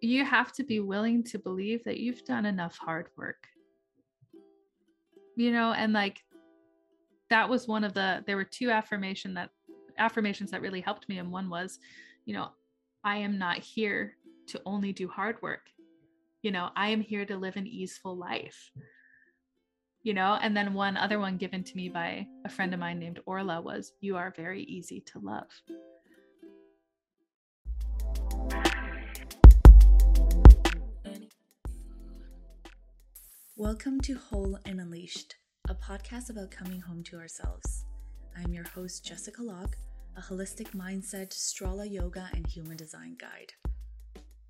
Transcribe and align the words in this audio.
you 0.00 0.24
have 0.24 0.52
to 0.52 0.64
be 0.64 0.80
willing 0.80 1.22
to 1.24 1.38
believe 1.38 1.84
that 1.84 1.98
you've 1.98 2.24
done 2.24 2.46
enough 2.46 2.76
hard 2.76 3.08
work. 3.16 3.46
You 5.36 5.52
know, 5.52 5.72
and 5.72 5.92
like 5.92 6.22
that 7.30 7.48
was 7.48 7.66
one 7.66 7.84
of 7.84 7.94
the 7.94 8.22
there 8.26 8.36
were 8.36 8.44
two 8.44 8.70
affirmation 8.70 9.34
that 9.34 9.50
affirmations 9.98 10.50
that 10.50 10.62
really 10.62 10.80
helped 10.80 11.08
me 11.08 11.18
and 11.18 11.30
one 11.30 11.48
was, 11.48 11.78
you 12.24 12.34
know, 12.34 12.50
I 13.04 13.18
am 13.18 13.38
not 13.38 13.58
here 13.58 14.16
to 14.48 14.60
only 14.64 14.92
do 14.92 15.08
hard 15.08 15.40
work. 15.42 15.70
You 16.42 16.50
know, 16.50 16.70
I 16.76 16.88
am 16.88 17.00
here 17.00 17.24
to 17.24 17.36
live 17.36 17.56
an 17.56 17.66
easeful 17.66 18.16
life. 18.16 18.70
You 20.02 20.14
know, 20.14 20.38
and 20.40 20.56
then 20.56 20.74
one 20.74 20.96
other 20.96 21.18
one 21.18 21.36
given 21.36 21.64
to 21.64 21.76
me 21.76 21.88
by 21.88 22.26
a 22.44 22.48
friend 22.48 22.72
of 22.72 22.78
mine 22.78 23.00
named 23.00 23.20
Orla 23.26 23.60
was, 23.60 23.92
You 24.00 24.16
are 24.16 24.32
very 24.36 24.62
easy 24.62 25.00
to 25.00 25.18
love. 25.18 25.50
Welcome 33.58 34.02
to 34.02 34.12
Whole 34.12 34.58
and 34.66 34.78
Unleashed, 34.78 35.36
a 35.70 35.74
podcast 35.74 36.28
about 36.28 36.50
coming 36.50 36.78
home 36.78 37.02
to 37.04 37.16
ourselves. 37.16 37.86
I'm 38.36 38.52
your 38.52 38.68
host, 38.68 39.02
Jessica 39.02 39.42
Locke, 39.42 39.78
a 40.14 40.20
holistic 40.20 40.72
mindset, 40.72 41.30
Strala 41.30 41.90
yoga, 41.90 42.28
and 42.34 42.46
human 42.46 42.76
design 42.76 43.16
guide. 43.18 43.54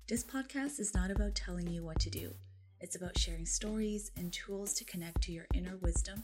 This 0.09 0.25
podcast 0.25 0.81
is 0.81 0.93
not 0.93 1.09
about 1.09 1.35
telling 1.35 1.67
you 1.67 1.85
what 1.85 2.01
to 2.01 2.09
do, 2.09 2.33
it's 2.81 2.97
about 2.97 3.17
sharing 3.17 3.45
stories 3.45 4.11
and 4.17 4.33
tools 4.33 4.73
to 4.73 4.83
connect 4.83 5.21
to 5.21 5.31
your 5.31 5.47
inner 5.53 5.77
wisdom 5.77 6.23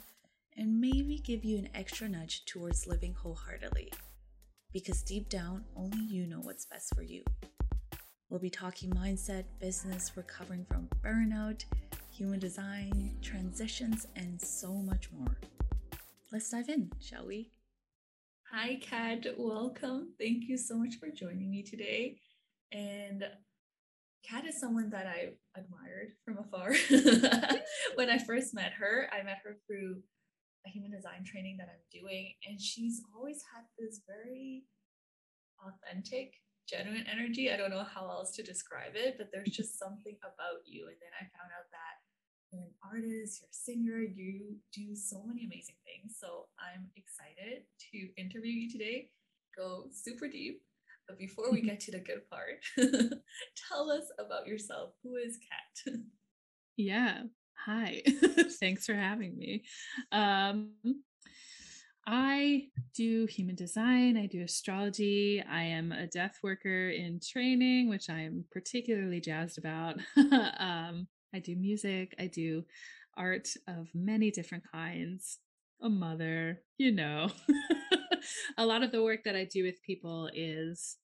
and 0.57 0.81
maybe 0.81 1.21
give 1.23 1.45
you 1.45 1.57
an 1.57 1.69
extra 1.73 2.09
nudge 2.09 2.43
towards 2.43 2.85
living 2.85 3.13
wholeheartedly. 3.13 3.93
Because 4.73 5.03
deep 5.03 5.29
down, 5.29 5.63
only 5.77 6.03
you 6.03 6.27
know 6.27 6.41
what's 6.41 6.65
best 6.65 6.93
for 6.93 7.01
you. 7.03 7.23
We'll 8.29 8.41
be 8.41 8.49
talking 8.49 8.89
mindset, 8.89 9.45
business, 9.61 10.17
recovering 10.17 10.65
from 10.65 10.89
burnout 11.01 11.63
human 12.13 12.39
design, 12.39 13.17
transitions, 13.23 14.05
and 14.15 14.39
so 14.39 14.71
much 14.71 15.09
more. 15.11 15.35
Let's 16.31 16.49
dive 16.49 16.69
in, 16.69 16.91
shall 17.01 17.25
we? 17.25 17.51
Hi, 18.51 18.79
Kat. 18.81 19.25
Welcome. 19.35 20.13
Thank 20.19 20.43
you 20.47 20.57
so 20.57 20.77
much 20.77 20.95
for 20.99 21.09
joining 21.09 21.49
me 21.49 21.63
today. 21.63 22.17
And 22.71 23.23
Kat 24.23 24.45
is 24.45 24.59
someone 24.59 24.91
that 24.91 25.07
I 25.07 25.31
admired 25.57 26.13
from 26.23 26.37
afar. 26.37 26.75
when 27.95 28.11
I 28.11 28.19
first 28.19 28.53
met 28.53 28.73
her, 28.73 29.09
I 29.11 29.23
met 29.23 29.39
her 29.43 29.57
through 29.65 30.03
a 30.67 30.69
human 30.69 30.91
design 30.91 31.23
training 31.25 31.57
that 31.57 31.67
I'm 31.67 31.99
doing, 31.99 32.33
and 32.47 32.61
she's 32.61 33.01
always 33.15 33.43
had 33.53 33.63
this 33.79 34.01
very 34.07 34.65
authentic 35.65 36.33
genuine 36.69 37.05
energy. 37.11 37.51
I 37.51 37.57
don't 37.57 37.71
know 37.71 37.83
how 37.83 38.07
else 38.09 38.31
to 38.35 38.43
describe 38.43 38.95
it, 38.95 39.15
but 39.17 39.29
there's 39.33 39.49
just 39.51 39.79
something 39.79 40.15
about 40.21 40.63
you. 40.65 40.87
And 40.87 40.97
then 41.01 41.13
I 41.19 41.27
found 41.35 41.51
out 41.51 41.67
that 41.71 41.92
you're 42.53 42.63
an 42.63 42.73
artist, 42.83 43.41
you're 43.41 43.49
a 43.49 43.53
singer, 43.53 43.99
you 43.99 44.55
do 44.73 44.95
so 44.95 45.23
many 45.25 45.45
amazing 45.45 45.75
things. 45.85 46.17
So 46.19 46.45
I'm 46.59 46.87
excited 46.95 47.63
to 47.91 48.21
interview 48.21 48.51
you 48.51 48.71
today, 48.71 49.09
go 49.57 49.87
super 49.91 50.27
deep. 50.27 50.61
But 51.07 51.17
before 51.17 51.51
we 51.51 51.61
get 51.61 51.81
to 51.81 51.91
the 51.91 51.99
good 51.99 52.29
part, 52.29 52.63
tell 53.67 53.91
us 53.91 54.05
about 54.19 54.47
yourself. 54.47 54.91
Who 55.03 55.15
is 55.15 55.37
Kat? 55.37 55.95
Yeah. 56.75 57.21
Hi. 57.67 58.01
Thanks 58.59 58.87
for 58.87 58.95
having 58.95 59.37
me. 59.37 59.63
Um, 60.11 60.71
I 62.07 62.69
do 62.95 63.27
human 63.27 63.53
design, 63.53 64.17
I 64.17 64.25
do 64.25 64.41
astrology, 64.41 65.43
I 65.47 65.65
am 65.65 65.91
a 65.91 66.07
death 66.07 66.39
worker 66.41 66.89
in 66.89 67.19
training, 67.19 67.89
which 67.89 68.09
I 68.09 68.21
am 68.21 68.45
particularly 68.51 69.21
jazzed 69.21 69.59
about. 69.59 69.99
um, 70.57 71.07
I 71.33 71.39
do 71.39 71.55
music, 71.55 72.15
I 72.19 72.27
do 72.27 72.63
art 73.17 73.49
of 73.67 73.89
many 73.93 74.31
different 74.31 74.63
kinds, 74.71 75.39
a 75.81 75.89
mother, 75.89 76.61
you 76.77 76.91
know. 76.91 77.29
a 78.57 78.65
lot 78.65 78.83
of 78.83 78.91
the 78.91 79.03
work 79.03 79.21
that 79.25 79.35
I 79.35 79.45
do 79.45 79.63
with 79.63 79.83
people 79.83 80.29
is 80.33 80.97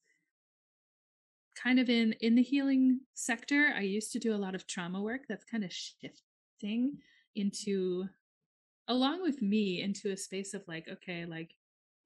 kind 1.61 1.79
of 1.79 1.89
in 1.89 2.13
in 2.21 2.35
the 2.35 2.43
healing 2.43 3.01
sector. 3.13 3.73
I 3.75 3.81
used 3.81 4.11
to 4.13 4.19
do 4.19 4.33
a 4.33 4.37
lot 4.37 4.55
of 4.55 4.67
trauma 4.67 5.01
work 5.01 5.21
that's 5.27 5.45
kind 5.45 5.63
of 5.63 5.71
shifting 5.71 6.97
into 7.35 8.05
along 8.87 9.21
with 9.21 9.41
me 9.41 9.81
into 9.81 10.11
a 10.11 10.17
space 10.17 10.53
of 10.53 10.63
like 10.67 10.87
okay, 10.89 11.25
like 11.25 11.51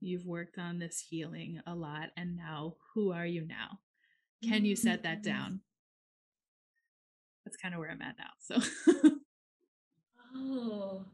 you've 0.02 0.26
worked 0.26 0.58
on 0.58 0.80
this 0.80 1.06
healing 1.10 1.62
a 1.66 1.74
lot 1.74 2.10
and 2.18 2.36
now 2.36 2.76
who 2.94 3.12
are 3.12 3.26
you 3.26 3.46
now? 3.48 3.80
Can 4.44 4.66
you 4.66 4.76
set 4.76 5.04
that 5.04 5.22
mm-hmm. 5.24 5.32
down? 5.32 5.62
That's 7.46 7.58
kind 7.58 7.74
of 7.74 7.80
where 7.80 7.92
I'm 7.92 8.02
at 8.02 8.16
now. 8.18 8.32
So, 8.40 8.60
oh, 10.36 11.06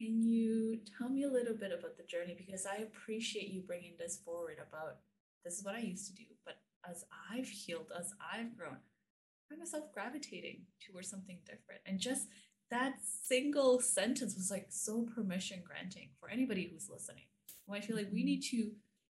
can 0.00 0.22
you 0.22 0.78
tell 0.98 1.08
me 1.08 1.24
a 1.24 1.30
little 1.30 1.54
bit 1.54 1.72
about 1.72 1.96
the 1.96 2.04
journey? 2.04 2.34
Because 2.36 2.66
I 2.66 2.76
appreciate 2.82 3.48
you 3.48 3.62
bringing 3.62 3.94
this 3.98 4.20
forward 4.24 4.58
about 4.60 4.98
this 5.44 5.58
is 5.58 5.64
what 5.64 5.74
I 5.74 5.80
used 5.80 6.06
to 6.06 6.14
do, 6.14 6.24
but 6.44 6.56
as 6.88 7.04
I've 7.32 7.48
healed, 7.48 7.92
as 7.98 8.12
I've 8.20 8.56
grown, 8.56 8.76
I 8.76 9.48
find 9.48 9.58
myself 9.60 9.92
gravitating 9.92 10.62
towards 10.86 11.08
something 11.10 11.38
different. 11.44 11.80
And 11.86 11.98
just 11.98 12.28
that 12.70 12.94
single 13.02 13.80
sentence 13.80 14.34
was 14.34 14.50
like 14.50 14.66
so 14.70 15.06
permission 15.14 15.62
granting 15.64 16.10
for 16.18 16.30
anybody 16.30 16.70
who's 16.72 16.88
listening. 16.88 17.24
When 17.66 17.80
I 17.80 17.84
feel 17.84 17.96
like 17.96 18.10
we 18.12 18.20
mm-hmm. 18.20 18.26
need 18.26 18.42
to 18.50 18.72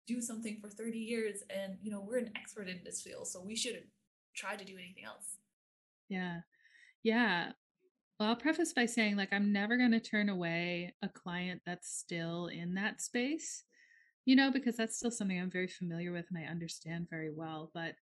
do 0.09 0.21
something 0.21 0.57
for 0.59 0.69
30 0.69 0.97
years 0.97 1.43
and 1.51 1.77
you 1.83 1.91
know 1.91 2.01
we're 2.01 2.17
an 2.17 2.31
expert 2.35 2.67
in 2.67 2.79
this 2.83 2.99
field 2.99 3.27
so 3.27 3.39
we 3.39 3.55
shouldn't 3.55 3.85
try 4.35 4.55
to 4.55 4.65
do 4.65 4.73
anything 4.73 5.03
else 5.05 5.37
yeah. 6.09 6.39
Yeah. 7.03 7.51
Well, 8.19 8.29
I'll 8.29 8.35
preface 8.35 8.73
by 8.73 8.85
saying, 8.85 9.15
like, 9.15 9.31
I'm 9.31 9.53
never 9.53 9.77
going 9.77 9.91
to 9.91 9.99
turn 9.99 10.27
away 10.27 10.93
a 11.01 11.07
client 11.07 11.61
that's 11.65 11.89
still 11.89 12.47
in 12.47 12.73
that 12.73 13.01
space, 13.01 13.63
you 14.25 14.35
know, 14.35 14.51
because 14.51 14.75
that's 14.75 14.97
still 14.97 15.11
something 15.11 15.39
I'm 15.39 15.49
very 15.49 15.67
familiar 15.67 16.11
with 16.11 16.25
and 16.29 16.37
I 16.37 16.51
understand 16.51 17.07
very 17.09 17.31
well. 17.31 17.71
But 17.73 17.93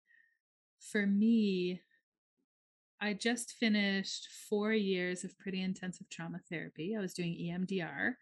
for 0.90 1.06
me, 1.06 1.82
I 3.00 3.12
just 3.12 3.56
finished 3.60 4.28
four 4.48 4.72
years 4.72 5.22
of 5.22 5.38
pretty 5.38 5.62
intensive 5.62 6.08
trauma 6.08 6.40
therapy. 6.50 6.94
I 6.96 7.00
was 7.00 7.12
doing 7.12 7.34
EMDR 7.34 8.14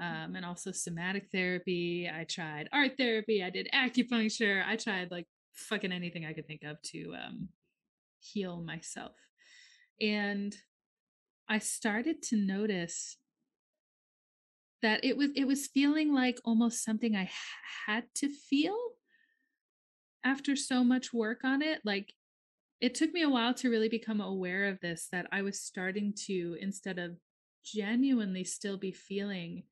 um, 0.00 0.36
and 0.36 0.44
also 0.44 0.72
somatic 0.72 1.28
therapy. 1.30 2.10
I 2.12 2.24
tried 2.24 2.68
art 2.72 2.92
therapy. 2.96 3.42
I 3.42 3.50
did 3.50 3.68
acupuncture. 3.74 4.64
I 4.66 4.76
tried 4.76 5.10
like 5.10 5.26
fucking 5.52 5.92
anything 5.92 6.24
I 6.24 6.32
could 6.32 6.46
think 6.46 6.62
of 6.64 6.80
to 6.82 7.14
um, 7.14 7.48
heal 8.32 8.62
myself. 8.62 9.16
And 10.00 10.56
I 11.48 11.58
started 11.58 12.22
to 12.24 12.36
notice 12.36 13.16
that 14.82 15.04
it 15.04 15.16
was 15.16 15.30
it 15.34 15.46
was 15.46 15.66
feeling 15.66 16.12
like 16.12 16.38
almost 16.44 16.84
something 16.84 17.16
I 17.16 17.30
had 17.86 18.04
to 18.16 18.28
feel 18.28 18.76
after 20.24 20.56
so 20.56 20.82
much 20.84 21.12
work 21.12 21.44
on 21.44 21.62
it 21.62 21.80
like 21.84 22.12
it 22.80 22.94
took 22.94 23.12
me 23.12 23.22
a 23.22 23.30
while 23.30 23.54
to 23.54 23.70
really 23.70 23.88
become 23.88 24.20
aware 24.20 24.66
of 24.66 24.78
this 24.80 25.08
that 25.10 25.26
I 25.32 25.42
was 25.42 25.60
starting 25.60 26.12
to 26.26 26.56
instead 26.60 26.98
of 26.98 27.16
genuinely 27.64 28.44
still 28.44 28.76
be 28.76 28.92
feeling 28.92 29.62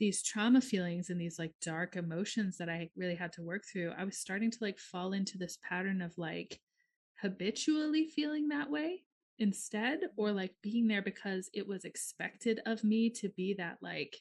these 0.00 0.22
trauma 0.22 0.60
feelings 0.60 1.08
and 1.08 1.20
these 1.20 1.38
like 1.38 1.52
dark 1.62 1.96
emotions 1.96 2.56
that 2.58 2.68
I 2.68 2.90
really 2.96 3.14
had 3.14 3.32
to 3.34 3.42
work 3.42 3.64
through 3.64 3.92
I 3.96 4.04
was 4.04 4.18
starting 4.18 4.50
to 4.50 4.58
like 4.60 4.78
fall 4.78 5.12
into 5.12 5.38
this 5.38 5.58
pattern 5.62 6.02
of 6.02 6.12
like 6.18 6.60
habitually 7.24 8.06
feeling 8.06 8.48
that 8.48 8.70
way 8.70 9.02
instead 9.38 10.00
or 10.16 10.30
like 10.30 10.54
being 10.62 10.86
there 10.86 11.00
because 11.00 11.48
it 11.54 11.66
was 11.66 11.86
expected 11.86 12.60
of 12.66 12.84
me 12.84 13.08
to 13.08 13.30
be 13.30 13.54
that 13.54 13.78
like 13.80 14.14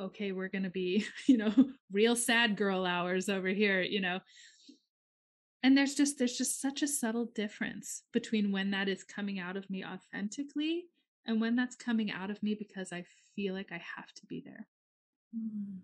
okay 0.00 0.32
we're 0.32 0.48
going 0.48 0.64
to 0.64 0.70
be 0.70 1.06
you 1.28 1.38
know 1.38 1.52
real 1.92 2.16
sad 2.16 2.56
girl 2.56 2.84
hours 2.84 3.28
over 3.28 3.48
here 3.48 3.80
you 3.80 4.00
know 4.00 4.18
and 5.62 5.78
there's 5.78 5.94
just 5.94 6.18
there's 6.18 6.36
just 6.36 6.60
such 6.60 6.82
a 6.82 6.88
subtle 6.88 7.26
difference 7.36 8.02
between 8.12 8.50
when 8.50 8.72
that 8.72 8.88
is 8.88 9.04
coming 9.04 9.38
out 9.38 9.56
of 9.56 9.70
me 9.70 9.84
authentically 9.84 10.86
and 11.24 11.40
when 11.40 11.54
that's 11.54 11.76
coming 11.76 12.10
out 12.10 12.30
of 12.30 12.42
me 12.42 12.56
because 12.58 12.92
i 12.92 13.04
feel 13.36 13.54
like 13.54 13.70
i 13.70 13.80
have 13.96 14.12
to 14.12 14.26
be 14.26 14.42
there 14.44 14.66
mm. 15.34 15.78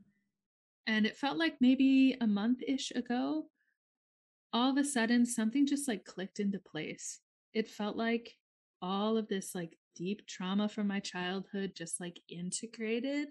and 0.89 1.07
it 1.07 1.17
felt 1.17 1.39
like 1.39 1.55
maybe 1.61 2.17
a 2.21 2.27
month 2.27 2.59
ish 2.67 2.91
ago 2.97 3.45
all 4.53 4.71
of 4.71 4.77
a 4.77 4.85
sudden 4.85 5.27
something 5.27 5.67
just 5.67 5.89
like 5.89 6.05
clicked 6.05 6.41
into 6.41 6.59
place. 6.59 7.21
It 7.53 7.69
felt 7.69 7.97
like 7.97 8.35
all 8.81 9.17
of 9.17 9.29
this 9.29 9.55
like 9.55 9.77
deep 9.97 10.27
trauma 10.27 10.69
from 10.69 10.87
my 10.87 11.01
childhood 11.01 11.73
just 11.75 12.01
like 12.01 12.21
integrated. 12.29 13.29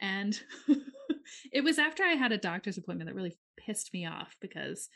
And 0.00 0.38
it 1.52 1.62
was 1.62 1.78
after 1.78 2.02
I 2.02 2.12
had 2.12 2.32
a 2.32 2.38
doctor's 2.38 2.78
appointment 2.78 3.08
that 3.08 3.16
really 3.16 3.36
pissed 3.56 3.92
me 3.92 4.06
off 4.06 4.34
because 4.40 4.88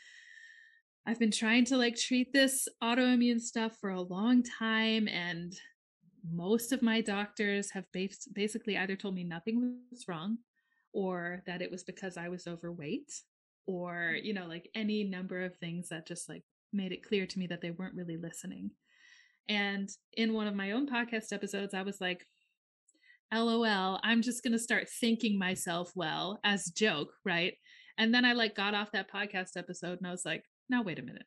I've 1.05 1.19
been 1.19 1.31
trying 1.31 1.65
to 1.65 1.77
like 1.77 1.97
treat 1.97 2.31
this 2.31 2.67
autoimmune 2.81 3.41
stuff 3.41 3.77
for 3.79 3.89
a 3.89 4.01
long 4.01 4.41
time 4.43 5.07
and 5.07 5.53
most 6.31 6.71
of 6.71 6.81
my 6.81 7.01
doctors 7.01 7.71
have 7.71 7.83
bas- 7.91 8.27
basically 8.33 8.77
either 8.77 8.95
told 8.95 9.13
me 9.13 9.25
nothing 9.25 9.79
was 9.91 10.07
wrong 10.07 10.37
or 10.93 11.43
that 11.45 11.61
it 11.61 11.69
was 11.69 11.83
because 11.83 12.15
I 12.15 12.29
was 12.29 12.47
overweight 12.47 13.11
or 13.65 14.15
you 14.21 14.33
know 14.33 14.45
like 14.45 14.69
any 14.75 15.03
number 15.03 15.43
of 15.43 15.55
things 15.57 15.89
that 15.89 16.07
just 16.07 16.27
like 16.29 16.43
made 16.71 16.91
it 16.91 17.07
clear 17.07 17.25
to 17.25 17.39
me 17.39 17.47
that 17.47 17.61
they 17.61 17.71
weren't 17.71 17.95
really 17.95 18.17
listening. 18.17 18.71
And 19.47 19.89
in 20.15 20.33
one 20.33 20.47
of 20.47 20.55
my 20.55 20.71
own 20.71 20.87
podcast 20.87 21.31
episodes, 21.31 21.73
I 21.73 21.83
was 21.83 21.99
like, 21.99 22.25
LOL, 23.33 23.99
I'm 24.03 24.21
just 24.21 24.43
going 24.43 24.53
to 24.53 24.59
start 24.59 24.89
thinking 24.89 25.37
myself 25.37 25.91
well 25.95 26.39
as 26.43 26.65
joke, 26.65 27.09
right? 27.25 27.53
And 27.97 28.13
then 28.13 28.25
I 28.25 28.33
like 28.33 28.55
got 28.55 28.73
off 28.73 28.91
that 28.93 29.11
podcast 29.11 29.57
episode 29.57 29.99
and 29.99 30.07
I 30.07 30.11
was 30.11 30.23
like, 30.25 30.43
now 30.69 30.81
wait 30.81 30.99
a 30.99 31.03
minute. 31.03 31.25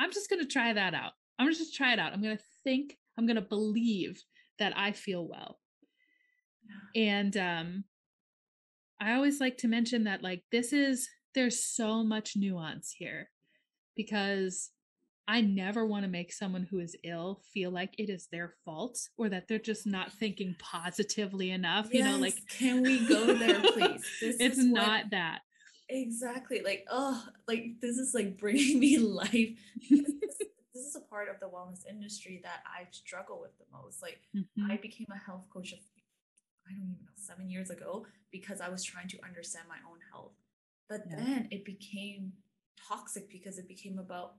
I'm 0.00 0.10
just 0.10 0.28
going 0.30 0.40
to 0.40 0.48
try 0.48 0.72
that 0.72 0.94
out. 0.94 1.12
I'm 1.38 1.48
just 1.48 1.60
going 1.60 1.70
to 1.70 1.76
try 1.76 1.92
it 1.92 1.98
out. 1.98 2.12
I'm 2.12 2.22
going 2.22 2.36
to 2.36 2.42
think, 2.64 2.96
I'm 3.18 3.26
going 3.26 3.36
to 3.36 3.42
believe 3.42 4.22
that 4.58 4.76
I 4.76 4.92
feel 4.92 5.26
well. 5.26 5.58
Yeah. 6.64 7.02
And 7.02 7.36
um 7.36 7.84
I 9.00 9.14
always 9.14 9.40
like 9.40 9.56
to 9.58 9.68
mention 9.68 10.04
that 10.04 10.22
like 10.22 10.44
this 10.52 10.72
is 10.72 11.08
there's 11.34 11.64
so 11.64 12.02
much 12.02 12.36
nuance 12.36 12.94
here 12.96 13.30
because 13.96 14.70
I 15.28 15.40
never 15.40 15.86
want 15.86 16.04
to 16.04 16.10
make 16.10 16.32
someone 16.32 16.64
who 16.64 16.80
is 16.80 16.96
ill 17.04 17.40
feel 17.54 17.70
like 17.70 17.94
it 17.98 18.10
is 18.10 18.26
their 18.26 18.54
fault 18.64 18.98
or 19.16 19.28
that 19.28 19.46
they're 19.48 19.58
just 19.58 19.86
not 19.86 20.12
thinking 20.12 20.56
positively 20.58 21.50
enough. 21.50 21.88
Yes, 21.92 22.04
you 22.04 22.10
know, 22.10 22.18
like 22.18 22.36
can 22.48 22.82
we 22.82 23.06
go 23.06 23.34
there, 23.34 23.60
please? 23.60 24.04
This 24.20 24.36
it's 24.40 24.58
not 24.58 25.04
what, 25.04 25.10
that. 25.12 25.40
Exactly. 25.88 26.62
Like, 26.64 26.86
oh, 26.90 27.24
like 27.46 27.74
this 27.80 27.98
is 27.98 28.14
like 28.14 28.38
bringing 28.38 28.78
me 28.80 28.98
life. 28.98 29.30
this, 29.90 30.00
this 30.74 30.84
is 30.86 30.96
a 30.96 31.00
part 31.00 31.28
of 31.28 31.38
the 31.38 31.46
wellness 31.46 31.86
industry 31.88 32.40
that 32.42 32.62
I 32.66 32.86
struggle 32.90 33.40
with 33.40 33.56
the 33.58 33.64
most. 33.72 34.02
Like, 34.02 34.20
mm-hmm. 34.36 34.70
I 34.70 34.76
became 34.76 35.08
a 35.10 35.18
health 35.18 35.44
coach 35.52 35.72
of 35.72 35.78
I 36.66 36.72
don't 36.72 36.82
even 36.82 37.04
know, 37.04 37.12
seven 37.16 37.50
years 37.50 37.70
ago 37.70 38.06
because 38.30 38.60
I 38.60 38.68
was 38.68 38.82
trying 38.82 39.08
to 39.08 39.18
understand 39.24 39.66
my 39.68 39.78
own 39.90 39.98
health. 40.10 40.32
But 40.92 41.04
yeah. 41.08 41.16
then 41.16 41.48
it 41.50 41.64
became 41.64 42.32
toxic 42.86 43.30
because 43.30 43.56
it 43.56 43.66
became 43.66 43.98
about 43.98 44.34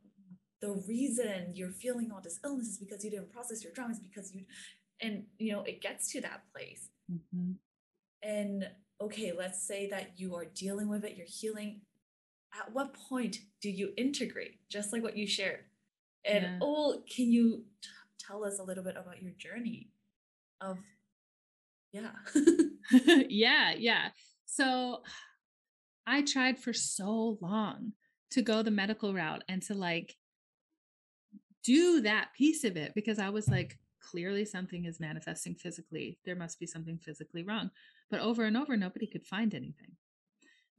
the 0.62 0.70
reason 0.88 1.52
you're 1.52 1.72
feeling 1.72 2.12
all 2.14 2.22
this 2.22 2.40
illness 2.46 2.68
is 2.68 2.78
because 2.78 3.04
you 3.04 3.10
didn't 3.10 3.32
process 3.32 3.64
your 3.64 3.74
traumas 3.74 3.98
because 4.00 4.36
you 4.36 4.46
and 5.02 5.24
you 5.40 5.52
know 5.52 5.64
it 5.64 5.82
gets 5.82 6.12
to 6.12 6.22
that 6.22 6.44
place 6.54 6.90
mm-hmm. 7.12 7.54
and 8.22 8.70
okay 9.02 9.34
let's 9.36 9.68
say 9.68 9.90
that 9.90 10.12
you 10.16 10.36
are 10.36 10.46
dealing 10.54 10.88
with 10.90 11.04
it 11.04 11.18
you're 11.18 11.26
healing 11.28 11.82
at 12.54 12.72
what 12.72 12.94
point 13.10 13.38
do 13.60 13.70
you 13.72 13.92
integrate 13.98 14.60
just 14.70 14.94
like 14.94 15.02
what 15.02 15.18
you 15.18 15.26
shared 15.26 15.62
and 16.24 16.44
yeah. 16.44 16.60
oh 16.62 17.02
can 17.10 17.32
you 17.32 17.64
t- 17.82 17.90
tell 18.20 18.46
us 18.46 18.60
a 18.60 18.64
little 18.64 18.84
bit 18.84 18.96
about 18.96 19.24
your 19.24 19.34
journey 19.40 19.90
of 20.62 20.78
yeah 21.92 22.12
yeah 23.28 23.74
yeah 23.76 24.10
so 24.46 25.02
i 26.08 26.22
tried 26.22 26.60
for 26.60 26.74
so 26.74 27.38
long 27.42 27.94
to 28.32 28.42
go 28.42 28.62
the 28.62 28.72
medical 28.72 29.14
route 29.14 29.44
and 29.48 29.62
to 29.62 29.74
like 29.74 30.16
do 31.64 32.02
that 32.02 32.34
piece 32.36 32.64
of 32.64 32.78
it 32.78 32.94
because 32.94 33.20
I 33.20 33.30
was 33.30 33.48
like, 33.48 33.80
clearly 34.02 34.46
something 34.46 34.86
is 34.86 35.00
manifesting 35.00 35.56
physically. 35.56 36.20
There 36.26 36.36
must 36.36 36.60
be 36.60 36.68
something 36.68 36.98
physically 36.98 37.44
wrong. 37.44 37.72
But 38.12 38.20
over 38.20 38.44
and 38.44 38.58
over, 38.58 38.76
nobody 38.76 39.08
could 39.08 39.26
find 39.26 39.56
anything. 39.56 39.94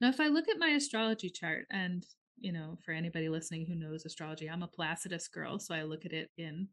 Now, 0.00 0.08
if 0.08 0.20
I 0.20 0.28
look 0.28 0.48
at 0.48 0.58
my 0.58 0.68
astrology 0.68 1.30
chart, 1.30 1.66
and 1.70 2.04
you 2.38 2.52
know, 2.52 2.78
for 2.84 2.92
anybody 2.92 3.28
listening 3.28 3.64
who 3.64 3.74
knows 3.74 4.04
astrology, 4.04 4.48
I'm 4.48 4.62
a 4.62 4.68
Placidus 4.68 5.28
girl, 5.28 5.58
so 5.58 5.74
I 5.74 5.82
look 5.82 6.04
at 6.04 6.12
it 6.12 6.30
in 6.36 6.68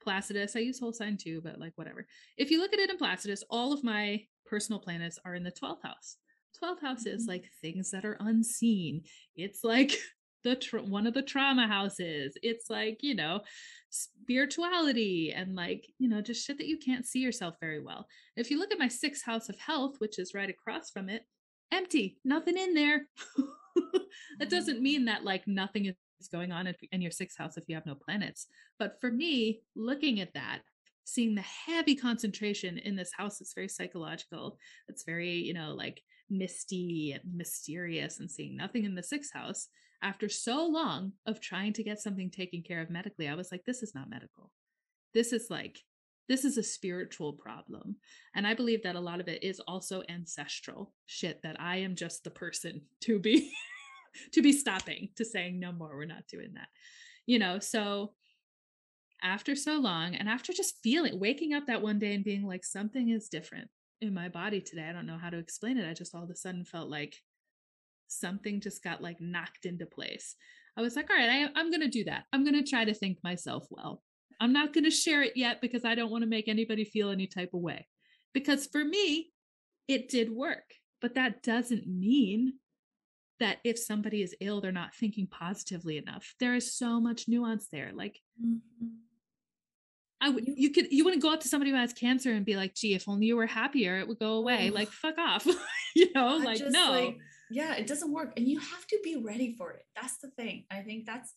Placidus. 0.00 0.54
I 0.54 0.60
use 0.60 0.78
whole 0.78 0.92
sign 0.92 1.16
too, 1.16 1.40
but 1.42 1.58
like 1.58 1.72
whatever. 1.74 2.06
If 2.36 2.50
you 2.50 2.60
look 2.60 2.72
at 2.72 2.78
it 2.78 2.90
in 2.90 2.98
Placidus, 2.98 3.42
all 3.50 3.72
of 3.72 3.82
my 3.82 4.22
personal 4.44 4.80
planets 4.80 5.18
are 5.24 5.34
in 5.34 5.42
the 5.42 5.50
12th 5.50 5.82
house. 5.82 6.18
12th 6.62 6.80
house 6.80 7.04
mm-hmm. 7.04 7.16
is 7.16 7.26
like 7.26 7.50
things 7.60 7.90
that 7.90 8.04
are 8.04 8.16
unseen. 8.20 9.02
It's 9.36 9.64
like 9.64 9.92
the 10.44 10.56
tra- 10.56 10.82
one 10.82 11.06
of 11.06 11.14
the 11.14 11.22
trauma 11.22 11.66
houses. 11.66 12.36
It's 12.42 12.70
like, 12.70 13.02
you 13.02 13.14
know, 13.14 13.40
spirituality 13.90 15.32
and 15.34 15.54
like, 15.54 15.86
you 15.98 16.08
know, 16.08 16.20
just 16.20 16.46
shit 16.46 16.58
that 16.58 16.68
you 16.68 16.78
can't 16.78 17.06
see 17.06 17.20
yourself 17.20 17.56
very 17.60 17.80
well. 17.80 18.06
If 18.36 18.50
you 18.50 18.58
look 18.58 18.72
at 18.72 18.78
my 18.78 18.88
sixth 18.88 19.24
house 19.24 19.48
of 19.48 19.58
health, 19.58 19.96
which 19.98 20.18
is 20.18 20.34
right 20.34 20.50
across 20.50 20.90
from 20.90 21.08
it, 21.08 21.22
empty, 21.72 22.18
nothing 22.24 22.56
in 22.56 22.74
there. 22.74 23.08
that 24.38 24.50
doesn't 24.50 24.82
mean 24.82 25.06
that 25.06 25.24
like 25.24 25.46
nothing 25.46 25.86
is 25.86 26.28
going 26.28 26.52
on 26.52 26.72
in 26.92 27.02
your 27.02 27.10
sixth 27.10 27.38
house 27.38 27.56
if 27.56 27.64
you 27.68 27.74
have 27.74 27.86
no 27.86 27.94
planets. 27.94 28.46
But 28.78 29.00
for 29.00 29.10
me, 29.10 29.60
looking 29.74 30.20
at 30.20 30.34
that, 30.34 30.60
seeing 31.04 31.34
the 31.34 31.42
heavy 31.42 31.94
concentration 31.94 32.78
in 32.78 32.96
this 32.96 33.12
house, 33.16 33.40
it's 33.40 33.54
very 33.54 33.68
psychological. 33.68 34.58
It's 34.88 35.04
very, 35.04 35.32
you 35.32 35.54
know, 35.54 35.72
like 35.74 36.02
misty 36.30 37.12
and 37.12 37.34
mysterious 37.34 38.20
and 38.20 38.30
seeing 38.30 38.56
nothing 38.56 38.84
in 38.84 38.94
the 38.94 39.02
sixth 39.02 39.32
house 39.32 39.68
after 40.02 40.28
so 40.28 40.66
long 40.66 41.12
of 41.26 41.40
trying 41.40 41.72
to 41.74 41.82
get 41.82 42.00
something 42.00 42.30
taken 42.30 42.62
care 42.62 42.80
of 42.80 42.90
medically, 42.90 43.28
I 43.28 43.34
was 43.34 43.50
like, 43.50 43.64
this 43.64 43.82
is 43.82 43.94
not 43.94 44.10
medical. 44.10 44.50
This 45.14 45.32
is 45.32 45.46
like, 45.50 45.78
this 46.28 46.44
is 46.44 46.58
a 46.58 46.62
spiritual 46.62 47.32
problem. 47.32 47.96
And 48.34 48.46
I 48.46 48.54
believe 48.54 48.82
that 48.82 48.96
a 48.96 49.00
lot 49.00 49.20
of 49.20 49.28
it 49.28 49.42
is 49.42 49.60
also 49.60 50.02
ancestral 50.08 50.92
shit 51.06 51.42
that 51.42 51.60
I 51.60 51.78
am 51.78 51.94
just 51.94 52.24
the 52.24 52.30
person 52.30 52.82
to 53.02 53.18
be 53.18 53.52
to 54.32 54.40
be 54.40 54.52
stopping 54.52 55.10
to 55.16 55.24
saying 55.24 55.60
no 55.60 55.72
more, 55.72 55.94
we're 55.94 56.06
not 56.06 56.26
doing 56.28 56.52
that. 56.54 56.68
You 57.26 57.38
know, 57.38 57.58
so 57.58 58.14
after 59.22 59.54
so 59.54 59.78
long 59.78 60.14
and 60.14 60.28
after 60.28 60.52
just 60.52 60.82
feeling 60.82 61.18
waking 61.18 61.52
up 61.52 61.66
that 61.66 61.82
one 61.82 61.98
day 61.98 62.14
and 62.14 62.24
being 62.24 62.46
like 62.46 62.64
something 62.64 63.10
is 63.10 63.28
different 63.28 63.68
in 64.00 64.14
my 64.14 64.28
body 64.28 64.60
today. 64.60 64.86
I 64.88 64.92
don't 64.92 65.06
know 65.06 65.18
how 65.18 65.30
to 65.30 65.38
explain 65.38 65.78
it. 65.78 65.88
I 65.88 65.94
just 65.94 66.14
all 66.14 66.22
of 66.22 66.30
a 66.30 66.36
sudden 66.36 66.64
felt 66.64 66.90
like 66.90 67.16
something 68.08 68.60
just 68.60 68.82
got 68.82 69.02
like 69.02 69.20
knocked 69.20 69.66
into 69.66 69.86
place. 69.86 70.36
I 70.76 70.82
was 70.82 70.96
like, 70.96 71.10
all 71.10 71.16
right, 71.16 71.30
I, 71.30 71.58
I'm 71.58 71.70
going 71.70 71.80
to 71.80 71.88
do 71.88 72.04
that. 72.04 72.24
I'm 72.32 72.44
going 72.44 72.62
to 72.62 72.68
try 72.68 72.84
to 72.84 72.94
think 72.94 73.18
myself 73.24 73.66
well. 73.70 74.02
I'm 74.40 74.52
not 74.52 74.74
going 74.74 74.84
to 74.84 74.90
share 74.90 75.22
it 75.22 75.32
yet 75.34 75.60
because 75.62 75.84
I 75.84 75.94
don't 75.94 76.10
want 76.10 76.22
to 76.22 76.28
make 76.28 76.48
anybody 76.48 76.84
feel 76.84 77.10
any 77.10 77.26
type 77.26 77.54
of 77.54 77.60
way. 77.60 77.86
Because 78.34 78.66
for 78.66 78.84
me, 78.84 79.30
it 79.88 80.08
did 80.10 80.30
work. 80.30 80.64
But 81.00 81.14
that 81.14 81.42
doesn't 81.42 81.86
mean 81.86 82.54
that 83.40 83.58
if 83.64 83.78
somebody 83.78 84.22
is 84.22 84.34
ill, 84.40 84.60
they're 84.60 84.72
not 84.72 84.94
thinking 84.94 85.26
positively 85.26 85.96
enough. 85.96 86.34
There 86.40 86.54
is 86.54 86.76
so 86.76 87.00
much 87.00 87.28
nuance 87.28 87.68
there. 87.70 87.92
Like, 87.94 88.20
mm-hmm. 88.42 88.86
I 90.26 90.28
would, 90.30 90.44
you 90.46 90.70
could, 90.70 90.90
you 90.90 91.04
wouldn't 91.04 91.22
go 91.22 91.32
up 91.32 91.40
to 91.40 91.48
somebody 91.48 91.70
who 91.70 91.76
has 91.76 91.92
cancer 91.92 92.32
and 92.32 92.44
be 92.44 92.56
like, 92.56 92.74
gee, 92.74 92.94
if 92.94 93.08
only 93.08 93.26
you 93.26 93.36
were 93.36 93.46
happier, 93.46 93.98
it 93.98 94.08
would 94.08 94.18
go 94.18 94.32
away. 94.32 94.70
Like, 94.70 94.88
fuck 94.88 95.18
off. 95.18 95.46
you 95.94 96.12
know, 96.14 96.40
I 96.40 96.44
like, 96.44 96.62
no. 96.66 96.90
Like, 96.90 97.18
yeah 97.50 97.74
it 97.74 97.86
doesn't 97.86 98.12
work 98.12 98.32
and 98.36 98.46
you 98.48 98.58
have 98.58 98.86
to 98.86 98.98
be 99.04 99.16
ready 99.16 99.54
for 99.56 99.72
it 99.72 99.84
that's 99.94 100.18
the 100.18 100.28
thing 100.30 100.64
i 100.70 100.80
think 100.80 101.06
that's 101.06 101.34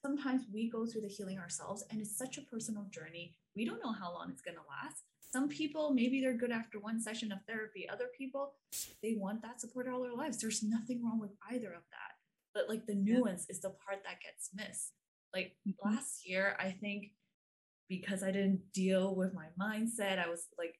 sometimes 0.00 0.42
we 0.52 0.70
go 0.70 0.86
through 0.86 1.00
the 1.00 1.08
healing 1.08 1.38
ourselves 1.38 1.84
and 1.90 2.00
it's 2.00 2.16
such 2.16 2.38
a 2.38 2.42
personal 2.42 2.86
journey 2.90 3.34
we 3.56 3.64
don't 3.64 3.82
know 3.82 3.92
how 3.92 4.12
long 4.12 4.30
it's 4.30 4.42
going 4.42 4.56
to 4.56 4.62
last 4.68 5.02
some 5.32 5.48
people 5.48 5.92
maybe 5.92 6.20
they're 6.20 6.36
good 6.36 6.52
after 6.52 6.78
one 6.78 7.00
session 7.00 7.32
of 7.32 7.38
therapy 7.46 7.88
other 7.88 8.06
people 8.16 8.54
they 9.02 9.14
want 9.14 9.42
that 9.42 9.60
support 9.60 9.88
all 9.88 10.02
their 10.02 10.14
lives 10.14 10.38
there's 10.38 10.62
nothing 10.62 11.02
wrong 11.04 11.20
with 11.20 11.32
either 11.50 11.72
of 11.72 11.82
that 11.90 12.12
but 12.54 12.68
like 12.68 12.86
the 12.86 12.94
nuance 12.94 13.46
yeah. 13.48 13.54
is 13.54 13.60
the 13.60 13.70
part 13.70 13.98
that 14.04 14.20
gets 14.20 14.50
missed 14.54 14.92
like 15.34 15.52
mm-hmm. 15.66 15.88
last 15.88 16.28
year 16.28 16.56
i 16.60 16.70
think 16.70 17.10
because 18.00 18.22
i 18.22 18.30
didn't 18.36 18.60
deal 18.72 19.14
with 19.14 19.32
my 19.34 19.48
mindset 19.60 20.18
i 20.18 20.28
was 20.28 20.46
like 20.58 20.74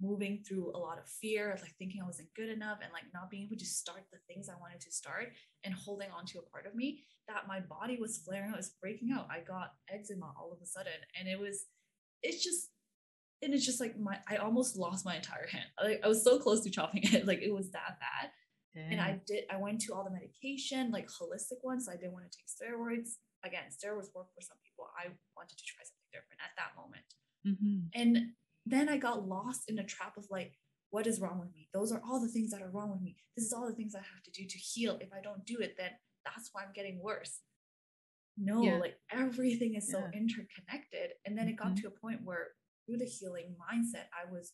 moving 0.00 0.42
through 0.46 0.72
a 0.74 0.78
lot 0.78 0.98
of 0.98 1.06
fear 1.06 1.50
of 1.52 1.60
like 1.60 1.74
thinking 1.78 2.00
I 2.02 2.06
wasn't 2.06 2.32
good 2.34 2.48
enough 2.48 2.78
and 2.82 2.92
like 2.92 3.04
not 3.12 3.30
being 3.30 3.44
able 3.44 3.58
to 3.58 3.66
start 3.66 4.04
the 4.10 4.18
things 4.26 4.48
I 4.48 4.58
wanted 4.58 4.80
to 4.80 4.90
start 4.90 5.28
and 5.64 5.74
holding 5.74 6.08
on 6.10 6.24
to 6.26 6.38
a 6.38 6.50
part 6.50 6.66
of 6.66 6.74
me 6.74 7.04
that 7.28 7.46
my 7.46 7.60
body 7.60 7.98
was 8.00 8.18
flaring 8.18 8.50
out, 8.50 8.56
was 8.56 8.74
breaking 8.80 9.10
out. 9.12 9.28
I 9.30 9.40
got 9.40 9.74
eczema 9.92 10.32
all 10.38 10.52
of 10.52 10.62
a 10.62 10.66
sudden. 10.66 10.98
And 11.18 11.28
it 11.28 11.38
was, 11.38 11.66
it's 12.22 12.42
just, 12.42 12.70
and 13.42 13.52
it's 13.52 13.64
just 13.64 13.80
like 13.80 13.98
my, 13.98 14.18
I 14.28 14.36
almost 14.36 14.76
lost 14.76 15.04
my 15.04 15.16
entire 15.16 15.46
hand. 15.46 15.66
Like 15.82 16.00
I 16.02 16.08
was 16.08 16.24
so 16.24 16.38
close 16.38 16.60
to 16.64 16.70
chopping 16.70 17.02
it. 17.04 17.26
Like 17.30 17.42
it 17.42 17.52
was 17.52 17.70
that 17.72 18.00
bad. 18.00 18.30
Damn. 18.74 18.92
And 18.92 19.00
I 19.00 19.20
did, 19.26 19.44
I 19.50 19.56
went 19.56 19.80
to 19.82 19.92
all 19.92 20.04
the 20.04 20.10
medication, 20.10 20.90
like 20.90 21.08
holistic 21.08 21.60
ones. 21.62 21.86
So 21.86 21.92
I 21.92 21.96
didn't 21.96 22.12
want 22.12 22.24
to 22.30 22.32
take 22.32 22.48
steroids. 22.48 23.20
Again, 23.44 23.68
steroids 23.68 24.12
work 24.14 24.32
for 24.32 24.40
some 24.40 24.56
people. 24.64 24.88
I 24.96 25.08
wanted 25.36 25.56
to 25.56 25.64
try 25.64 25.84
something 25.84 25.99
different 26.12 26.40
at 26.42 26.54
that 26.56 26.76
moment. 26.80 27.04
Mm-hmm. 27.46 27.88
And 27.94 28.32
then 28.66 28.88
I 28.88 28.96
got 28.96 29.26
lost 29.26 29.64
in 29.68 29.78
a 29.78 29.84
trap 29.84 30.16
of 30.16 30.26
like, 30.30 30.58
what 30.90 31.06
is 31.06 31.20
wrong 31.20 31.38
with 31.38 31.52
me? 31.54 31.68
Those 31.72 31.92
are 31.92 32.02
all 32.04 32.20
the 32.20 32.28
things 32.28 32.50
that 32.50 32.62
are 32.62 32.70
wrong 32.70 32.90
with 32.90 33.00
me. 33.00 33.16
This 33.36 33.46
is 33.46 33.52
all 33.52 33.66
the 33.66 33.74
things 33.74 33.94
I 33.94 33.98
have 33.98 34.22
to 34.24 34.30
do 34.30 34.46
to 34.46 34.58
heal. 34.58 34.98
If 35.00 35.12
I 35.12 35.20
don't 35.22 35.46
do 35.46 35.58
it, 35.60 35.76
then 35.78 35.90
that's 36.24 36.50
why 36.52 36.62
I'm 36.62 36.72
getting 36.74 37.00
worse. 37.02 37.40
No, 38.36 38.62
yeah. 38.62 38.78
like 38.78 38.96
everything 39.12 39.74
is 39.74 39.88
yeah. 39.88 40.00
so 40.00 40.04
interconnected. 40.12 41.12
And 41.24 41.36
then 41.36 41.48
it 41.48 41.56
got 41.56 41.68
mm-hmm. 41.68 41.82
to 41.82 41.88
a 41.88 42.00
point 42.00 42.20
where 42.24 42.48
through 42.86 42.98
the 42.98 43.04
healing 43.04 43.54
mindset, 43.54 44.06
I 44.12 44.30
was, 44.30 44.52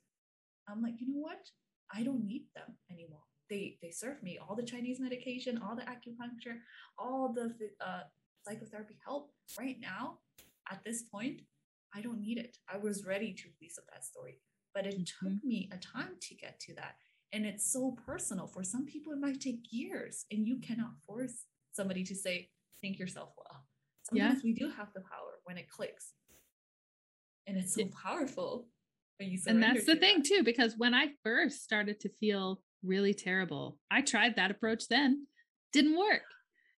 I'm 0.68 0.82
like, 0.82 0.94
you 0.98 1.08
know 1.08 1.20
what? 1.20 1.46
I 1.92 2.02
don't 2.02 2.26
need 2.26 2.46
them 2.54 2.76
anymore. 2.90 3.20
They 3.48 3.78
they 3.80 3.92
serve 3.92 4.22
me 4.24 4.38
all 4.38 4.56
the 4.56 4.64
Chinese 4.64 4.98
medication, 4.98 5.60
all 5.62 5.76
the 5.76 5.82
acupuncture, 5.82 6.56
all 6.98 7.32
the 7.32 7.54
uh, 7.80 8.00
psychotherapy 8.42 8.98
help 9.04 9.30
right 9.58 9.76
now. 9.80 10.18
At 10.70 10.84
this 10.84 11.02
point, 11.02 11.42
I 11.94 12.00
don't 12.00 12.20
need 12.20 12.38
it. 12.38 12.58
I 12.72 12.78
was 12.78 13.04
ready 13.06 13.32
to 13.32 13.42
release 13.58 13.78
up 13.78 13.84
that 13.92 14.04
story. 14.04 14.38
But 14.74 14.86
it 14.86 14.94
mm-hmm. 14.94 15.28
took 15.28 15.44
me 15.44 15.70
a 15.72 15.78
time 15.78 16.16
to 16.20 16.34
get 16.34 16.60
to 16.60 16.74
that. 16.74 16.96
And 17.32 17.46
it's 17.46 17.72
so 17.72 17.96
personal. 18.06 18.46
For 18.46 18.62
some 18.62 18.84
people, 18.84 19.12
it 19.12 19.18
might 19.18 19.40
take 19.40 19.60
years, 19.70 20.26
and 20.30 20.46
you 20.46 20.58
cannot 20.58 20.92
force 21.06 21.44
somebody 21.72 22.04
to 22.04 22.14
say, 22.14 22.50
think 22.80 22.98
yourself 22.98 23.30
well. 23.36 23.64
sometimes 24.02 24.40
yeah. 24.44 24.44
we 24.44 24.52
do 24.54 24.70
have 24.76 24.88
the 24.94 25.00
power 25.00 25.40
when 25.44 25.58
it 25.58 25.68
clicks. 25.68 26.12
And 27.46 27.56
it's 27.56 27.74
so 27.74 27.84
powerful. 28.02 28.66
and 29.46 29.62
that's 29.62 29.86
the 29.86 29.96
thing 29.96 30.22
too, 30.22 30.42
because 30.44 30.74
when 30.76 30.94
I 30.94 31.08
first 31.22 31.62
started 31.62 32.00
to 32.00 32.10
feel 32.20 32.60
really 32.82 33.14
terrible, 33.14 33.78
I 33.90 34.02
tried 34.02 34.36
that 34.36 34.50
approach 34.50 34.88
then. 34.88 35.26
Didn't 35.72 35.96
work, 35.96 36.22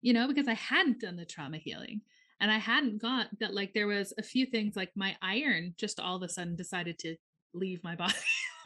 you 0.03 0.13
know, 0.13 0.29
because 0.29 0.49
I 0.49 0.55
hadn't 0.55 1.01
done 1.01 1.17
the 1.17 1.25
trauma 1.25 1.59
healing 1.59 2.03
and 2.41 2.51
I 2.51 2.59
hadn't 2.59 3.01
got 3.01 3.29
that 3.41 3.55
like 3.55 3.73
there 3.73 3.87
was 3.87 4.13
a 4.19 4.23
few 4.23 4.47
things 4.47 4.77
like 4.77 4.91
my 4.95 5.17
iron 5.23 5.75
just 5.79 6.01
all 6.01 6.17
of 6.17 6.23
a 6.23 6.29
sudden 6.29 6.57
decided 6.57 6.99
to 7.01 7.17
leave 7.55 7.83
my 7.83 7.97
body 7.97 8.15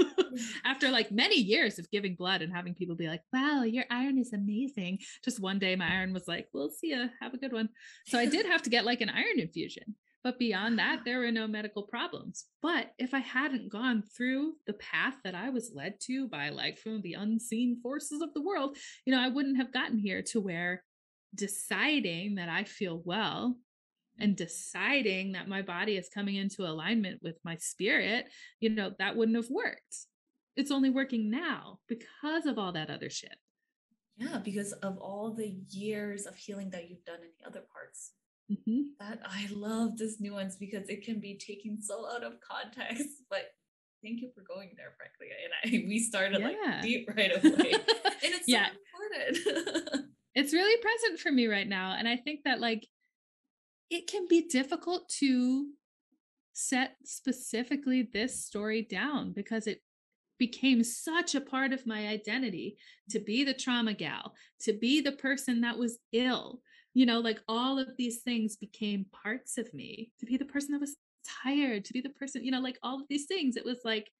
mm. 0.00 0.40
after 0.64 0.90
like 0.90 1.10
many 1.10 1.36
years 1.36 1.78
of 1.78 1.90
giving 1.90 2.14
blood 2.14 2.42
and 2.42 2.52
having 2.52 2.74
people 2.74 2.96
be 2.96 3.08
like, 3.08 3.22
wow, 3.32 3.62
your 3.62 3.84
iron 3.90 4.18
is 4.18 4.32
amazing. 4.32 4.98
Just 5.24 5.40
one 5.40 5.58
day 5.58 5.76
my 5.76 5.88
iron 5.88 6.12
was 6.12 6.28
like, 6.28 6.48
we'll 6.52 6.70
see 6.70 6.90
ya. 6.90 7.06
Have 7.20 7.34
a 7.34 7.38
good 7.38 7.52
one. 7.52 7.68
So 8.06 8.18
I 8.18 8.26
did 8.26 8.46
have 8.46 8.62
to 8.62 8.70
get 8.70 8.84
like 8.84 9.00
an 9.00 9.10
iron 9.10 9.38
infusion. 9.38 9.94
But 10.22 10.38
beyond 10.38 10.78
that, 10.78 10.98
ah. 10.98 11.02
there 11.04 11.20
were 11.20 11.32
no 11.32 11.46
medical 11.46 11.84
problems. 11.84 12.44
But 12.60 12.92
if 12.98 13.14
I 13.14 13.20
hadn't 13.20 13.72
gone 13.72 14.02
through 14.02 14.54
the 14.66 14.74
path 14.74 15.14
that 15.24 15.34
I 15.34 15.48
was 15.48 15.72
led 15.74 15.94
to 16.02 16.28
by 16.28 16.50
like 16.50 16.78
from 16.78 17.00
the 17.00 17.14
unseen 17.14 17.80
forces 17.82 18.20
of 18.20 18.34
the 18.34 18.42
world, 18.42 18.76
you 19.06 19.14
know, 19.14 19.20
I 19.20 19.28
wouldn't 19.28 19.56
have 19.56 19.72
gotten 19.72 19.98
here 19.98 20.22
to 20.28 20.40
where 20.40 20.82
deciding 21.34 22.37
that 22.37 22.49
I 22.49 22.64
feel 22.64 23.02
well 23.04 23.56
and 24.18 24.37
deciding 24.37 25.32
that 25.32 25.49
my 25.49 25.62
body 25.62 25.96
is 25.96 26.08
coming 26.08 26.37
into 26.37 26.62
alignment 26.66 27.20
with 27.22 27.38
my 27.44 27.56
spirit, 27.56 28.26
you 28.60 28.70
know, 28.70 28.92
that 28.99 29.16
wouldn't 29.16 29.37
have 29.37 29.50
worked. 29.50 30.06
It's 30.56 30.70
only 30.70 30.90
working 30.90 31.30
now 31.30 31.78
because 31.88 32.46
of 32.46 32.58
all 32.58 32.72
that 32.72 32.90
other 32.90 33.08
shit. 33.08 33.37
Yeah, 34.16 34.38
because 34.38 34.72
of 34.72 34.99
all 34.99 35.32
the 35.32 35.56
years 35.70 36.26
of 36.26 36.37
healing 36.37 36.70
that 36.70 36.90
you've 36.90 37.04
done 37.04 37.20
in 37.22 37.30
the 37.38 37.49
other 37.49 37.64
parts. 37.72 38.12
Mm-hmm. 38.52 38.80
That 38.99 39.20
I 39.25 39.49
love 39.52 39.96
this 39.96 40.20
nuance 40.20 40.56
because 40.56 40.88
it 40.88 41.04
can 41.04 41.20
be 41.20 41.38
taken 41.38 41.80
so 41.80 42.06
out 42.06 42.22
of 42.22 42.34
context. 42.40 43.08
But 43.30 43.44
thank 44.02 44.20
you 44.20 44.30
for 44.34 44.42
going 44.42 44.72
there, 44.76 44.92
frankly. 44.99 45.28
And 45.42 45.84
I 45.84 45.87
we 45.88 45.99
started 45.99 46.40
yeah. 46.40 46.46
like 46.46 46.82
deep 46.82 47.08
right 47.16 47.32
away. 47.44 47.72
and 47.72 48.34
it's 48.34 48.49
yeah. 48.49 48.66
so 48.66 49.32
important. 49.32 50.06
it's 50.34 50.52
really 50.52 50.80
present 50.80 51.20
for 51.20 51.32
me 51.32 51.46
right 51.46 51.68
now. 51.68 51.94
And 51.99 52.08
I 52.08 52.16
think 52.16 52.40
that 52.44 52.60
like 52.60 52.87
it 53.90 54.06
can 54.06 54.26
be 54.28 54.49
difficult 54.49 55.08
to 55.18 55.68
set 56.52 56.96
specifically 57.04 58.08
this 58.12 58.44
story 58.44 58.82
down 58.82 59.32
because 59.32 59.66
it 59.66 59.80
became 60.38 60.82
such 60.82 61.34
a 61.34 61.40
part 61.40 61.72
of 61.72 61.87
my 61.87 62.08
identity 62.08 62.76
to 63.10 63.18
be 63.20 63.44
the 63.44 63.54
trauma 63.54 63.92
gal, 63.92 64.34
to 64.60 64.72
be 64.72 65.00
the 65.00 65.12
person 65.12 65.60
that 65.60 65.78
was 65.78 65.99
ill. 66.12 66.60
You 66.94 67.06
know, 67.06 67.20
like 67.20 67.40
all 67.46 67.78
of 67.78 67.88
these 67.96 68.22
things 68.22 68.56
became 68.56 69.06
parts 69.22 69.58
of 69.58 69.72
me, 69.75 70.12
to 70.18 70.26
be 70.26 70.37
the 70.37 70.44
person 70.44 70.72
that 70.72 70.80
was 70.80 70.96
tired, 71.44 71.84
to 71.84 71.92
be 71.92 72.00
the 72.00 72.08
person, 72.10 72.44
you 72.44 72.50
know, 72.50 72.60
like 72.60 72.78
all 72.82 73.00
of 73.00 73.06
these 73.08 73.26
things. 73.26 73.56
It 73.56 73.64
was 73.64 73.78
like 73.84 74.10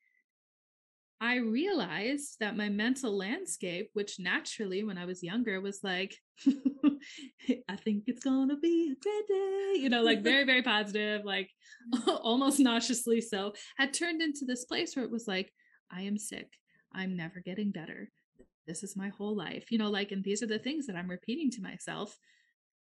I 1.23 1.37
realized 1.37 2.37
that 2.41 2.57
my 2.57 2.71
mental 2.71 3.15
landscape, 3.15 3.91
which 3.93 4.19
naturally 4.19 4.85
when 4.85 4.97
I 4.97 5.05
was 5.05 5.23
younger 5.23 5.61
was 5.61 5.81
like, 5.83 6.17
I 7.69 7.77
think 7.77 8.05
it's 8.07 8.25
gonna 8.25 8.57
be 8.57 8.93
a 8.93 9.03
great 9.03 9.29
day, 9.29 9.83
you 9.83 9.91
know, 9.91 10.03
like 10.03 10.23
very, 10.23 10.45
very 10.45 10.63
positive, 10.63 11.25
like 11.27 11.51
almost 12.23 12.59
nauseously 12.59 13.21
so, 13.21 13.53
had 13.77 13.93
turned 13.93 14.23
into 14.23 14.47
this 14.47 14.65
place 14.65 14.97
where 14.97 15.05
it 15.05 15.11
was 15.11 15.29
like, 15.29 15.53
I 15.91 16.03
am 16.03 16.17
sick. 16.17 16.49
I'm 16.95 17.17
never 17.17 17.41
getting 17.41 17.71
better. 17.71 18.11
This 18.67 18.83
is 18.83 18.97
my 18.97 19.09
whole 19.11 19.37
life, 19.37 19.71
you 19.71 19.77
know, 19.77 19.91
like, 19.91 20.13
and 20.13 20.25
these 20.25 20.43
are 20.43 20.47
the 20.47 20.59
things 20.59 20.87
that 20.87 20.97
I'm 20.97 21.11
repeating 21.11 21.51
to 21.53 21.63
myself 21.63 22.17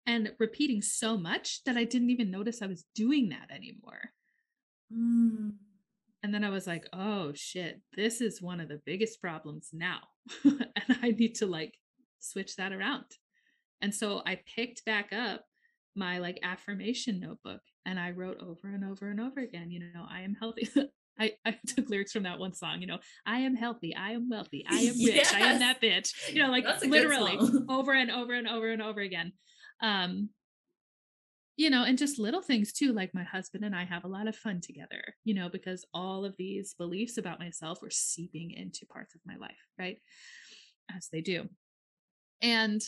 and 0.06 0.32
repeating 0.38 0.82
so 0.82 1.18
much 1.18 1.64
that 1.66 1.76
I 1.76 1.86
didn't 1.86 2.12
even 2.12 2.30
notice 2.30 2.62
I 2.62 2.68
was 2.68 2.86
doing 2.94 3.30
that 3.30 3.50
anymore. 3.52 4.12
Mm. 4.94 5.54
And 6.28 6.34
then 6.34 6.44
I 6.44 6.50
was 6.50 6.68
like, 6.68 6.86
oh 6.92 7.32
shit, 7.36 7.80
this 7.96 8.20
is 8.20 8.42
one 8.42 8.60
of 8.60 8.68
the 8.68 8.82
biggest 8.86 9.22
problems 9.22 9.70
now. 9.72 10.00
and 10.44 10.98
I 11.02 11.12
need 11.12 11.36
to 11.36 11.46
like 11.46 11.76
switch 12.20 12.58
that 12.58 12.74
around. 12.74 13.06
And 13.82 13.96
so 13.96 14.24
I 14.26 14.42
picked 14.54 14.84
back 14.84 15.14
up 15.14 15.46
my 15.96 16.18
like 16.18 16.38
affirmation 16.44 17.22
notebook 17.22 17.62
and 17.86 17.98
I 17.98 18.12
wrote 18.12 18.42
over 18.42 18.68
and 18.68 18.84
over 18.84 19.10
and 19.10 19.22
over 19.22 19.40
again, 19.40 19.72
you 19.72 19.80
know, 19.80 20.06
I 20.12 20.24
am 20.24 20.36
healthy. 20.38 20.68
I, 21.18 21.32
I 21.46 21.58
took 21.68 21.90
lyrics 21.90 22.12
from 22.12 22.24
that 22.24 22.40
one 22.40 22.54
song, 22.54 22.82
you 22.82 22.88
know, 22.88 23.00
I 23.26 23.40
am 23.40 23.56
healthy, 23.56 23.96
I 23.96 24.12
am 24.12 24.28
wealthy, 24.30 24.66
I 24.70 24.80
am 24.80 24.98
rich, 24.98 25.16
yes. 25.16 25.34
I 25.34 25.40
am 25.40 25.60
that 25.60 25.82
bitch. 25.82 26.12
You 26.34 26.44
know, 26.44 26.52
like 26.52 26.66
literally 26.84 27.40
over 27.70 27.94
and 27.94 28.12
over 28.12 28.34
and 28.34 28.50
over 28.50 28.70
and 28.70 28.82
over 28.82 29.00
again. 29.00 29.32
Um, 29.82 30.28
you 31.58 31.72
know, 31.72 31.84
and 31.84 31.98
just 31.98 32.20
little 32.20 32.42
things 32.42 32.72
too, 32.72 32.94
like 32.94 33.16
my 33.16 33.24
husband 33.24 33.66
and 33.66 33.76
I 33.76 33.84
have 33.84 34.04
a 34.04 34.08
lot 34.10 34.28
of 34.28 34.36
fun 34.36 34.62
together, 34.62 35.02
you 35.26 35.34
know, 35.34 35.50
because 35.50 35.86
all 35.92 36.24
of 36.24 36.36
these 36.38 36.76
beliefs 36.78 37.18
about 37.18 37.40
myself 37.40 37.82
were 37.82 37.90
seeping 37.90 38.52
into 38.52 38.86
parts 38.86 39.16
of 39.16 39.22
my 39.26 39.36
life, 39.38 39.58
right? 39.78 39.98
As 40.96 41.10
they 41.12 41.22
do. 41.22 41.50
And 42.44 42.82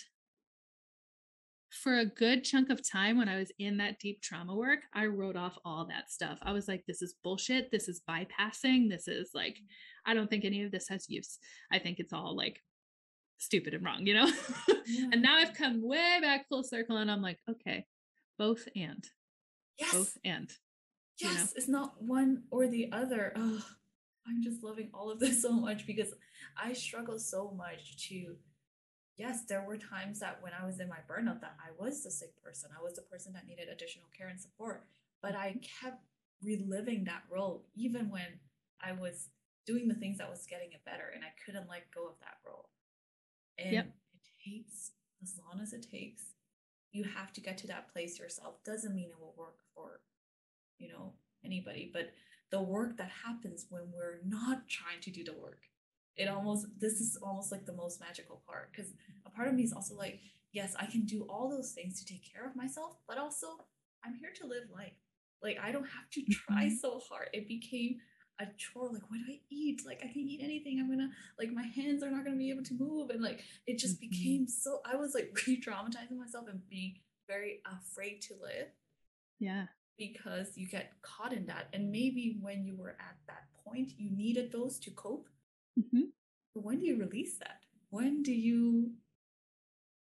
for 1.71 1.97
a 1.97 2.05
good 2.05 2.43
chunk 2.43 2.69
of 2.69 2.88
time 2.88 3.17
when 3.17 3.27
I 3.27 3.38
was 3.38 3.51
in 3.57 3.77
that 3.77 3.99
deep 3.99 4.21
trauma 4.21 4.55
work, 4.55 4.79
I 4.93 5.07
wrote 5.07 5.35
off 5.35 5.57
all 5.65 5.88
that 5.88 6.11
stuff. 6.11 6.38
I 6.43 6.51
was 6.51 6.67
like, 6.67 6.83
this 6.88 7.01
is 7.01 7.15
bullshit. 7.23 7.71
This 7.71 7.88
is 7.88 8.01
bypassing. 8.07 8.89
This 8.89 9.07
is 9.07 9.31
like, 9.33 9.53
mm-hmm. 9.53 10.11
I 10.11 10.13
don't 10.13 10.29
think 10.29 10.45
any 10.45 10.63
of 10.63 10.71
this 10.71 10.88
has 10.89 11.09
use. 11.09 11.39
I 11.71 11.79
think 11.79 11.99
it's 11.99 12.13
all 12.13 12.35
like 12.35 12.59
stupid 13.39 13.73
and 13.73 13.83
wrong, 13.83 14.05
you 14.05 14.13
know? 14.13 14.31
Yeah. 14.91 15.09
and 15.11 15.21
now 15.21 15.38
I've 15.38 15.53
come 15.53 15.88
way 15.88 16.17
back 16.19 16.47
full 16.49 16.63
circle 16.63 16.97
and 16.97 17.11
I'm 17.11 17.21
like, 17.21 17.38
okay, 17.47 17.85
both 18.39 18.67
and. 18.75 19.05
Yes. 19.77 19.93
Both 19.93 20.17
and 20.25 20.50
yes 21.19 21.31
you 21.31 21.38
know? 21.38 21.46
it's 21.55 21.67
not 21.67 22.01
one 22.01 22.43
or 22.51 22.67
the 22.67 22.91
other. 22.91 23.34
Oh 23.36 23.63
i'm 24.27 24.43
just 24.43 24.63
loving 24.63 24.89
all 24.93 25.10
of 25.10 25.19
this 25.19 25.41
so 25.48 25.51
much 25.51 25.88
because 25.88 26.13
i 26.62 26.74
struggle 26.74 27.17
so 27.17 27.51
much 27.55 28.10
to 28.10 28.36
yes 29.17 29.46
there 29.48 29.63
were 29.65 29.77
times 29.77 30.19
that 30.19 30.38
when 30.41 30.51
i 30.60 30.65
was 30.65 30.79
in 30.79 30.88
my 30.88 31.00
burnout 31.10 31.41
that 31.41 31.55
i 31.60 31.72
was 31.81 32.03
the 32.03 32.12
sick 32.12 32.31
person. 32.43 32.69
I 32.77 32.84
was 32.84 32.96
the 32.96 33.01
person 33.01 33.34
that 33.34 33.48
needed 33.48 33.69
additional 33.69 34.08
care 34.15 34.27
and 34.27 34.39
support 34.39 34.84
but 35.22 35.36
i 35.36 35.55
kept 35.81 36.03
reliving 36.43 37.05
that 37.05 37.24
role 37.29 37.65
even 37.75 38.10
when 38.10 38.39
i 38.81 38.91
was 38.91 39.29
doing 39.65 39.88
the 39.88 39.96
things 39.96 40.17
that 40.17 40.29
was 40.29 40.46
getting 40.46 40.72
it 40.74 40.86
better 40.86 41.12
and 41.13 41.24
i 41.24 41.31
couldn't 41.43 41.69
let 41.69 41.91
go 41.93 42.08
of 42.08 42.19
that 42.19 42.38
role. 42.46 42.69
And 43.58 43.74
yep. 43.74 43.88
it 44.13 44.50
takes 44.50 44.91
as 45.22 45.36
long 45.38 45.62
as 45.62 45.74
it 45.74 45.86
takes 45.89 46.24
you 46.91 47.03
have 47.03 47.31
to 47.34 47.41
get 47.41 47.58
to 47.60 47.67
that 47.67 47.91
place 47.93 48.19
yourself 48.19 48.63
doesn't 48.63 48.96
mean 48.96 49.10
it 49.10 49.19
will 49.19 49.36
work 49.38 49.58
for 49.75 50.01
you 50.77 50.89
know 50.89 51.13
anybody 51.43 51.89
but 51.93 52.12
the 52.51 52.62
work 52.62 52.98
that 52.98 53.12
happens 53.25 53.67
when 53.69 53.84
we're 53.93 54.19
not 54.25 54.67
trying 54.67 55.00
to 55.01 55.12
do 55.12 55.24
the 55.24 55.34
work. 55.34 55.62
It 56.17 56.27
almost 56.27 56.67
this 56.79 57.00
is 57.00 57.17
almost 57.22 57.51
like 57.51 57.65
the 57.65 57.74
most 57.74 58.01
magical 58.01 58.41
part 58.46 58.72
because 58.72 58.91
a 59.25 59.29
part 59.29 59.48
of 59.48 59.53
me 59.53 59.63
is 59.63 59.72
also 59.72 59.96
like 59.96 60.19
yes 60.51 60.75
i 60.77 60.86
can 60.86 61.05
do 61.05 61.25
all 61.29 61.50
those 61.50 61.72
things 61.72 62.00
to 62.00 62.05
take 62.12 62.29
care 62.29 62.46
of 62.46 62.55
myself 62.55 62.98
but 63.08 63.17
also 63.17 63.48
i'm 64.03 64.15
here 64.15 64.31
to 64.41 64.48
live 64.48 64.63
life. 64.74 64.98
Like 65.41 65.58
i 65.63 65.72
don't 65.72 65.86
have 65.86 66.10
to 66.13 66.24
try 66.31 66.65
mm-hmm. 66.65 66.75
so 66.75 67.00
hard. 67.10 67.29
It 67.34 67.48
became 67.48 68.00
a 68.39 68.46
chore 68.58 68.89
like 68.91 69.01
what 69.10 69.17
do 69.17 69.34
i 69.34 69.39
eat? 69.50 69.81
Like 69.86 70.01
i 70.03 70.08
can 70.08 70.27
eat 70.27 70.39
anything. 70.41 70.79
I'm 70.79 70.89
gonna 70.89 71.10
like 71.38 71.51
my 71.51 71.63
hands 71.63 72.03
are 72.03 72.12
not 72.12 72.24
gonna 72.24 72.38
be 72.38 72.50
able 72.50 72.63
to 72.63 72.74
move. 72.74 73.10
And 73.10 73.22
like 73.22 73.43
it 73.67 73.77
just 73.77 74.01
mm-hmm. 74.01 74.10
became 74.10 74.48
so 74.48 74.81
i 74.86 74.96
was 74.96 75.13
like 75.13 75.36
re-traumatizing 75.48 76.17
myself 76.17 76.46
and 76.50 76.62
being 76.69 76.96
very 77.27 77.62
afraid 77.65 78.22
to 78.22 78.34
live 78.41 78.67
yeah. 79.39 79.65
because 79.98 80.58
you 80.58 80.67
get 80.67 80.93
caught 81.01 81.34
in 81.34 81.46
that. 81.46 81.67
And 81.74 81.91
maybe 81.91 82.38
when 82.41 82.65
you 82.65 82.75
were 82.75 82.98
at 83.00 83.17
that 83.27 83.43
point 83.65 83.91
you 83.98 84.10
needed 84.12 84.51
those 84.51 84.79
to 84.79 84.91
cope. 84.91 85.27
Mm-hmm. 85.79 86.10
but 86.53 86.63
when 86.63 86.79
do 86.79 86.86
you 86.86 86.98
release 86.98 87.38
that? 87.38 87.62
When 87.89 88.24
do 88.24 88.34
you 88.34 88.91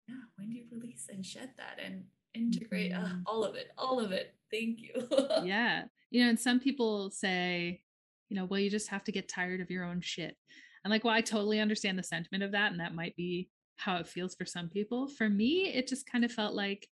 yeah 0.09 0.23
when 0.37 0.51
do 0.51 0.57
you 0.57 0.65
release 0.71 1.07
and 1.09 1.25
shed 1.25 1.51
that 1.59 1.79
and 1.85 2.05
integrate 2.35 2.93
uh, 2.93 2.97
mm-hmm. 2.97 3.21
uh, 3.27 3.31
all 3.31 3.45
of 3.45 3.55
it 3.57 3.71
all 3.77 4.01
of 4.01 4.13
it? 4.13 4.35
Thank 4.51 4.81
you. 4.81 5.09
Yeah. 5.45 5.85
You 6.11 6.25
know 6.25 6.31
and 6.31 6.41
some 6.41 6.59
people 6.59 7.11
say 7.11 7.83
you 8.31 8.37
know, 8.37 8.47
well, 8.47 8.61
you 8.61 8.71
just 8.71 8.89
have 8.89 9.05
to 9.05 9.13
get 9.13 9.29
tired 9.29 9.61
of 9.61 9.71
your 9.71 9.85
own 9.85 10.01
shit. 10.01 10.37
And 10.85 10.91
like, 10.91 11.05
well, 11.05 11.13
I 11.13 11.21
totally 11.21 11.61
understand 11.61 11.99
the 11.99 12.03
sentiment 12.03 12.45
of 12.45 12.53
that. 12.53 12.71
And 12.71 12.81
that 12.81 12.95
might 12.95 13.17
be 13.17 13.51
how 13.77 13.97
it 13.97 14.09
feels 14.09 14.35
for 14.35 14.47
some 14.47 14.69
people. 14.69 15.09
For 15.09 15.29
me, 15.29 15.73
it 15.75 15.89
just 15.89 16.11
kind 16.11 16.25
of 16.25 16.33
felt 16.33 16.55
like 16.55 16.89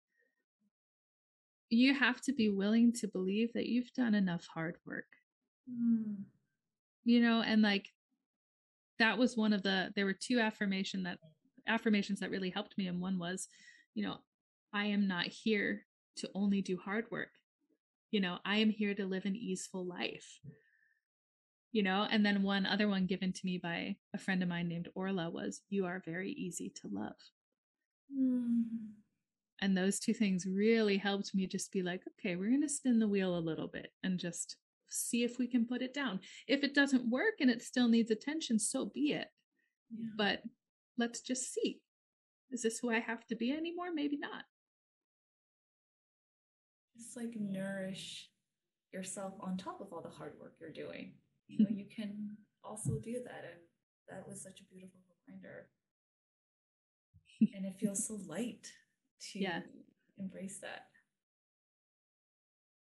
you 1.69 1.93
have 1.93 2.19
to 2.21 2.33
be 2.33 2.49
willing 2.49 2.91
to 2.93 3.07
believe 3.07 3.53
that 3.53 3.67
you've 3.67 3.93
done 3.93 4.15
enough 4.15 4.47
hard 4.47 4.77
work. 4.85 5.05
Mm. 5.71 6.23
You 7.05 7.21
know, 7.21 7.41
and 7.41 7.61
like 7.61 7.87
that 8.99 9.17
was 9.17 9.37
one 9.37 9.53
of 9.53 9.63
the 9.63 9.91
there 9.95 10.05
were 10.05 10.17
two 10.19 10.39
affirmation 10.39 11.03
that 11.03 11.19
affirmations 11.67 12.19
that 12.19 12.31
really 12.31 12.49
helped 12.49 12.77
me 12.77 12.87
and 12.87 12.99
one 12.99 13.19
was, 13.19 13.47
you 13.93 14.03
know, 14.03 14.17
I 14.73 14.85
am 14.85 15.07
not 15.07 15.27
here 15.27 15.85
to 16.17 16.29
only 16.33 16.61
do 16.61 16.77
hard 16.77 17.05
work. 17.11 17.29
You 18.11 18.21
know, 18.21 18.39
I 18.43 18.57
am 18.57 18.69
here 18.69 18.95
to 18.95 19.05
live 19.05 19.25
an 19.25 19.35
easeful 19.35 19.85
life 19.85 20.39
you 21.77 21.83
know 21.83 22.07
and 22.11 22.25
then 22.25 22.43
one 22.43 22.65
other 22.65 22.87
one 22.87 23.05
given 23.05 23.31
to 23.31 23.45
me 23.45 23.57
by 23.57 23.95
a 24.13 24.17
friend 24.17 24.41
of 24.41 24.49
mine 24.49 24.67
named 24.67 24.89
orla 24.95 25.29
was 25.29 25.61
you 25.69 25.85
are 25.85 26.01
very 26.05 26.31
easy 26.31 26.69
to 26.69 26.87
love 26.91 27.15
mm. 28.11 28.63
And 29.61 29.75
those 29.75 29.99
two 29.99 30.13
things 30.13 30.45
really 30.45 30.97
helped 30.97 31.33
me 31.33 31.47
just 31.47 31.71
be 31.71 31.81
like, 31.81 32.03
okay, 32.07 32.35
we're 32.35 32.49
going 32.49 32.61
to 32.61 32.69
spin 32.69 32.99
the 32.99 33.07
wheel 33.07 33.35
a 33.35 33.39
little 33.39 33.67
bit 33.67 33.91
and 34.03 34.19
just 34.19 34.55
see 34.89 35.23
if 35.23 35.39
we 35.39 35.47
can 35.47 35.65
put 35.65 35.81
it 35.81 35.93
down. 35.93 36.19
If 36.47 36.63
it 36.63 36.75
doesn't 36.75 37.09
work 37.09 37.35
and 37.39 37.49
it 37.49 37.61
still 37.61 37.87
needs 37.87 38.11
attention, 38.11 38.59
so 38.59 38.85
be 38.85 39.13
it. 39.13 39.27
Yeah. 39.91 40.09
But 40.17 40.43
let's 40.97 41.21
just 41.21 41.53
see. 41.53 41.79
Is 42.51 42.61
this 42.61 42.79
who 42.79 42.91
I 42.91 42.99
have 42.99 43.25
to 43.27 43.35
be 43.35 43.51
anymore? 43.51 43.87
Maybe 43.93 44.17
not. 44.17 44.43
Just 46.95 47.17
like 47.17 47.33
nourish 47.37 48.29
yourself 48.93 49.33
on 49.41 49.57
top 49.57 49.81
of 49.81 49.91
all 49.91 50.01
the 50.01 50.09
hard 50.09 50.33
work 50.39 50.53
you're 50.59 50.69
doing. 50.69 51.13
You 51.47 51.63
know, 51.63 51.69
you 51.69 51.85
can 51.93 52.37
also 52.63 52.99
do 53.03 53.13
that. 53.23 53.43
And 53.43 53.61
that 54.09 54.27
was 54.27 54.41
such 54.41 54.59
a 54.61 54.73
beautiful 54.73 54.99
reminder. 55.27 55.67
and 57.55 57.65
it 57.65 57.75
feels 57.79 58.07
so 58.07 58.19
light 58.27 58.67
to 59.31 59.39
yeah. 59.39 59.61
embrace 60.17 60.59
that. 60.61 60.87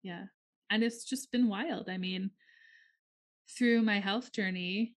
Yeah. 0.04 0.26
And 0.70 0.84
it's 0.84 1.04
just 1.04 1.32
been 1.32 1.48
wild. 1.48 1.90
I 1.90 1.98
mean, 1.98 2.32
through 3.58 3.82
my 3.82 4.00
health 4.00 4.32
journey, 4.32 4.96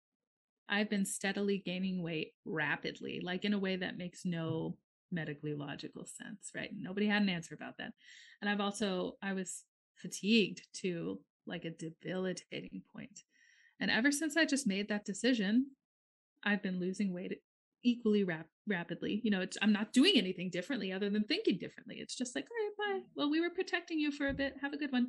I've 0.69 0.89
been 0.89 1.05
steadily 1.05 1.61
gaining 1.65 2.01
weight 2.01 2.33
rapidly, 2.45 3.19
like 3.21 3.45
in 3.45 3.53
a 3.53 3.59
way 3.59 3.75
that 3.75 3.97
makes 3.97 4.25
no 4.25 4.77
medically 5.11 5.53
logical 5.53 6.05
sense, 6.05 6.51
right? 6.55 6.69
Nobody 6.73 7.07
had 7.07 7.21
an 7.21 7.29
answer 7.29 7.55
about 7.55 7.77
that. 7.77 7.91
And 8.41 8.49
I've 8.49 8.61
also, 8.61 9.17
I 9.21 9.33
was 9.33 9.63
fatigued 9.95 10.61
to 10.81 11.19
like 11.45 11.65
a 11.65 11.71
debilitating 11.71 12.81
point. 12.93 13.21
And 13.81 13.91
ever 13.91 14.11
since 14.11 14.37
I 14.37 14.45
just 14.45 14.67
made 14.67 14.87
that 14.89 15.05
decision, 15.05 15.71
I've 16.45 16.63
been 16.63 16.79
losing 16.79 17.13
weight 17.13 17.39
equally 17.83 18.23
rap- 18.23 18.47
rapidly. 18.67 19.21
You 19.23 19.31
know, 19.31 19.45
I'm 19.61 19.73
not 19.73 19.91
doing 19.91 20.13
anything 20.15 20.51
differently 20.51 20.93
other 20.93 21.09
than 21.09 21.23
thinking 21.23 21.57
differently. 21.57 21.97
It's 21.99 22.15
just 22.15 22.35
like, 22.35 22.45
all 22.45 22.87
right, 22.87 22.99
bye. 22.99 23.05
Well, 23.15 23.31
we 23.31 23.41
were 23.41 23.49
protecting 23.49 23.99
you 23.99 24.11
for 24.11 24.27
a 24.27 24.33
bit. 24.33 24.53
Have 24.61 24.73
a 24.73 24.77
good 24.77 24.91
one. 24.91 25.07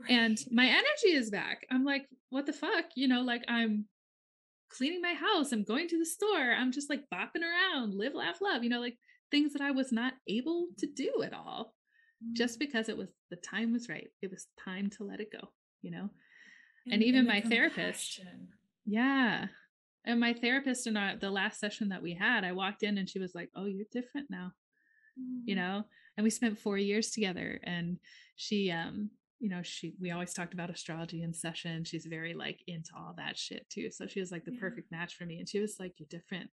Right. 0.00 0.10
And 0.10 0.38
my 0.50 0.66
energy 0.66 1.14
is 1.14 1.30
back. 1.30 1.66
I'm 1.70 1.84
like, 1.84 2.06
what 2.30 2.46
the 2.46 2.54
fuck? 2.54 2.86
You 2.96 3.06
know, 3.06 3.20
like 3.20 3.44
I'm 3.48 3.84
cleaning 4.70 5.02
my 5.02 5.14
house. 5.14 5.52
I'm 5.52 5.64
going 5.64 5.88
to 5.88 5.98
the 5.98 6.06
store. 6.06 6.52
I'm 6.52 6.72
just 6.72 6.90
like 6.90 7.04
bopping 7.12 7.42
around, 7.42 7.94
live, 7.94 8.14
laugh, 8.14 8.38
love. 8.40 8.64
You 8.64 8.70
know, 8.70 8.80
like 8.80 8.96
things 9.30 9.52
that 9.52 9.62
I 9.62 9.72
was 9.72 9.92
not 9.92 10.14
able 10.28 10.68
to 10.78 10.86
do 10.86 11.22
at 11.22 11.34
all, 11.34 11.74
mm-hmm. 12.24 12.34
just 12.34 12.56
mm. 12.56 12.60
because 12.60 12.88
it 12.88 12.96
was 12.96 13.08
the 13.30 13.36
time 13.36 13.72
was 13.72 13.88
right. 13.88 14.08
It 14.22 14.30
was 14.30 14.46
time 14.64 14.90
to 14.96 15.04
let 15.04 15.20
it 15.20 15.32
go. 15.32 15.48
You 15.82 15.90
know, 15.90 16.10
and, 16.86 16.94
and 16.94 17.02
even 17.02 17.20
and 17.20 17.28
my 17.28 17.40
therapist. 17.40 18.20
Yeah, 18.84 19.46
and 20.04 20.20
my 20.20 20.32
therapist 20.32 20.86
in 20.86 20.96
our, 20.96 21.16
the 21.16 21.30
last 21.30 21.58
session 21.58 21.88
that 21.88 22.02
we 22.02 22.14
had, 22.14 22.44
I 22.44 22.52
walked 22.52 22.84
in 22.84 22.96
and 22.98 23.08
she 23.08 23.18
was 23.18 23.34
like, 23.34 23.50
"Oh, 23.56 23.64
you're 23.64 23.86
different 23.92 24.30
now," 24.30 24.52
mm. 25.18 25.40
you 25.44 25.56
know. 25.56 25.84
And 26.16 26.24
we 26.24 26.30
spent 26.30 26.58
four 26.58 26.78
years 26.78 27.10
together, 27.10 27.60
and 27.64 27.98
she, 28.36 28.70
um, 28.70 29.10
you 29.40 29.50
know, 29.50 29.62
she 29.62 29.94
we 30.00 30.12
always 30.12 30.32
talked 30.32 30.54
about 30.54 30.70
astrology 30.70 31.22
in 31.22 31.34
session. 31.34 31.84
She's 31.84 32.06
very 32.06 32.34
like 32.34 32.60
into 32.68 32.92
all 32.96 33.14
that 33.16 33.36
shit 33.36 33.68
too. 33.68 33.90
So 33.90 34.06
she 34.06 34.20
was 34.20 34.30
like 34.30 34.44
the 34.44 34.52
yeah. 34.52 34.60
perfect 34.60 34.92
match 34.92 35.16
for 35.16 35.26
me. 35.26 35.38
And 35.38 35.48
she 35.48 35.58
was 35.58 35.76
like, 35.80 35.94
"You're 35.98 36.08
different. 36.08 36.50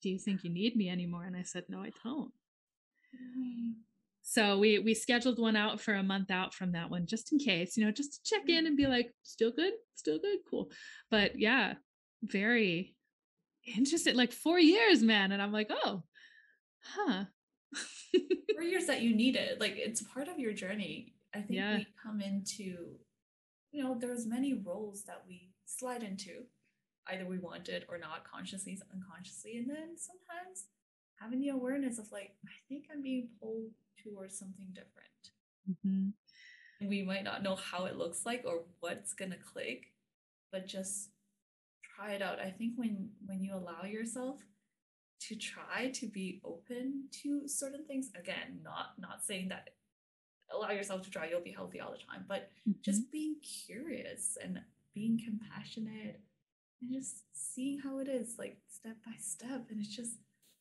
Do 0.00 0.08
you 0.08 0.18
think 0.18 0.44
you 0.44 0.50
need 0.50 0.76
me 0.76 0.88
anymore?" 0.88 1.24
And 1.24 1.36
I 1.36 1.42
said, 1.42 1.64
"No, 1.68 1.80
I 1.80 1.90
don't." 2.04 2.32
Mm. 3.38 3.72
So 4.30 4.58
we 4.58 4.78
we 4.78 4.94
scheduled 4.94 5.40
one 5.40 5.56
out 5.56 5.80
for 5.80 5.94
a 5.94 6.04
month 6.04 6.30
out 6.30 6.54
from 6.54 6.70
that 6.72 6.88
one 6.88 7.04
just 7.04 7.32
in 7.32 7.40
case, 7.40 7.76
you 7.76 7.84
know, 7.84 7.90
just 7.90 8.12
to 8.12 8.20
check 8.22 8.48
in 8.48 8.62
mm. 8.62 8.68
and 8.68 8.76
be 8.76 8.86
like, 8.86 9.12
still 9.24 9.50
good, 9.50 9.72
still 9.96 10.20
good, 10.20 10.38
cool. 10.48 10.70
But 11.10 11.36
yeah, 11.36 11.74
very 12.22 12.94
interested 13.66 14.16
like 14.16 14.32
four 14.32 14.58
years 14.58 15.02
man 15.02 15.32
and 15.32 15.42
i'm 15.42 15.52
like 15.52 15.70
oh 15.84 16.02
huh. 16.82 17.24
Four 18.54 18.62
years 18.62 18.86
that 18.86 19.02
you 19.02 19.14
needed 19.14 19.60
like 19.60 19.74
it's 19.76 20.02
part 20.02 20.28
of 20.28 20.38
your 20.38 20.52
journey. 20.52 21.14
I 21.34 21.38
think 21.38 21.52
yeah. 21.52 21.76
we 21.76 21.86
come 22.02 22.20
into 22.20 22.96
you 23.72 23.84
know 23.84 23.96
there's 23.98 24.26
many 24.26 24.54
roles 24.54 25.04
that 25.04 25.22
we 25.26 25.50
slide 25.66 26.02
into 26.02 26.44
either 27.08 27.26
we 27.26 27.38
want 27.38 27.68
it 27.68 27.86
or 27.88 27.98
not 27.98 28.24
consciously 28.24 28.78
unconsciously 28.92 29.56
and 29.56 29.70
then 29.70 29.96
sometimes 29.96 30.66
having 31.20 31.40
the 31.40 31.50
awareness 31.50 31.98
of 31.98 32.10
like 32.10 32.32
i 32.46 32.56
think 32.68 32.86
i'm 32.92 33.02
being 33.02 33.28
pulled 33.40 33.70
towards 34.02 34.38
something 34.38 34.68
different 34.74 35.30
mm-hmm. 35.68 36.88
we 36.88 37.02
might 37.02 37.24
not 37.24 37.42
know 37.42 37.56
how 37.56 37.84
it 37.84 37.96
looks 37.96 38.24
like 38.26 38.42
or 38.46 38.62
what's 38.80 39.12
gonna 39.12 39.36
click 39.52 39.92
but 40.52 40.66
just 40.66 41.10
try 42.00 42.12
it 42.12 42.22
out. 42.22 42.40
I 42.40 42.50
think 42.50 42.74
when 42.76 43.10
when 43.26 43.42
you 43.42 43.54
allow 43.54 43.84
yourself 43.84 44.40
to 45.28 45.36
try 45.36 45.90
to 45.94 46.06
be 46.06 46.40
open 46.44 47.04
to 47.22 47.46
certain 47.46 47.84
things, 47.86 48.10
again, 48.18 48.60
not 48.62 48.94
not 48.98 49.24
saying 49.24 49.48
that 49.48 49.70
allow 50.52 50.70
yourself 50.70 51.02
to 51.02 51.10
try, 51.10 51.28
you'll 51.28 51.40
be 51.40 51.52
healthy 51.52 51.80
all 51.80 51.92
the 51.92 51.98
time, 51.98 52.24
but 52.28 52.50
mm-hmm. 52.68 52.72
just 52.82 53.10
being 53.12 53.36
curious 53.66 54.36
and 54.42 54.60
being 54.94 55.20
compassionate 55.24 56.20
and 56.82 56.92
just 56.92 57.24
seeing 57.32 57.78
how 57.78 57.98
it 57.98 58.08
is, 58.08 58.36
like 58.38 58.58
step 58.68 58.96
by 59.04 59.12
step. 59.20 59.66
And 59.70 59.80
it's 59.80 59.94
just 59.94 60.16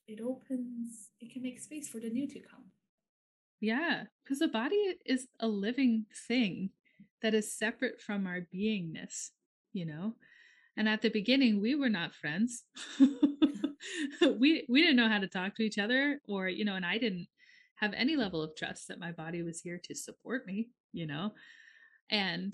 it 0.07 0.19
opens, 0.21 1.09
it 1.19 1.31
can 1.31 1.41
make 1.41 1.59
space 1.59 1.87
for 1.87 1.99
the 1.99 2.09
new 2.09 2.27
to 2.27 2.39
come. 2.39 2.65
Yeah, 3.59 4.03
because 4.23 4.39
the 4.39 4.47
body 4.47 4.95
is 5.05 5.27
a 5.39 5.47
living 5.47 6.05
thing 6.27 6.69
that 7.21 7.33
is 7.33 7.57
separate 7.57 8.01
from 8.01 8.25
our 8.25 8.47
beingness, 8.53 9.29
you 9.73 9.85
know? 9.85 10.15
And 10.77 10.87
at 10.87 11.01
the 11.01 11.09
beginning, 11.09 11.59
we 11.61 11.75
were 11.75 11.89
not 11.89 12.15
friends. 12.15 12.63
we 14.21 14.65
we 14.69 14.81
didn't 14.81 14.95
know 14.95 15.09
how 15.09 15.19
to 15.19 15.27
talk 15.27 15.55
to 15.55 15.63
each 15.63 15.77
other, 15.77 16.21
or 16.27 16.47
you 16.47 16.63
know, 16.63 16.75
and 16.75 16.85
I 16.85 16.97
didn't 16.97 17.27
have 17.75 17.93
any 17.93 18.15
level 18.15 18.41
of 18.41 18.55
trust 18.55 18.87
that 18.87 18.99
my 18.99 19.11
body 19.11 19.43
was 19.43 19.59
here 19.61 19.79
to 19.85 19.95
support 19.95 20.45
me, 20.45 20.69
you 20.93 21.05
know. 21.05 21.31
And 22.09 22.53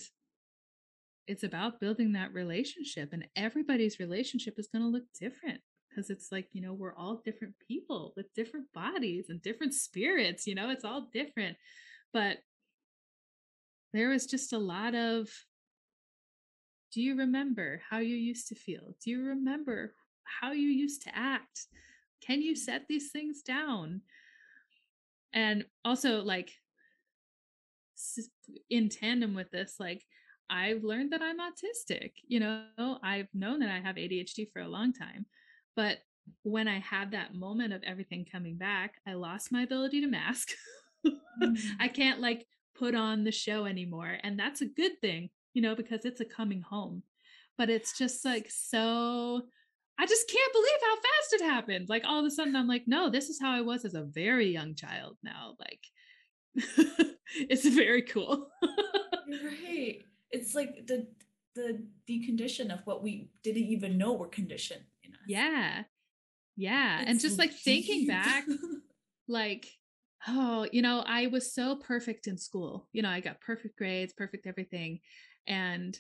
it's 1.28 1.44
about 1.44 1.80
building 1.80 2.14
that 2.14 2.34
relationship, 2.34 3.10
and 3.14 3.28
everybody's 3.36 4.00
relationship 4.00 4.56
is 4.58 4.68
going 4.68 4.84
to 4.84 4.90
look 4.90 5.06
different 5.20 5.62
because 5.96 6.10
it's 6.10 6.32
like 6.32 6.48
you 6.52 6.62
know 6.62 6.74
we're 6.74 6.96
all 6.96 7.22
different 7.24 7.54
people 7.66 8.14
with 8.18 8.34
different 8.34 8.66
bodies 8.74 9.28
and 9.30 9.42
different 9.42 9.74
spirits 9.74 10.46
you 10.46 10.54
know 10.54 10.70
it's 10.70 10.84
all 10.84 11.08
different 11.14 11.56
but 12.12 12.40
there 13.94 14.10
was 14.10 14.26
just 14.26 14.52
a 14.52 14.58
lot 14.58 14.94
of 14.94 15.30
do 16.96 17.02
you 17.02 17.18
remember 17.18 17.82
how 17.90 17.98
you 17.98 18.16
used 18.16 18.48
to 18.48 18.56
feel? 18.56 18.96
Do 19.04 19.12
you 19.12 19.22
remember 19.22 19.94
how 20.24 20.54
you 20.54 20.70
used 20.70 21.04
to 21.04 21.16
act? 21.16 21.68
Can 22.26 22.42
you 22.42 22.56
set 22.56 22.84
these 22.88 23.12
things 23.12 23.42
down? 23.42 24.00
And 25.34 25.66
also, 25.84 26.24
like, 26.24 26.54
in 28.70 28.88
tandem 28.88 29.36
with 29.36 29.52
this, 29.52 29.76
like, 29.78 30.06
I've 30.50 30.86
learned 30.86 31.12
that 31.12 31.22
I'm 31.22 31.40
autistic. 31.40 32.14
You 32.26 32.40
know, 32.40 33.00
I've 33.04 33.28
known 33.34 33.60
that 33.60 33.70
I 33.70 33.82
have 33.82 33.98
ADHD 33.98 34.50
for 34.54 34.62
a 34.62 34.68
long 34.70 34.94
time. 34.94 35.26
But 35.76 36.00
when 36.44 36.68
I 36.68 36.80
had 36.80 37.12
that 37.12 37.36
moment 37.36 37.74
of 37.74 37.84
everything 37.84 38.26
coming 38.30 38.58
back, 38.58 38.96
I 39.08 39.14
lost 39.14 39.52
my 39.52 39.64
ability 39.64 40.02
to 40.02 40.08
mask. 40.08 40.50
mm. 41.06 41.60
I 41.80 41.88
can't 41.88 42.20
like 42.20 42.48
put 42.78 42.96
on 42.96 43.24
the 43.24 43.32
show 43.32 43.66
anymore. 43.66 44.18
And 44.24 44.40
that's 44.40 44.62
a 44.62 44.66
good 44.66 45.00
thing 45.02 45.30
you 45.56 45.62
know, 45.62 45.74
because 45.74 46.06
it's 46.06 46.22
a 46.22 46.26
coming 46.26 46.62
home. 46.62 47.02
But 47.58 47.72
it's 47.72 47.98
just 47.98 48.24
like 48.24 48.48
so 48.52 49.42
I 49.98 50.06
just 50.06 50.30
can't 50.30 50.54
believe 50.54 50.80
how 50.82 50.96
fast 50.96 51.34
it 51.34 51.42
happened. 51.42 51.90
Like 51.90 52.04
all 52.06 52.20
of 52.20 52.26
a 52.26 52.30
sudden 52.30 52.56
I'm 52.56 52.68
like, 52.68 52.84
no, 52.86 53.10
this 53.10 53.30
is 53.30 53.40
how 53.42 53.52
I 53.52 53.62
was 53.62 53.86
as 53.86 53.96
a 53.96 54.04
very 54.04 54.52
young 54.52 54.76
child 54.76 55.18
now. 55.24 55.56
Like 55.60 55.80
it's 57.36 57.68
very 57.68 58.04
cool. 58.04 58.50
right. 58.64 60.00
It's 60.30 60.54
like 60.54 60.86
the 60.86 61.08
the 61.56 61.82
decondition 62.08 62.74
of 62.74 62.82
what 62.86 63.02
we 63.02 63.30
didn't 63.42 63.64
even 63.64 63.98
know 63.98 64.14
were 64.14 64.28
conditioned. 64.28 64.84
Yeah. 65.28 65.84
Yeah. 66.56 67.02
It's 67.02 67.10
and 67.10 67.20
just 67.20 67.40
like 67.40 67.52
deep. 67.52 67.86
thinking 67.86 68.08
back, 68.08 68.46
like, 69.28 69.68
oh, 70.28 70.68
you 70.72 70.82
know, 70.82 71.04
I 71.06 71.28
was 71.28 71.54
so 71.54 71.76
perfect 71.76 72.28
in 72.28 72.38
school. 72.38 72.88
You 72.94 73.02
know, 73.02 73.10
I 73.10 73.20
got 73.20 73.42
perfect 73.42 73.78
grades, 73.78 74.14
perfect 74.14 74.48
everything. 74.48 75.00
And 75.48 75.98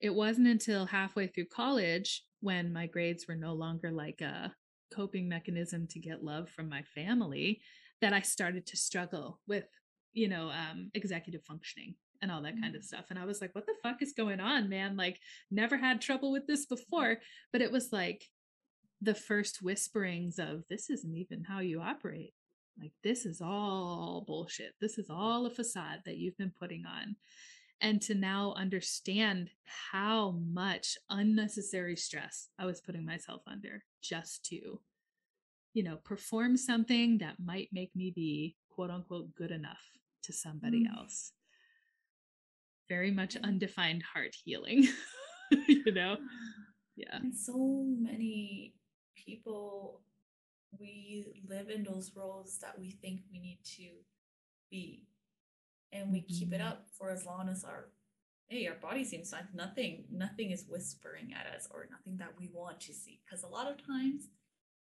it 0.00 0.14
wasn't 0.14 0.48
until 0.48 0.86
halfway 0.86 1.26
through 1.26 1.46
college 1.46 2.24
when 2.40 2.72
my 2.72 2.86
grades 2.86 3.26
were 3.26 3.34
no 3.34 3.52
longer 3.52 3.90
like 3.90 4.20
a 4.20 4.52
coping 4.94 5.28
mechanism 5.28 5.86
to 5.88 5.98
get 5.98 6.24
love 6.24 6.48
from 6.48 6.68
my 6.68 6.82
family 6.94 7.60
that 8.00 8.12
I 8.12 8.20
started 8.20 8.66
to 8.66 8.76
struggle 8.76 9.40
with, 9.46 9.66
you 10.12 10.28
know, 10.28 10.50
um, 10.50 10.90
executive 10.94 11.42
functioning 11.44 11.94
and 12.22 12.30
all 12.30 12.42
that 12.42 12.54
mm-hmm. 12.54 12.62
kind 12.62 12.76
of 12.76 12.82
mm. 12.82 12.86
stuff. 12.86 13.06
And 13.10 13.18
I 13.18 13.24
was 13.24 13.40
like, 13.40 13.54
what 13.54 13.66
the 13.66 13.74
fuck 13.82 14.02
is 14.02 14.12
going 14.12 14.40
on, 14.40 14.68
man? 14.68 14.96
Like, 14.96 15.18
never 15.50 15.76
had 15.76 16.00
trouble 16.00 16.32
with 16.32 16.46
this 16.46 16.66
before. 16.66 17.18
But 17.52 17.62
it 17.62 17.72
was 17.72 17.92
like 17.92 18.24
the 19.00 19.14
first 19.14 19.62
whisperings 19.62 20.38
of 20.38 20.64
this 20.68 20.90
isn't 20.90 21.14
even 21.16 21.44
how 21.44 21.60
you 21.60 21.80
operate. 21.80 22.34
Like, 22.80 22.92
this 23.02 23.26
is 23.26 23.40
all 23.40 24.24
bullshit. 24.26 24.74
This 24.80 24.98
is 24.98 25.08
all 25.10 25.46
a 25.46 25.50
facade 25.50 26.00
that 26.04 26.16
you've 26.18 26.36
been 26.38 26.52
putting 26.58 26.84
on 26.86 27.16
and 27.80 28.00
to 28.02 28.14
now 28.14 28.54
understand 28.56 29.50
how 29.92 30.32
much 30.52 30.96
unnecessary 31.10 31.96
stress 31.96 32.48
I 32.58 32.66
was 32.66 32.80
putting 32.80 33.04
myself 33.04 33.42
under 33.46 33.84
just 34.02 34.44
to, 34.46 34.80
you 35.74 35.82
know, 35.84 35.96
perform 36.04 36.56
something 36.56 37.18
that 37.18 37.36
might 37.44 37.68
make 37.72 37.94
me 37.94 38.10
be 38.14 38.56
quote 38.70 38.90
unquote 38.90 39.34
good 39.36 39.50
enough 39.52 39.78
to 40.24 40.32
somebody 40.32 40.84
Mm. 40.86 40.96
else. 40.96 41.32
Very 42.88 43.10
much 43.10 43.36
undefined 43.36 44.02
heart 44.02 44.34
healing, 44.44 44.88
you 45.68 45.92
know? 45.92 46.16
Yeah. 46.96 47.18
And 47.18 47.32
so 47.32 47.56
many 47.56 48.74
people, 49.28 50.00
we 50.78 51.42
live 51.46 51.68
in 51.68 51.84
those 51.84 52.12
roles 52.16 52.58
that 52.58 52.78
we 52.78 52.90
think 52.90 53.20
we 53.30 53.38
need 53.38 53.60
to 53.64 53.88
be. 54.70 55.06
And 55.92 56.12
we 56.12 56.22
keep 56.22 56.52
it 56.52 56.60
Mhm. 56.60 56.70
up 56.70 56.90
for 56.90 57.10
as 57.10 57.24
long 57.24 57.48
as 57.48 57.64
our 57.64 57.92
hey, 58.50 58.66
our 58.66 58.76
body 58.76 59.04
seems 59.04 59.30
fine. 59.30 59.46
Nothing, 59.52 60.06
nothing 60.10 60.52
is 60.52 60.66
whispering 60.66 61.34
at 61.34 61.46
us 61.54 61.68
or 61.70 61.86
nothing 61.90 62.16
that 62.16 62.34
we 62.38 62.48
want 62.48 62.80
to 62.80 62.94
see. 62.94 63.20
Because 63.22 63.42
a 63.42 63.46
lot 63.46 63.70
of 63.70 63.76
times, 63.84 64.30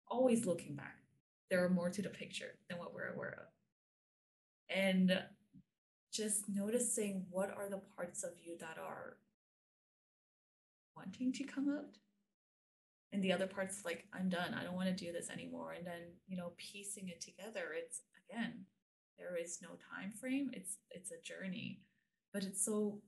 always 0.09 0.45
looking 0.45 0.77
back, 0.77 1.03
there 1.49 1.65
are 1.65 1.71
more 1.71 1.89
to 1.89 2.03
the 2.03 2.11
picture 2.11 2.59
than 2.69 2.77
what 2.79 2.93
we're 2.93 3.15
aware 3.15 3.33
of. 3.41 3.49
And 4.69 5.27
just 6.13 6.51
noticing 6.51 7.27
what 7.31 7.51
are 7.51 7.71
the 7.71 7.79
parts 7.79 8.23
of 8.25 8.39
you 8.39 8.59
that 8.59 8.77
are 8.77 9.19
wanting 10.95 11.33
to 11.33 11.45
come 11.45 11.71
out 11.71 11.97
and 13.13 13.23
the 13.23 13.33
other 13.33 13.47
parts 13.47 13.85
like 13.85 14.05
i'm 14.13 14.29
done. 14.29 14.55
I 14.55 14.65
don't 14.65 14.75
want 14.75 14.89
to 14.89 15.05
do 15.05 15.13
this 15.13 15.31
anymore. 15.31 15.73
And 15.73 15.87
then 15.87 16.03
you 16.29 16.37
know 16.37 16.53
piecing 16.59 17.09
it 17.09 17.21
together 17.21 17.67
it's 17.77 18.03
again 18.31 18.65
there 19.19 19.37
is 19.37 19.59
no 19.63 19.71
time 19.91 20.13
frame. 20.21 20.51
It's 20.53 20.77
it's 20.91 21.11
a 21.13 21.23
journey. 21.23 21.81
But 22.33 22.45
it's 22.45 22.65
so 22.65 23.01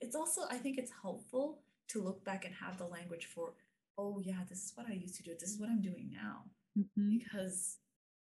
it's 0.00 0.16
also 0.16 0.42
i 0.50 0.56
think 0.56 0.78
it's 0.78 0.90
helpful 1.02 1.62
to 1.88 2.02
look 2.02 2.24
back 2.24 2.44
and 2.44 2.54
have 2.54 2.78
the 2.78 2.86
language 2.86 3.26
for 3.26 3.52
oh 3.98 4.20
yeah 4.24 4.42
this 4.48 4.64
is 4.64 4.72
what 4.74 4.86
i 4.88 4.92
used 4.92 5.16
to 5.16 5.22
do. 5.22 5.32
This 5.38 5.50
is 5.50 5.60
what 5.60 5.68
i'm 5.70 5.82
doing 5.82 6.10
now. 6.12 6.44
Mhm. 6.78 7.18
because 7.18 7.78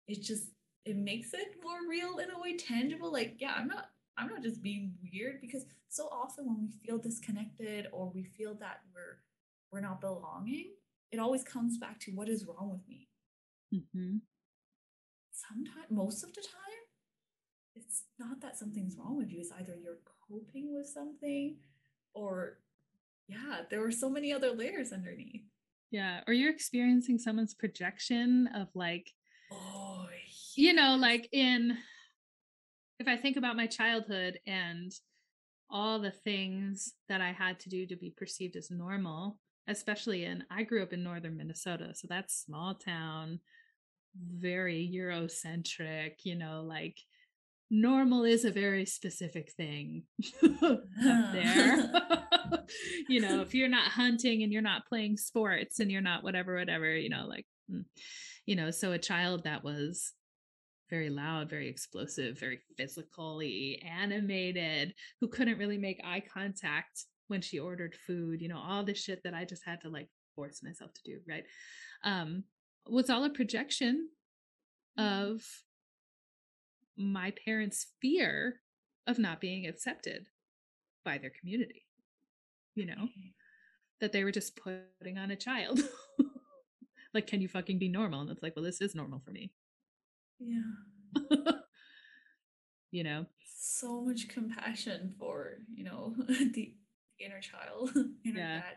it 0.06 0.22
just 0.22 0.46
it 0.86 0.96
makes 0.96 1.34
it 1.34 1.48
more 1.62 1.80
real 1.88 2.18
in 2.18 2.30
a 2.30 2.40
way 2.40 2.56
tangible. 2.56 3.12
Like 3.12 3.36
yeah 3.38 3.54
i'm 3.56 3.68
not 3.68 3.90
i'm 4.16 4.28
not 4.28 4.42
just 4.42 4.62
being 4.62 4.94
weird 5.12 5.40
because 5.40 5.64
so 5.90 6.08
often 6.10 6.46
when 6.46 6.60
we 6.60 6.70
feel 6.84 6.98
disconnected 6.98 7.86
or 7.92 8.10
we 8.14 8.24
feel 8.24 8.54
that 8.54 8.80
we're 8.94 9.18
we're 9.70 9.80
not 9.88 10.00
belonging 10.00 10.70
it 11.12 11.18
always 11.18 11.42
comes 11.44 11.78
back 11.78 11.98
to 12.00 12.12
what 12.12 12.28
is 12.28 12.44
wrong 12.46 12.70
with 12.70 12.86
me 12.88 13.08
Mm-hmm. 13.74 14.16
sometimes 15.32 15.86
most 15.90 16.24
of 16.24 16.32
the 16.32 16.40
time 16.40 16.82
it's 17.74 18.04
not 18.18 18.40
that 18.40 18.56
something's 18.58 18.96
wrong 18.96 19.16
with 19.18 19.30
you 19.30 19.40
it's 19.40 19.52
either 19.60 19.74
you're 19.82 19.98
coping 20.28 20.74
with 20.74 20.86
something 20.86 21.56
or 22.14 22.58
yeah 23.28 23.60
there 23.70 23.80
were 23.80 23.90
so 23.90 24.08
many 24.08 24.32
other 24.32 24.52
layers 24.52 24.90
underneath 24.92 25.42
Yeah. 25.90 26.20
Or 26.26 26.32
you're 26.34 26.52
experiencing 26.52 27.18
someone's 27.18 27.54
projection 27.54 28.48
of 28.54 28.68
like, 28.74 29.06
oh 29.52 30.06
you 30.54 30.72
know, 30.74 30.96
like 30.98 31.28
in, 31.32 31.76
if 32.98 33.06
I 33.06 33.16
think 33.16 33.36
about 33.36 33.56
my 33.56 33.66
childhood 33.66 34.38
and 34.46 34.90
all 35.70 35.98
the 36.00 36.10
things 36.10 36.94
that 37.08 37.20
I 37.20 37.32
had 37.32 37.60
to 37.60 37.68
do 37.68 37.86
to 37.86 37.96
be 37.96 38.10
perceived 38.10 38.56
as 38.56 38.70
normal, 38.70 39.38
especially 39.68 40.24
in, 40.24 40.44
I 40.50 40.62
grew 40.64 40.82
up 40.82 40.92
in 40.92 41.04
northern 41.04 41.36
Minnesota. 41.36 41.94
So 41.94 42.08
that's 42.08 42.42
small 42.42 42.74
town, 42.74 43.40
very 44.16 44.90
Eurocentric, 44.92 46.24
you 46.24 46.34
know, 46.34 46.62
like 46.66 46.96
normal 47.70 48.24
is 48.24 48.44
a 48.44 48.50
very 48.50 48.86
specific 48.86 49.52
thing 49.52 50.04
up 50.62 50.82
there. 51.32 51.92
you 53.08 53.20
know, 53.20 53.42
if 53.42 53.54
you're 53.54 53.68
not 53.68 53.90
hunting 53.90 54.42
and 54.42 54.52
you're 54.52 54.62
not 54.62 54.86
playing 54.86 55.16
sports 55.16 55.80
and 55.80 55.92
you're 55.92 56.00
not 56.00 56.24
whatever, 56.24 56.56
whatever, 56.56 56.96
you 56.96 57.10
know, 57.10 57.26
like, 57.28 57.46
mm, 57.70 57.84
you 58.46 58.56
know, 58.56 58.70
so 58.70 58.92
a 58.92 58.98
child 58.98 59.44
that 59.44 59.62
was 59.62 60.12
very 60.88 61.10
loud, 61.10 61.50
very 61.50 61.68
explosive, 61.68 62.40
very 62.40 62.60
physically 62.78 63.82
animated, 63.86 64.94
who 65.20 65.28
couldn't 65.28 65.58
really 65.58 65.76
make 65.76 66.00
eye 66.02 66.22
contact 66.32 67.04
when 67.28 67.40
she 67.40 67.58
ordered 67.58 67.94
food, 68.06 68.40
you 68.40 68.48
know, 68.48 68.58
all 68.58 68.84
the 68.84 68.94
shit 68.94 69.22
that 69.24 69.34
I 69.34 69.44
just 69.44 69.64
had 69.64 69.80
to 69.82 69.88
like 69.88 70.08
force 70.34 70.62
myself 70.62 70.92
to 70.94 71.00
do, 71.04 71.20
right? 71.28 71.44
Um, 72.04 72.44
was 72.86 73.10
all 73.10 73.24
a 73.24 73.30
projection 73.30 74.08
of 74.96 75.42
my 76.96 77.32
parents' 77.44 77.86
fear 78.02 78.60
of 79.06 79.18
not 79.18 79.40
being 79.40 79.66
accepted 79.66 80.26
by 81.04 81.18
their 81.18 81.32
community, 81.38 81.84
you 82.74 82.86
know, 82.86 83.08
that 84.00 84.12
they 84.12 84.24
were 84.24 84.32
just 84.32 84.56
putting 84.56 85.18
on 85.18 85.30
a 85.30 85.36
child. 85.36 85.80
like, 87.14 87.26
can 87.26 87.40
you 87.40 87.48
fucking 87.48 87.78
be 87.78 87.88
normal? 87.88 88.22
And 88.22 88.30
it's 88.30 88.42
like, 88.42 88.56
well, 88.56 88.64
this 88.64 88.80
is 88.80 88.94
normal 88.94 89.20
for 89.24 89.30
me, 89.30 89.52
yeah 90.38 90.60
you 92.90 93.04
know? 93.04 93.26
so 93.60 94.00
much 94.02 94.28
compassion 94.28 95.14
for 95.18 95.58
you 95.74 95.84
know 95.84 96.14
the 96.54 96.74
inner 97.20 97.40
child 97.40 97.90
inner 98.24 98.38
Yeah. 98.40 98.58
dad 98.60 98.76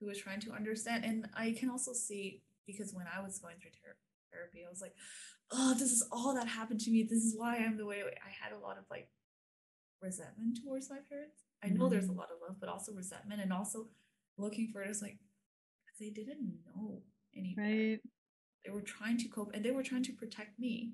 who 0.00 0.06
was 0.06 0.18
trying 0.18 0.40
to 0.40 0.52
understand 0.52 1.04
and 1.04 1.26
i 1.34 1.52
can 1.58 1.70
also 1.70 1.92
see 1.92 2.42
because 2.66 2.92
when 2.94 3.06
i 3.16 3.20
was 3.22 3.38
going 3.38 3.56
through 3.60 3.70
ther- 3.82 3.96
therapy 4.32 4.64
i 4.66 4.68
was 4.70 4.80
like 4.80 4.94
oh 5.52 5.72
this 5.74 5.90
is 5.92 6.06
all 6.12 6.34
that 6.34 6.48
happened 6.48 6.80
to 6.80 6.90
me 6.90 7.02
this 7.08 7.22
is 7.24 7.34
why 7.36 7.56
i'm 7.56 7.76
the 7.76 7.86
way 7.86 8.02
i 8.02 8.30
had 8.42 8.52
a 8.52 8.58
lot 8.58 8.76
of 8.78 8.84
like 8.90 9.08
resentment 10.02 10.58
towards 10.62 10.90
my 10.90 10.98
parents 11.08 11.44
i 11.64 11.68
know 11.68 11.88
there's 11.88 12.08
a 12.08 12.12
Mhm. 12.12 12.16
lot 12.18 12.30
of 12.30 12.38
love 12.46 12.56
but 12.60 12.68
also 12.68 12.92
resentment 12.92 13.40
and 13.40 13.52
also 13.52 13.88
looking 14.36 14.68
for 14.72 14.82
it 14.82 14.90
as 14.90 15.00
like 15.02 15.18
they 15.98 16.10
didn't 16.10 16.58
know 16.66 17.02
any 17.34 17.54
Right. 17.56 18.00
they 18.64 18.70
were 18.70 18.82
trying 18.82 19.16
to 19.18 19.28
cope 19.28 19.52
and 19.54 19.64
they 19.64 19.70
were 19.70 19.82
trying 19.82 20.02
to 20.02 20.12
protect 20.12 20.58
me 20.58 20.92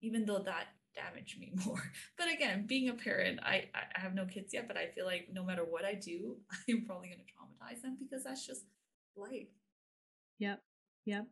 even 0.00 0.24
though 0.24 0.40
that 0.40 0.74
damaged 0.94 1.38
me 1.38 1.52
more 1.66 1.82
but 2.18 2.32
again 2.32 2.66
being 2.66 2.88
a 2.88 2.94
parent 2.94 3.38
i 3.42 3.64
i 3.74 3.82
I 3.96 4.00
have 4.00 4.14
no 4.14 4.26
kids 4.26 4.52
yet 4.52 4.66
but 4.66 4.76
i 4.76 4.86
feel 4.86 5.06
like 5.06 5.28
no 5.32 5.44
matter 5.44 5.64
what 5.64 5.84
i 5.84 5.94
do 5.94 6.36
i'm 6.68 6.84
probably 6.84 7.08
going 7.08 7.20
to 7.20 7.32
traumatize 7.32 7.82
them 7.82 7.96
because 8.00 8.24
that's 8.24 8.46
just 8.46 8.64
life 9.16 9.48
Yep. 10.40 10.60
Yep. 11.06 11.26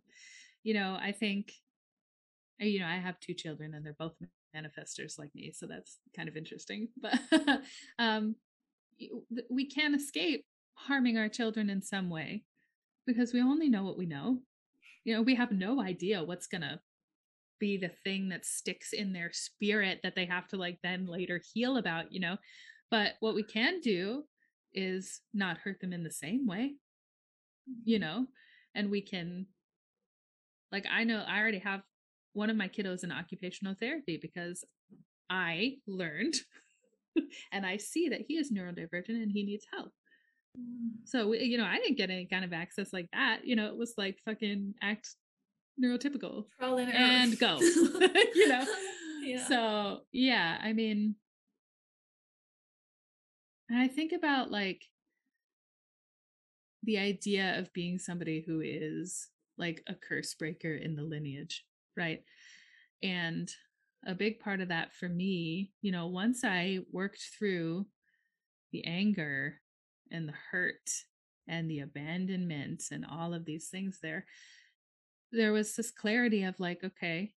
You 0.62 0.75
know, 0.75 0.97
I 1.01 1.12
think, 1.12 1.53
uh, 2.62 2.66
you 2.66 2.79
know, 2.79 2.87
I 2.87 2.97
have 2.97 3.18
two 3.18 3.35
children 3.35 3.75
and 3.75 3.85
they're 3.85 3.97
both 3.99 4.14
manifestors 4.55 5.18
like 5.18 5.35
me. 5.35 5.51
So 5.53 5.66
that's 5.66 5.99
kind 6.14 6.29
of 6.29 6.37
interesting. 6.37 6.88
But 7.01 7.18
um, 7.99 8.37
we 9.51 9.66
can't 9.66 9.97
escape 9.97 10.44
harming 10.75 11.16
our 11.16 11.29
children 11.29 11.71
in 11.71 11.83
some 11.83 12.11
way 12.11 12.44
because 13.07 13.33
we 13.33 13.40
only 13.40 13.68
know 13.68 13.83
what 13.83 13.99
we 13.99 14.07
know. 14.07 14.40
You 15.05 15.14
know, 15.14 15.23
we 15.23 15.35
have 15.37 15.51
no 15.51 15.81
idea 15.81 16.23
what's 16.23 16.47
going 16.47 16.62
to 16.62 16.81
be 17.59 17.77
the 17.77 17.90
thing 18.05 18.29
that 18.29 18.44
sticks 18.44 18.92
in 18.92 19.12
their 19.12 19.31
spirit 19.33 20.01
that 20.03 20.14
they 20.14 20.27
have 20.27 20.47
to 20.49 20.57
like 20.57 20.79
then 20.83 21.07
later 21.07 21.40
heal 21.53 21.77
about, 21.77 22.12
you 22.12 22.21
know. 22.21 22.37
But 22.90 23.14
what 23.21 23.35
we 23.35 23.42
can 23.42 23.81
do 23.81 24.25
is 24.73 25.21
not 25.35 25.59
hurt 25.59 25.81
them 25.81 25.92
in 25.92 26.05
the 26.05 26.11
same 26.11 26.47
way 26.47 26.75
you 27.85 27.99
know 27.99 28.27
and 28.75 28.90
we 28.90 29.01
can 29.01 29.47
like 30.73 30.87
i 30.90 31.05
know 31.05 31.25
i 31.27 31.38
already 31.38 31.59
have 31.59 31.81
one 32.33 32.51
of 32.51 32.57
my 32.57 32.68
kiddos 32.68 33.05
in 33.05 33.12
occupational 33.12 33.75
therapy 33.79 34.18
because 34.21 34.64
i 35.31 35.75
learned 35.87 36.35
and 37.53 37.66
i 37.66 37.77
see 37.77 38.09
that 38.09 38.23
he 38.27 38.35
is 38.35 38.53
neurodivergent 38.53 39.09
and 39.09 39.33
he 39.33 39.42
needs 39.42 39.66
help 39.73 39.90
Mm. 40.59 40.97
so 41.05 41.35
you 41.35 41.59
know 41.59 41.66
i 41.66 41.77
didn't 41.77 41.99
get 41.99 42.11
any 42.11 42.27
kind 42.27 42.42
of 42.44 42.55
access 42.55 42.90
like 42.90 43.07
that 43.12 43.40
you 43.44 43.55
know 43.55 43.66
it 43.66 43.77
was 43.77 43.92
like 43.99 44.16
fucking 44.25 44.75
act 44.83 45.14
neurotypical 45.83 46.47
And 46.95 47.38
go. 47.38 47.59
You 48.35 48.49
know? 48.49 48.67
yeah 49.29 49.47
so 49.47 50.01
yeah 50.12 50.59
i 50.62 50.73
mean 50.73 51.14
and 53.69 53.79
i 53.79 53.88
think 53.88 54.12
about 54.12 54.51
like 54.51 54.85
the 56.85 56.99
idea 56.99 57.59
of 57.59 57.73
being 57.73 57.99
somebody 57.99 58.43
who 58.47 58.61
is 58.61 59.29
like 59.59 59.83
a 59.88 59.95
curse 59.95 60.35
breaker 60.35 60.75
in 60.75 60.95
the 60.95 61.03
lineage 61.03 61.64
right 61.97 62.23
and 63.03 63.51
a 64.07 64.14
big 64.14 64.38
part 64.38 64.61
of 64.61 64.69
that 64.69 64.95
for 64.95 65.09
me 65.09 65.73
you 65.83 65.93
know 65.93 66.07
once 66.07 66.45
i 66.45 66.79
worked 66.93 67.23
through 67.37 67.87
the 68.73 68.85
anger 68.85 69.61
and 70.11 70.29
the 70.29 70.35
hurt 70.51 70.88
and 71.49 71.71
the 71.71 71.81
abandonment 71.81 72.85
and 72.91 73.05
all 73.11 73.35
of 73.35 73.45
these 73.45 73.69
things 73.69 73.99
there 74.03 74.25
there 75.33 75.53
was 75.53 75.75
this 75.77 75.91
clarity 75.91 76.43
of 76.43 76.59
like 76.59 76.83
okay 76.83 77.35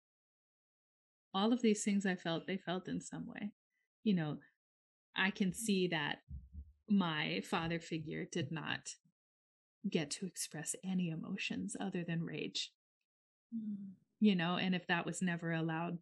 all 1.33 1.53
of 1.53 1.61
these 1.61 1.83
things 1.83 2.05
i 2.05 2.15
felt 2.15 2.47
they 2.47 2.57
felt 2.57 2.87
in 2.87 2.99
some 2.99 3.27
way. 3.27 3.51
You 4.03 4.15
know 4.15 4.37
i 5.15 5.31
can 5.31 5.53
see 5.53 5.87
that 5.87 6.19
my 6.89 7.41
father 7.49 7.79
figure 7.79 8.25
did 8.31 8.51
not 8.51 8.95
get 9.89 10.09
to 10.11 10.25
express 10.25 10.75
any 10.83 11.09
emotions 11.09 11.75
other 11.79 12.03
than 12.03 12.23
rage. 12.23 12.71
Mm. 13.55 13.93
you 14.19 14.35
know 14.35 14.57
and 14.57 14.75
if 14.75 14.85
that 14.87 15.05
was 15.05 15.21
never 15.21 15.51
allowed 15.51 15.97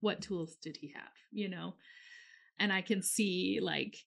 what 0.00 0.22
tools 0.22 0.56
did 0.56 0.78
he 0.80 0.92
have 0.94 1.12
you 1.30 1.48
know? 1.48 1.74
And 2.58 2.72
i 2.72 2.80
can 2.80 3.02
see 3.02 3.60
like 3.62 4.06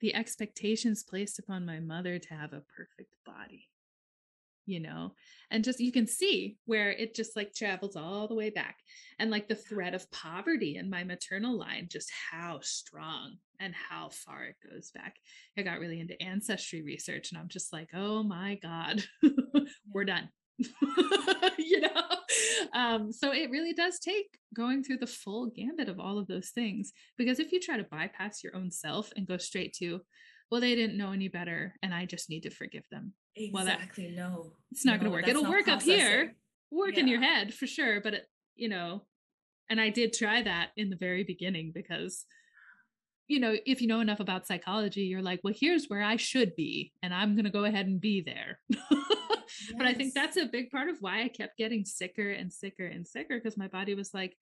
the 0.00 0.14
expectations 0.14 1.04
placed 1.04 1.38
upon 1.38 1.66
my 1.66 1.80
mother 1.80 2.18
to 2.18 2.34
have 2.34 2.52
a 2.52 2.62
perfect 2.76 3.16
body 3.24 3.68
you 4.66 4.80
know 4.80 5.12
and 5.50 5.64
just 5.64 5.80
you 5.80 5.92
can 5.92 6.06
see 6.06 6.56
where 6.66 6.90
it 6.90 7.14
just 7.14 7.36
like 7.36 7.52
travels 7.54 7.96
all 7.96 8.28
the 8.28 8.34
way 8.34 8.50
back 8.50 8.76
and 9.18 9.30
like 9.30 9.48
the 9.48 9.54
thread 9.54 9.94
of 9.94 10.10
poverty 10.10 10.76
in 10.76 10.88
my 10.88 11.04
maternal 11.04 11.58
line 11.58 11.88
just 11.90 12.10
how 12.30 12.58
strong 12.62 13.34
and 13.60 13.74
how 13.74 14.08
far 14.08 14.44
it 14.44 14.56
goes 14.68 14.90
back. 14.90 15.16
I 15.56 15.62
got 15.62 15.78
really 15.78 16.00
into 16.00 16.20
ancestry 16.20 16.82
research 16.82 17.30
and 17.30 17.40
i'm 17.40 17.48
just 17.48 17.72
like 17.72 17.90
oh 17.94 18.22
my 18.22 18.58
god 18.62 19.04
we're 19.92 20.04
done. 20.04 20.28
You 21.58 21.80
know? 21.80 21.88
Um, 22.74 23.12
so 23.12 23.32
it 23.32 23.50
really 23.50 23.72
does 23.72 23.98
take 23.98 24.38
going 24.54 24.82
through 24.82 24.98
the 24.98 25.06
full 25.06 25.46
gambit 25.46 25.88
of 25.88 26.00
all 26.00 26.18
of 26.18 26.26
those 26.26 26.50
things 26.50 26.92
because 27.16 27.38
if 27.38 27.52
you 27.52 27.60
try 27.60 27.76
to 27.76 27.84
bypass 27.84 28.42
your 28.42 28.56
own 28.56 28.70
self 28.70 29.12
and 29.16 29.26
go 29.26 29.36
straight 29.36 29.72
to 29.74 30.00
well 30.52 30.60
they 30.60 30.74
didn't 30.74 30.98
know 30.98 31.12
any 31.12 31.28
better 31.28 31.74
and 31.82 31.94
i 31.94 32.04
just 32.04 32.28
need 32.28 32.42
to 32.42 32.50
forgive 32.50 32.84
them 32.90 33.14
exactly 33.34 34.14
well, 34.14 34.28
that, 34.28 34.44
no 34.44 34.52
it's 34.70 34.84
not 34.84 34.92
no, 34.92 34.98
going 34.98 35.10
to 35.10 35.16
work 35.16 35.28
it'll 35.28 35.50
work 35.50 35.64
processing. 35.64 35.94
up 35.94 35.98
here 35.98 36.34
work 36.70 36.94
yeah. 36.94 37.00
in 37.00 37.08
your 37.08 37.22
head 37.22 37.54
for 37.54 37.66
sure 37.66 38.02
but 38.02 38.12
it, 38.12 38.26
you 38.54 38.68
know 38.68 39.02
and 39.70 39.80
i 39.80 39.88
did 39.88 40.12
try 40.12 40.42
that 40.42 40.68
in 40.76 40.90
the 40.90 40.96
very 40.96 41.24
beginning 41.24 41.72
because 41.74 42.26
you 43.28 43.40
know 43.40 43.56
if 43.64 43.80
you 43.80 43.88
know 43.88 44.00
enough 44.00 44.20
about 44.20 44.46
psychology 44.46 45.02
you're 45.02 45.22
like 45.22 45.40
well 45.42 45.54
here's 45.58 45.86
where 45.86 46.02
i 46.02 46.16
should 46.16 46.54
be 46.54 46.92
and 47.02 47.14
i'm 47.14 47.34
going 47.34 47.46
to 47.46 47.50
go 47.50 47.64
ahead 47.64 47.86
and 47.86 47.98
be 47.98 48.20
there 48.20 48.60
yes. 48.68 48.82
but 49.78 49.86
i 49.86 49.94
think 49.94 50.12
that's 50.12 50.36
a 50.36 50.44
big 50.44 50.70
part 50.70 50.90
of 50.90 50.98
why 51.00 51.22
i 51.22 51.28
kept 51.28 51.56
getting 51.56 51.82
sicker 51.82 52.30
and 52.30 52.52
sicker 52.52 52.84
and 52.84 53.06
sicker 53.06 53.38
because 53.38 53.56
my 53.56 53.68
body 53.68 53.94
was 53.94 54.12
like 54.12 54.36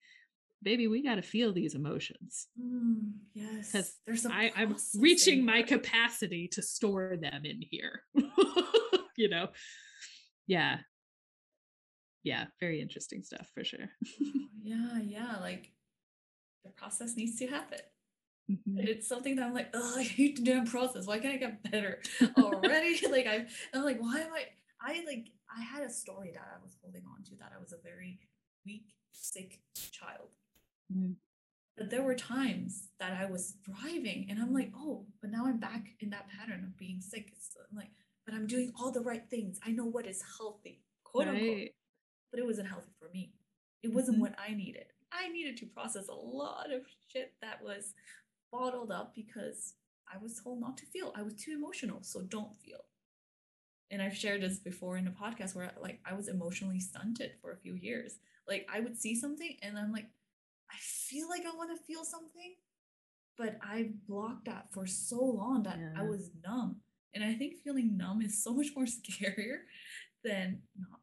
baby, 0.63 0.87
we 0.87 1.03
got 1.03 1.15
to 1.15 1.21
feel 1.21 1.53
these 1.53 1.75
emotions. 1.75 2.47
Mm, 2.59 3.13
yes. 3.33 3.71
Because 3.71 3.95
there's 4.05 4.25
I, 4.25 4.51
I'm 4.55 4.75
reaching 4.97 5.45
my 5.45 5.61
capacity 5.61 6.47
to 6.53 6.61
store 6.61 7.17
them 7.21 7.45
in 7.45 7.61
here. 7.61 8.03
you 9.17 9.29
know? 9.29 9.47
Yeah. 10.47 10.77
Yeah. 12.23 12.45
Very 12.59 12.81
interesting 12.81 13.23
stuff 13.23 13.49
for 13.53 13.63
sure. 13.63 13.89
yeah. 14.63 14.99
Yeah. 15.03 15.37
Like 15.41 15.71
the 16.63 16.71
process 16.71 17.15
needs 17.15 17.37
to 17.39 17.47
happen. 17.47 17.79
Mm-hmm. 18.49 18.79
It's 18.79 19.07
something 19.07 19.35
that 19.37 19.45
I'm 19.45 19.53
like, 19.53 19.69
oh, 19.73 19.95
I 19.97 20.03
hate 20.03 20.35
to 20.37 20.43
do 20.43 20.61
a 20.61 20.65
process. 20.65 21.07
Why 21.07 21.19
can't 21.19 21.35
I 21.35 21.37
get 21.37 21.71
better 21.71 21.99
already? 22.37 22.99
like 23.07 23.27
I'm, 23.27 23.47
I'm 23.73 23.83
like, 23.83 24.01
why 24.01 24.19
am 24.19 24.33
I? 24.33 24.45
I 24.83 25.03
like 25.05 25.27
I 25.55 25.61
had 25.61 25.83
a 25.83 25.89
story 25.89 26.31
that 26.33 26.47
I 26.55 26.63
was 26.63 26.75
holding 26.81 27.03
on 27.05 27.23
to 27.25 27.35
that 27.39 27.51
I 27.55 27.59
was 27.59 27.71
a 27.71 27.77
very 27.83 28.19
weak, 28.65 28.85
sick 29.11 29.59
child 29.91 30.29
Mm. 30.91 31.15
But 31.77 31.89
there 31.89 32.03
were 32.03 32.15
times 32.15 32.89
that 32.99 33.13
I 33.13 33.25
was 33.25 33.55
thriving 33.65 34.27
and 34.29 34.39
I'm 34.39 34.53
like, 34.53 34.71
oh, 34.75 35.05
but 35.21 35.31
now 35.31 35.45
I'm 35.45 35.59
back 35.59 35.95
in 35.99 36.09
that 36.11 36.27
pattern 36.29 36.63
of 36.63 36.77
being 36.77 37.01
sick. 37.01 37.29
It's 37.31 37.55
I'm 37.57 37.77
like, 37.77 37.91
but 38.25 38.35
I'm 38.35 38.47
doing 38.47 38.71
all 38.79 38.91
the 38.91 39.01
right 39.01 39.23
things. 39.29 39.59
I 39.65 39.71
know 39.71 39.85
what 39.85 40.05
is 40.05 40.23
healthy, 40.37 40.81
quote 41.03 41.27
right. 41.27 41.35
unquote. 41.35 41.69
But 42.29 42.39
it 42.39 42.45
wasn't 42.45 42.69
healthy 42.69 42.91
for 42.99 43.09
me. 43.13 43.33
It 43.83 43.93
wasn't 43.93 44.17
mm-hmm. 44.17 44.21
what 44.21 44.35
I 44.39 44.53
needed. 44.53 44.85
I 45.11 45.29
needed 45.29 45.57
to 45.57 45.65
process 45.65 46.07
a 46.07 46.13
lot 46.13 46.71
of 46.71 46.83
shit 47.07 47.33
that 47.41 47.61
was 47.63 47.93
bottled 48.51 48.91
up 48.91 49.13
because 49.15 49.73
I 50.13 50.17
was 50.21 50.39
told 50.39 50.59
not 50.59 50.77
to 50.77 50.85
feel. 50.85 51.13
I 51.15 51.23
was 51.23 51.33
too 51.33 51.51
emotional, 51.51 51.99
so 52.01 52.21
don't 52.21 52.59
feel. 52.63 52.85
And 53.89 54.01
I've 54.01 54.15
shared 54.15 54.41
this 54.41 54.59
before 54.59 54.97
in 54.97 55.07
a 55.07 55.11
podcast 55.11 55.55
where 55.55 55.71
like 55.81 55.99
I 56.05 56.13
was 56.13 56.27
emotionally 56.27 56.79
stunted 56.79 57.31
for 57.41 57.51
a 57.51 57.57
few 57.57 57.75
years. 57.75 58.19
Like 58.47 58.67
I 58.73 58.79
would 58.79 58.97
see 58.97 59.15
something 59.15 59.57
and 59.61 59.77
I'm 59.77 59.91
like, 59.91 60.07
I 60.71 60.77
feel 60.79 61.29
like 61.29 61.43
I 61.45 61.55
want 61.55 61.77
to 61.77 61.83
feel 61.85 62.03
something, 62.03 62.55
but 63.37 63.57
I 63.61 63.91
blocked 64.07 64.45
that 64.45 64.67
for 64.71 64.87
so 64.87 65.19
long 65.19 65.63
that 65.63 65.79
yeah. 65.79 66.01
I 66.01 66.03
was 66.03 66.31
numb. 66.45 66.77
And 67.13 67.23
I 67.23 67.33
think 67.33 67.57
feeling 67.63 67.97
numb 67.97 68.21
is 68.21 68.41
so 68.41 68.53
much 68.53 68.67
more 68.75 68.85
scarier 68.85 69.59
than 70.23 70.61
not 70.77 70.99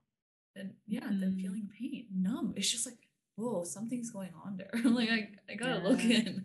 than 0.54 0.74
yeah, 0.86 1.00
mm. 1.00 1.20
than 1.20 1.30
mm-hmm. 1.30 1.40
feeling 1.40 1.68
pain. 1.78 2.06
Numb. 2.14 2.54
It's 2.56 2.70
just 2.70 2.86
like, 2.86 2.98
whoa, 3.36 3.64
something's 3.64 4.10
going 4.10 4.32
on 4.44 4.56
there. 4.56 4.70
I'm 4.74 4.94
like, 4.94 5.10
I, 5.10 5.28
I 5.50 5.54
gotta 5.54 5.80
yeah. 5.82 5.88
look 5.88 6.04
in. 6.04 6.44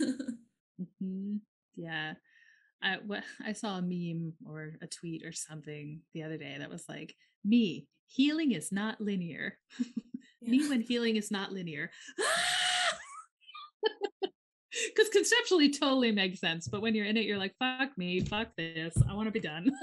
mm-hmm. 0.80 1.36
Yeah. 1.76 2.14
I 2.82 2.98
what 3.06 3.24
I 3.44 3.52
saw 3.52 3.78
a 3.78 3.82
meme 3.82 4.34
or 4.46 4.74
a 4.82 4.86
tweet 4.86 5.24
or 5.24 5.32
something 5.32 6.00
the 6.12 6.22
other 6.22 6.36
day 6.36 6.56
that 6.58 6.70
was 6.70 6.84
like, 6.88 7.14
me, 7.44 7.86
healing 8.06 8.52
is 8.52 8.70
not 8.70 9.00
linear. 9.00 9.58
Yeah. 10.40 10.50
me 10.50 10.68
when 10.68 10.82
healing 10.82 11.16
is 11.16 11.30
not 11.30 11.52
linear. 11.52 11.90
because 14.94 15.08
conceptually 15.10 15.70
totally 15.70 16.10
makes 16.10 16.40
sense 16.40 16.66
but 16.68 16.82
when 16.82 16.94
you're 16.94 17.06
in 17.06 17.16
it 17.16 17.24
you're 17.24 17.38
like 17.38 17.54
fuck 17.58 17.96
me 17.96 18.20
fuck 18.20 18.48
this 18.56 18.94
i 19.08 19.14
want 19.14 19.26
to 19.26 19.32
be 19.32 19.40
done. 19.40 19.70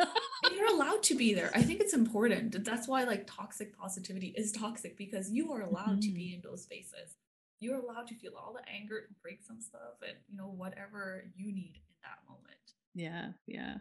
You're 0.55 0.73
allowed 0.73 1.01
to 1.03 1.15
be 1.15 1.33
there 1.33 1.51
i 1.55 1.61
think 1.61 1.79
it's 1.79 1.93
important 1.93 2.63
that's 2.63 2.87
why 2.87 3.03
like 3.03 3.25
toxic 3.27 3.75
positivity 3.77 4.33
is 4.37 4.51
toxic 4.51 4.97
because 4.97 5.31
you 5.31 5.51
are 5.53 5.61
allowed 5.61 5.99
mm-hmm. 5.99 5.99
to 5.99 6.11
be 6.11 6.25
mm-hmm. 6.27 6.35
in 6.35 6.41
those 6.43 6.63
spaces. 6.63 7.15
You're 7.59 7.77
allowed 7.77 8.07
to 8.07 8.15
feel 8.15 8.33
all 8.35 8.53
the 8.53 8.67
anger 8.71 8.97
and 9.07 9.15
break 9.21 9.43
some 9.43 9.61
stuff 9.61 10.01
and 10.01 10.17
you 10.27 10.37
know 10.37 10.47
whatever 10.47 11.23
you 11.35 11.53
need 11.53 11.75
in 11.75 11.95
that 12.03 12.19
moment. 12.27 12.73
Yeah 12.93 13.29
yeah. 13.47 13.75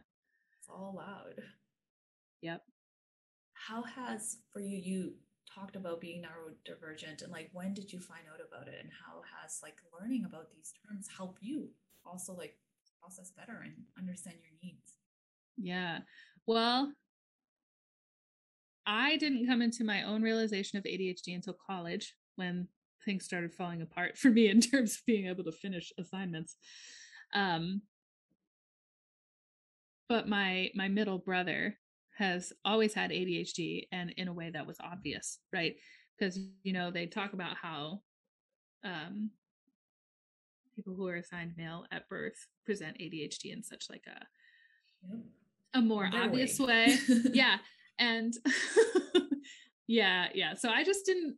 It's 0.59 0.69
all 0.69 0.93
allowed. 0.95 1.43
Yep. 2.43 2.63
How 3.55 3.83
has 3.83 4.39
for 4.53 4.61
you 4.61 4.79
you 4.79 5.15
talked 5.55 5.77
about 5.77 6.01
being 6.01 6.23
neurodivergent 6.23 7.23
and 7.23 7.33
like 7.33 7.51
when 7.53 7.75
did 7.75 7.93
you 7.93 8.01
find 8.01 8.23
out 8.33 8.41
about 8.47 8.69
it? 8.69 8.79
And 8.81 8.91
how 8.91 9.23
has 9.41 9.61
like 9.63 9.77
learning 9.99 10.25
about 10.27 10.51
these 10.51 10.73
terms 10.87 11.09
help 11.15 11.39
you 11.41 11.69
also 12.05 12.33
like 12.35 12.57
process 13.01 13.33
better 13.37 13.61
and 13.65 13.75
understand 13.99 14.37
your 14.41 14.53
needs? 14.63 14.99
Yeah. 15.57 15.99
Well 16.47 16.93
i 18.87 19.17
didn't 19.19 19.47
come 19.47 19.61
into 19.61 19.85
my 19.85 20.03
own 20.05 20.23
realization 20.23 20.79
of 20.79 20.85
adhd 20.85 21.35
until 21.35 21.55
college 21.67 22.15
when 22.37 22.67
things 23.05 23.25
started 23.25 23.53
falling 23.53 23.83
apart 23.83 24.17
for 24.17 24.31
me 24.31 24.49
in 24.49 24.61
terms 24.61 24.95
of 24.95 25.07
being 25.07 25.27
able 25.27 25.45
to 25.45 25.53
finish 25.53 25.93
assignments. 25.99 26.57
Um 27.35 27.83
but 30.09 30.29
my 30.29 30.71
my 30.75 30.89
middle 30.89 31.19
brother 31.19 31.79
has 32.21 32.53
always 32.65 32.93
had 32.93 33.11
ADHD 33.11 33.89
and 33.93 34.11
in 34.19 34.29
a 34.29 34.33
way 34.33 34.51
that 34.51 34.67
was 34.67 34.77
obvious, 34.81 35.39
right? 35.53 35.77
Because 36.17 36.39
you 36.63 36.73
know, 36.73 36.91
they 36.91 37.07
talk 37.07 37.33
about 37.33 37.57
how 37.57 38.03
um 38.85 39.31
people 40.77 40.95
who 40.95 41.07
are 41.07 41.17
assigned 41.17 41.55
male 41.57 41.87
at 41.91 42.09
birth 42.09 42.47
present 42.65 42.97
ADHD 42.99 43.53
in 43.53 43.63
such 43.63 43.87
like 43.91 44.05
a 44.07 44.21
yep. 45.09 45.21
a 45.75 45.81
more 45.81 46.09
obvious 46.13 46.61
way. 46.61 46.97
yeah. 47.33 47.57
And 47.99 48.35
yeah, 49.87 50.29
yeah. 50.35 50.55
So 50.55 50.69
I 50.69 50.85
just 50.85 51.07
didn't 51.07 51.37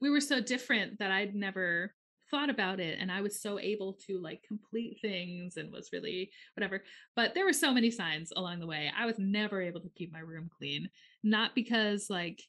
we 0.00 0.10
were 0.10 0.20
so 0.20 0.40
different 0.40 0.98
that 0.98 1.12
I'd 1.12 1.34
never 1.34 1.94
thought 2.34 2.50
about 2.50 2.80
it 2.80 2.98
and 3.00 3.12
I 3.12 3.20
was 3.20 3.40
so 3.40 3.60
able 3.60 3.92
to 4.08 4.20
like 4.20 4.42
complete 4.42 4.98
things 5.00 5.56
and 5.56 5.72
was 5.72 5.90
really 5.92 6.30
whatever. 6.56 6.82
But 7.14 7.32
there 7.32 7.44
were 7.44 7.52
so 7.52 7.72
many 7.72 7.92
signs 7.92 8.32
along 8.34 8.58
the 8.58 8.66
way. 8.66 8.90
I 8.96 9.06
was 9.06 9.18
never 9.18 9.62
able 9.62 9.80
to 9.82 9.90
keep 9.90 10.12
my 10.12 10.18
room 10.18 10.50
clean, 10.58 10.88
not 11.22 11.54
because 11.54 12.10
like 12.10 12.42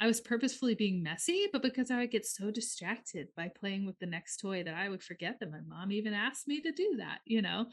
I 0.00 0.06
was 0.08 0.20
purposefully 0.20 0.74
being 0.74 1.04
messy, 1.04 1.46
but 1.52 1.62
because 1.62 1.92
I 1.92 1.98
would 1.98 2.10
get 2.10 2.26
so 2.26 2.50
distracted 2.50 3.28
by 3.36 3.48
playing 3.48 3.86
with 3.86 3.96
the 4.00 4.06
next 4.06 4.38
toy 4.38 4.64
that 4.64 4.74
I 4.74 4.88
would 4.88 5.04
forget 5.04 5.36
that 5.38 5.52
my 5.52 5.60
mom 5.66 5.92
even 5.92 6.12
asked 6.12 6.48
me 6.48 6.60
to 6.62 6.72
do 6.72 6.96
that, 6.98 7.20
you 7.24 7.40
know, 7.40 7.66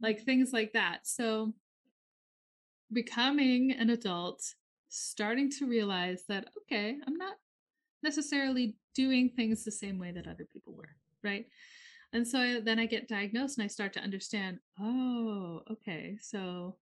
like 0.00 0.22
things 0.22 0.50
like 0.50 0.72
that. 0.72 1.00
So, 1.04 1.52
becoming 2.90 3.70
an 3.70 3.90
adult, 3.90 4.42
starting 4.88 5.50
to 5.58 5.66
realize 5.66 6.24
that, 6.28 6.48
okay, 6.62 6.96
I'm 7.06 7.16
not 7.16 7.34
necessarily 8.02 8.76
doing 8.94 9.30
things 9.30 9.64
the 9.64 9.72
same 9.72 9.98
way 9.98 10.12
that 10.12 10.26
other 10.26 10.44
people 10.44 10.74
were, 10.74 10.96
right? 11.22 11.46
And 12.12 12.26
so 12.26 12.38
I, 12.40 12.60
then 12.60 12.78
I 12.78 12.86
get 12.86 13.08
diagnosed 13.08 13.58
and 13.58 13.64
I 13.64 13.68
start 13.68 13.92
to 13.94 14.00
understand, 14.00 14.58
oh, 14.80 15.62
okay, 15.70 16.18
so 16.20 16.76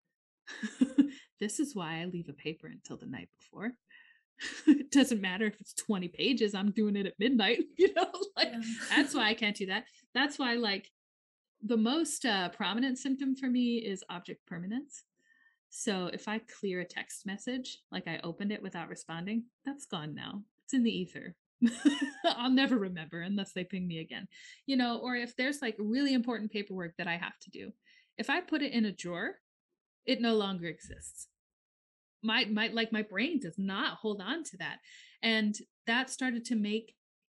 this 1.39 1.59
is 1.59 1.75
why 1.75 2.01
I 2.01 2.05
leave 2.05 2.29
a 2.29 2.33
paper 2.33 2.67
until 2.67 2.97
the 2.97 3.07
night 3.07 3.29
before. 3.37 3.73
it 4.67 4.91
doesn't 4.91 5.21
matter 5.21 5.45
if 5.45 5.59
it's 5.59 5.73
20 5.73 6.07
pages, 6.09 6.55
I'm 6.55 6.71
doing 6.71 6.95
it 6.95 7.07
at 7.07 7.19
midnight, 7.19 7.59
you 7.77 7.93
know? 7.93 8.09
like 8.37 8.49
yeah. 8.51 8.61
that's 8.95 9.13
why 9.13 9.27
I 9.27 9.33
can't 9.33 9.55
do 9.55 9.65
that. 9.67 9.85
That's 10.13 10.39
why 10.39 10.53
like 10.53 10.89
the 11.61 11.77
most 11.77 12.25
uh, 12.25 12.49
prominent 12.49 12.97
symptom 12.97 13.35
for 13.35 13.47
me 13.47 13.77
is 13.77 14.03
object 14.09 14.45
permanence. 14.45 15.03
So 15.69 16.09
if 16.13 16.27
I 16.27 16.39
clear 16.59 16.81
a 16.81 16.85
text 16.85 17.25
message, 17.25 17.79
like 17.91 18.07
I 18.07 18.19
opened 18.23 18.51
it 18.51 18.63
without 18.63 18.89
responding, 18.89 19.45
that's 19.65 19.85
gone 19.85 20.15
now. 20.15 20.43
It's 20.67 20.73
in 20.73 20.83
the 20.83 20.91
ether. 20.91 21.33
I'll 22.25 22.51
never 22.51 22.77
remember 22.77 23.21
unless 23.21 23.53
they 23.53 23.63
ping 23.63 23.87
me 23.87 23.99
again. 23.99 24.27
You 24.65 24.75
know, 24.75 24.97
or 24.97 25.15
if 25.15 25.33
there's 25.37 25.61
like 25.61 25.77
really 25.79 26.13
important 26.13 26.51
paperwork 26.51 26.97
that 26.97 27.07
I 27.07 27.15
have 27.15 27.39
to 27.43 27.49
do. 27.49 27.71
If 28.17 28.29
I 28.29 28.41
put 28.41 28.61
it 28.61 28.73
in 28.73 28.83
a 28.83 28.91
drawer, 28.91 29.35
it 30.05 30.19
no 30.19 30.35
longer 30.35 30.67
exists. 30.67 31.29
My 32.21 32.43
my 32.51 32.67
like 32.67 32.91
my 32.91 33.01
brain 33.01 33.39
does 33.39 33.57
not 33.57 33.99
hold 33.99 34.19
on 34.19 34.43
to 34.43 34.57
that. 34.57 34.79
And 35.23 35.57
that 35.85 36.09
started 36.09 36.43
to 36.45 36.55
make 36.55 36.93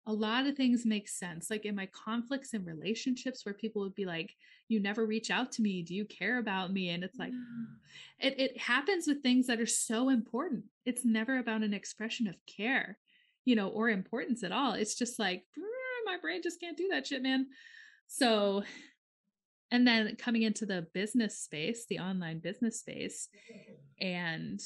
a 0.06 0.12
lot 0.12 0.46
of 0.46 0.56
things 0.56 0.86
make 0.86 1.06
sense. 1.06 1.50
Like 1.50 1.66
in 1.66 1.76
my 1.76 1.86
conflicts 1.92 2.54
and 2.54 2.64
relationships 2.64 3.44
where 3.44 3.52
people 3.52 3.82
would 3.82 3.94
be 3.94 4.06
like, 4.06 4.34
you 4.68 4.80
never 4.80 5.04
reach 5.04 5.30
out 5.30 5.52
to 5.52 5.62
me. 5.62 5.82
Do 5.82 5.94
you 5.94 6.06
care 6.06 6.38
about 6.38 6.72
me? 6.72 6.88
And 6.88 7.04
it's 7.04 7.18
like, 7.18 7.32
mm. 7.32 7.66
it, 8.18 8.40
it 8.40 8.58
happens 8.58 9.06
with 9.06 9.22
things 9.22 9.46
that 9.48 9.60
are 9.60 9.66
so 9.66 10.08
important. 10.08 10.64
It's 10.86 11.04
never 11.04 11.38
about 11.38 11.62
an 11.62 11.74
expression 11.74 12.26
of 12.26 12.36
care, 12.46 12.96
you 13.48 13.56
know, 13.56 13.68
or 13.68 13.88
importance 13.88 14.44
at 14.44 14.52
all. 14.52 14.74
It's 14.74 14.94
just 14.94 15.18
like, 15.18 15.42
my 16.04 16.18
brain 16.20 16.42
just 16.42 16.60
can't 16.60 16.76
do 16.76 16.88
that 16.90 17.06
shit, 17.06 17.22
man. 17.22 17.46
So, 18.06 18.62
and 19.70 19.86
then 19.86 20.16
coming 20.16 20.42
into 20.42 20.66
the 20.66 20.86
business 20.92 21.38
space, 21.38 21.86
the 21.88 21.98
online 21.98 22.40
business 22.40 22.80
space, 22.80 23.28
and 23.98 24.60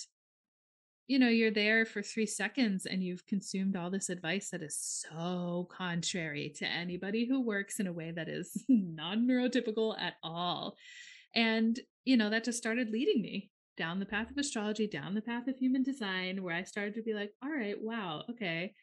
you 1.06 1.18
know, 1.18 1.28
you're 1.28 1.52
there 1.52 1.84
for 1.84 2.02
three 2.02 2.26
seconds 2.26 2.86
and 2.86 3.02
you've 3.04 3.26
consumed 3.26 3.76
all 3.76 3.90
this 3.90 4.08
advice 4.08 4.50
that 4.50 4.62
is 4.62 4.78
so 4.78 5.68
contrary 5.70 6.52
to 6.56 6.66
anybody 6.66 7.26
who 7.26 7.44
works 7.44 7.78
in 7.78 7.86
a 7.86 7.92
way 7.92 8.10
that 8.12 8.28
is 8.28 8.64
non 8.68 9.28
neurotypical 9.28 10.00
at 10.00 10.14
all. 10.24 10.76
And, 11.34 11.78
you 12.04 12.16
know, 12.16 12.30
that 12.30 12.44
just 12.44 12.58
started 12.58 12.90
leading 12.90 13.20
me 13.20 13.51
down 13.76 13.98
the 13.98 14.06
path 14.06 14.30
of 14.30 14.36
astrology, 14.38 14.86
down 14.86 15.14
the 15.14 15.22
path 15.22 15.48
of 15.48 15.56
human 15.56 15.82
design, 15.82 16.42
where 16.42 16.54
I 16.54 16.62
started 16.62 16.94
to 16.94 17.02
be 17.02 17.14
like, 17.14 17.32
all 17.42 17.50
right, 17.50 17.76
wow, 17.80 18.24
okay, 18.30 18.74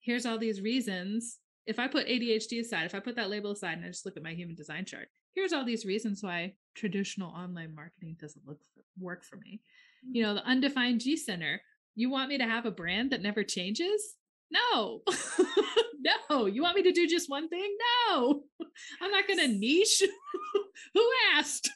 here's 0.00 0.26
all 0.26 0.38
these 0.38 0.60
reasons. 0.60 1.38
If 1.66 1.78
I 1.78 1.88
put 1.88 2.06
ADHD 2.06 2.60
aside, 2.60 2.86
if 2.86 2.94
I 2.94 3.00
put 3.00 3.16
that 3.16 3.30
label 3.30 3.52
aside 3.52 3.78
and 3.78 3.84
I 3.84 3.88
just 3.88 4.04
look 4.04 4.16
at 4.16 4.22
my 4.22 4.32
human 4.32 4.56
design 4.56 4.84
chart, 4.84 5.08
here's 5.34 5.52
all 5.52 5.64
these 5.64 5.84
reasons 5.84 6.22
why 6.22 6.54
traditional 6.74 7.30
online 7.30 7.74
marketing 7.74 8.16
doesn't 8.20 8.46
look 8.46 8.58
for, 8.74 8.82
work 8.98 9.24
for 9.24 9.36
me 9.36 9.60
hmm. 10.04 10.14
you 10.14 10.22
know, 10.22 10.34
the 10.34 10.46
undefined 10.46 11.00
G 11.00 11.16
center. 11.16 11.60
You 11.96 12.10
want 12.10 12.28
me 12.28 12.38
to 12.38 12.44
have 12.44 12.66
a 12.66 12.70
brand 12.70 13.10
that 13.10 13.22
never 13.22 13.44
changes? 13.44 14.14
No. 14.50 15.02
no. 16.30 16.46
You 16.46 16.62
want 16.62 16.76
me 16.76 16.82
to 16.84 16.92
do 16.92 17.06
just 17.06 17.30
one 17.30 17.48
thing? 17.48 17.76
No. 18.08 18.42
I'm 19.00 19.10
not 19.10 19.26
going 19.26 19.40
to 19.40 19.48
niche. 19.48 20.02
Who 20.94 21.10
asked? 21.34 21.70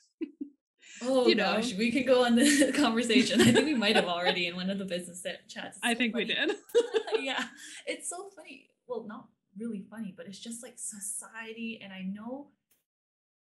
Oh 1.07 1.27
you 1.27 1.35
gosh, 1.35 1.75
we 1.75 1.93
could 1.93 2.07
go 2.07 2.25
on 2.25 2.37
the 2.37 2.73
conversation. 2.77 3.41
I 3.41 3.53
think 3.53 3.67
we 3.67 3.75
might 3.75 3.97
have 3.97 4.07
already 4.07 4.47
in 4.47 4.57
one 4.57 4.71
of 4.71 4.79
the 4.79 4.85
business 4.85 5.25
chats. 5.49 5.79
I 5.83 5.95
think 5.95 6.13
funny. 6.13 6.27
we 6.27 6.35
did. 6.35 6.57
yeah. 7.21 7.45
It's 7.87 8.09
so 8.09 8.31
funny. 8.37 8.69
Well, 8.87 9.05
not 9.07 9.29
really 9.59 9.85
funny, 9.91 10.15
but 10.17 10.27
it's 10.27 10.39
just 10.39 10.63
like 10.63 10.75
society. 10.77 11.81
And 11.83 11.93
I 11.93 12.03
know 12.03 12.49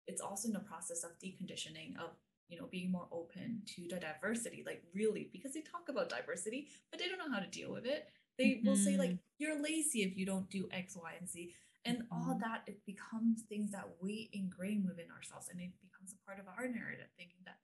it's 0.06 0.20
also 0.20 0.48
in 0.48 0.54
the 0.54 0.60
process 0.60 1.04
of 1.04 1.10
deconditioning 1.22 1.96
of 1.98 2.10
you 2.48 2.58
know 2.58 2.66
being 2.70 2.90
more 2.90 3.06
open 3.12 3.60
to 3.66 3.86
the 3.90 4.00
diversity 4.00 4.62
like 4.64 4.82
really 4.94 5.28
because 5.32 5.52
they 5.52 5.60
talk 5.60 5.90
about 5.90 6.08
diversity 6.08 6.66
but 6.90 6.98
they 6.98 7.06
don't 7.06 7.18
know 7.18 7.30
how 7.30 7.40
to 7.40 7.50
deal 7.50 7.70
with 7.70 7.84
it 7.84 8.08
they 8.38 8.52
mm-hmm. 8.52 8.68
will 8.68 8.76
say 8.76 8.96
like 8.96 9.10
mm-hmm. 9.10 9.36
you're 9.36 9.62
lazy 9.62 10.00
if 10.00 10.16
you 10.16 10.24
don't 10.24 10.48
do 10.48 10.66
x 10.72 10.96
y 10.96 11.12
and 11.20 11.28
z 11.28 11.52
and 11.84 11.98
mm-hmm. 11.98 12.30
all 12.30 12.38
that 12.40 12.62
it 12.66 12.80
becomes 12.86 13.42
things 13.50 13.70
that 13.70 13.86
we 14.00 14.30
ingrain 14.32 14.82
within 14.88 15.10
ourselves 15.14 15.50
and 15.50 15.60
it 15.60 15.70
becomes 16.08 16.14
a 16.14 16.26
part 16.26 16.38
of 16.38 16.46
our 16.56 16.68
narrative 16.68 17.06
thinking 17.16 17.40
that 17.44 17.58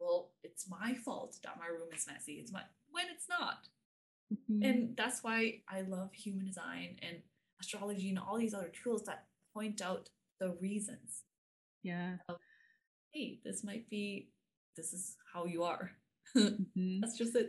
well 0.00 0.30
it's 0.42 0.68
my 0.68 0.94
fault 0.94 1.36
that 1.42 1.58
my 1.58 1.66
room 1.66 1.88
is 1.94 2.06
messy 2.06 2.34
it's 2.34 2.52
my 2.52 2.62
when 2.90 3.06
it's 3.14 3.28
not 3.28 3.68
mm-hmm. 4.32 4.62
and 4.62 4.96
that's 4.96 5.22
why 5.22 5.60
i 5.68 5.80
love 5.82 6.12
human 6.12 6.46
design 6.46 6.96
and 7.02 7.18
astrology 7.60 8.08
and 8.10 8.18
all 8.18 8.38
these 8.38 8.54
other 8.54 8.70
tools 8.82 9.02
that 9.04 9.24
point 9.54 9.80
out 9.82 10.08
the 10.40 10.56
reasons 10.60 11.24
yeah 11.82 12.14
of 12.28 12.36
hey, 13.12 13.38
this 13.44 13.64
might 13.64 13.88
be, 13.88 14.30
this 14.76 14.92
is 14.92 15.16
how 15.32 15.44
you 15.46 15.62
are. 15.62 15.90
mm-hmm. 16.36 17.00
That's 17.00 17.16
just 17.16 17.34
a 17.34 17.48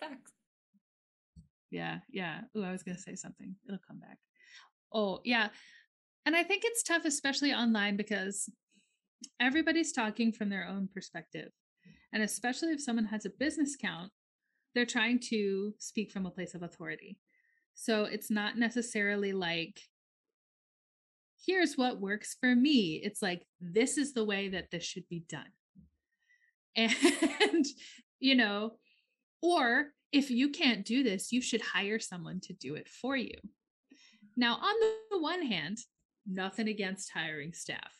fact. 0.00 0.30
Yeah, 1.70 1.98
yeah. 2.10 2.40
Oh, 2.54 2.62
I 2.62 2.72
was 2.72 2.82
to 2.82 2.96
say 2.96 3.14
something. 3.14 3.54
It'll 3.66 3.80
come 3.86 3.98
back. 3.98 4.18
Oh, 4.92 5.20
yeah. 5.24 5.48
And 6.24 6.34
I 6.34 6.42
think 6.42 6.62
it's 6.64 6.82
tough, 6.82 7.04
especially 7.04 7.52
online, 7.52 7.96
because 7.96 8.48
everybody's 9.40 9.92
talking 9.92 10.32
from 10.32 10.48
their 10.48 10.66
own 10.66 10.88
perspective. 10.92 11.50
And 12.12 12.22
especially 12.22 12.70
if 12.70 12.82
someone 12.82 13.06
has 13.06 13.24
a 13.24 13.30
business 13.30 13.74
account, 13.74 14.10
they're 14.74 14.86
trying 14.86 15.20
to 15.30 15.74
speak 15.78 16.10
from 16.10 16.26
a 16.26 16.30
place 16.30 16.54
of 16.54 16.62
authority. 16.62 17.18
So 17.74 18.04
it's 18.04 18.30
not 18.30 18.58
necessarily 18.58 19.32
like 19.32 19.80
here's 21.46 21.76
what 21.76 22.00
works 22.00 22.36
for 22.40 22.54
me. 22.54 23.00
It's 23.02 23.22
like, 23.22 23.46
this 23.60 23.96
is 23.96 24.12
the 24.12 24.24
way 24.24 24.48
that 24.48 24.70
this 24.70 24.84
should 24.84 25.08
be 25.08 25.24
done. 25.28 25.52
And, 27.40 27.64
you 28.20 28.34
know, 28.34 28.72
or 29.42 29.86
if 30.12 30.30
you 30.30 30.50
can't 30.50 30.84
do 30.84 31.02
this, 31.02 31.32
you 31.32 31.40
should 31.40 31.60
hire 31.60 31.98
someone 31.98 32.40
to 32.42 32.52
do 32.52 32.74
it 32.74 32.88
for 32.88 33.16
you. 33.16 33.34
Now, 34.36 34.54
on 34.54 34.74
the 35.10 35.18
one 35.18 35.42
hand, 35.42 35.78
nothing 36.26 36.68
against 36.68 37.10
hiring 37.12 37.52
staff 37.52 37.97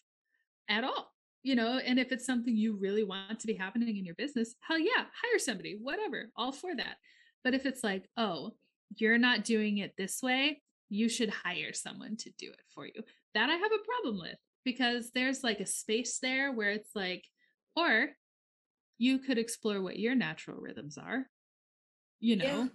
at 0.69 0.85
all. 0.85 1.13
You 1.43 1.55
know, 1.55 1.79
and 1.79 1.99
if 1.99 2.11
it's 2.13 2.27
something 2.27 2.57
you 2.57 2.77
really 2.77 3.05
want 3.05 3.41
to 3.41 3.47
be 3.47 3.55
happening 3.55 3.97
in 3.97 4.05
your 4.05 4.17
business, 4.17 4.57
hell 4.61 4.79
yeah, 4.79 5.05
hire 5.23 5.39
somebody, 5.39 5.79
whatever, 5.81 6.31
all 6.37 6.53
for 6.53 6.75
that. 6.77 6.97
But 7.45 7.55
if 7.55 7.65
it's 7.65 7.85
like, 7.85 8.09
oh, 8.17 8.55
you're 8.97 9.19
not 9.19 9.45
doing 9.45 9.79
it 9.79 9.95
this 9.97 10.21
way, 10.23 10.61
you 10.89 11.09
should 11.09 11.31
hire 11.31 11.73
someone 11.73 12.17
to 12.17 12.31
do 12.39 12.51
it 12.51 12.61
for 12.75 12.87
you 12.87 13.03
that 13.35 13.51
I 13.51 13.55
have 13.55 13.73
a 13.73 14.03
problem 14.03 14.19
with 14.21 14.37
because 14.65 15.11
there's 15.15 15.45
like 15.45 15.61
a 15.61 15.67
space 15.67 16.19
there 16.21 16.53
where 16.53 16.71
it's 16.71 16.91
like, 16.95 17.25
or 17.77 18.09
you 18.99 19.19
could 19.19 19.39
explore 19.39 19.81
what 19.81 19.99
your 19.99 20.15
natural 20.15 20.59
rhythms 20.59 20.99
are, 20.99 21.27
you 22.21 22.37
know? 22.37 22.45
Yeah. 22.45 22.67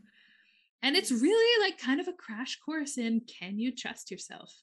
And 0.81 0.95
it's 0.95 1.11
really 1.11 1.63
like 1.63 1.79
kind 1.79 1.99
of 1.99 2.07
a 2.07 2.13
crash 2.13 2.57
course 2.65 2.97
in 2.97 3.21
can 3.39 3.59
you 3.59 3.75
trust 3.75 4.11
yourself? 4.11 4.53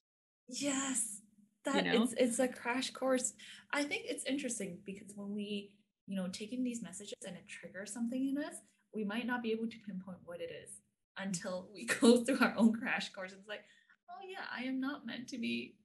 Yes. 0.48 1.19
That 1.64 1.84
you 1.84 1.92
know? 1.92 2.02
it's 2.02 2.14
it's 2.16 2.38
a 2.38 2.48
crash 2.48 2.90
course. 2.90 3.34
I 3.72 3.82
think 3.82 4.04
it's 4.06 4.24
interesting 4.24 4.78
because 4.86 5.12
when 5.14 5.34
we, 5.34 5.72
you 6.06 6.16
know, 6.16 6.28
take 6.28 6.52
in 6.52 6.64
these 6.64 6.82
messages 6.82 7.14
and 7.26 7.36
it 7.36 7.46
triggers 7.48 7.92
something 7.92 8.28
in 8.28 8.42
us, 8.42 8.56
we 8.94 9.04
might 9.04 9.26
not 9.26 9.42
be 9.42 9.52
able 9.52 9.68
to 9.68 9.76
pinpoint 9.86 10.18
what 10.24 10.40
it 10.40 10.50
is 10.50 10.80
until 11.18 11.68
we 11.72 11.84
go 12.00 12.24
through 12.24 12.40
our 12.40 12.54
own 12.56 12.72
crash 12.72 13.10
course. 13.10 13.32
It's 13.32 13.48
like, 13.48 13.64
oh 14.08 14.26
yeah, 14.28 14.44
I 14.54 14.64
am 14.64 14.80
not 14.80 15.06
meant 15.06 15.28
to 15.28 15.38
be 15.38 15.76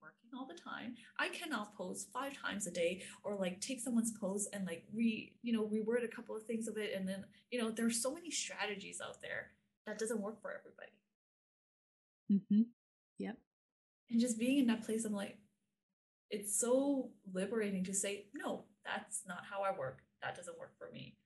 working 0.00 0.30
all 0.38 0.46
the 0.46 0.54
time. 0.54 0.94
I 1.18 1.28
cannot 1.28 1.74
pose 1.74 2.06
five 2.12 2.32
times 2.36 2.66
a 2.66 2.70
day 2.70 3.02
or 3.22 3.36
like 3.36 3.60
take 3.60 3.80
someone's 3.80 4.12
pose 4.18 4.48
and 4.52 4.66
like 4.66 4.84
re, 4.94 5.32
you 5.42 5.52
know, 5.52 5.64
reword 5.64 6.04
a 6.04 6.08
couple 6.08 6.36
of 6.36 6.44
things 6.44 6.68
of 6.68 6.76
it. 6.76 6.92
And 6.96 7.08
then, 7.08 7.24
you 7.50 7.60
know, 7.60 7.70
there's 7.70 8.02
so 8.02 8.14
many 8.14 8.30
strategies 8.30 9.00
out 9.04 9.20
there 9.20 9.50
that 9.86 9.98
doesn't 9.98 10.20
work 10.20 10.40
for 10.40 10.52
everybody. 10.52 10.92
Mm-hmm. 12.32 12.62
Yep. 13.18 13.36
And 14.10 14.20
just 14.20 14.38
being 14.38 14.58
in 14.58 14.66
that 14.66 14.84
place, 14.84 15.04
I'm 15.04 15.12
like, 15.12 15.38
it's 16.30 16.58
so 16.58 17.10
liberating 17.32 17.84
to 17.84 17.94
say, 17.94 18.26
no, 18.34 18.64
that's 18.84 19.22
not 19.26 19.42
how 19.48 19.62
I 19.62 19.76
work. 19.76 19.98
That 20.22 20.36
doesn't 20.36 20.58
work 20.58 20.72
for 20.78 20.90
me. 20.92 21.16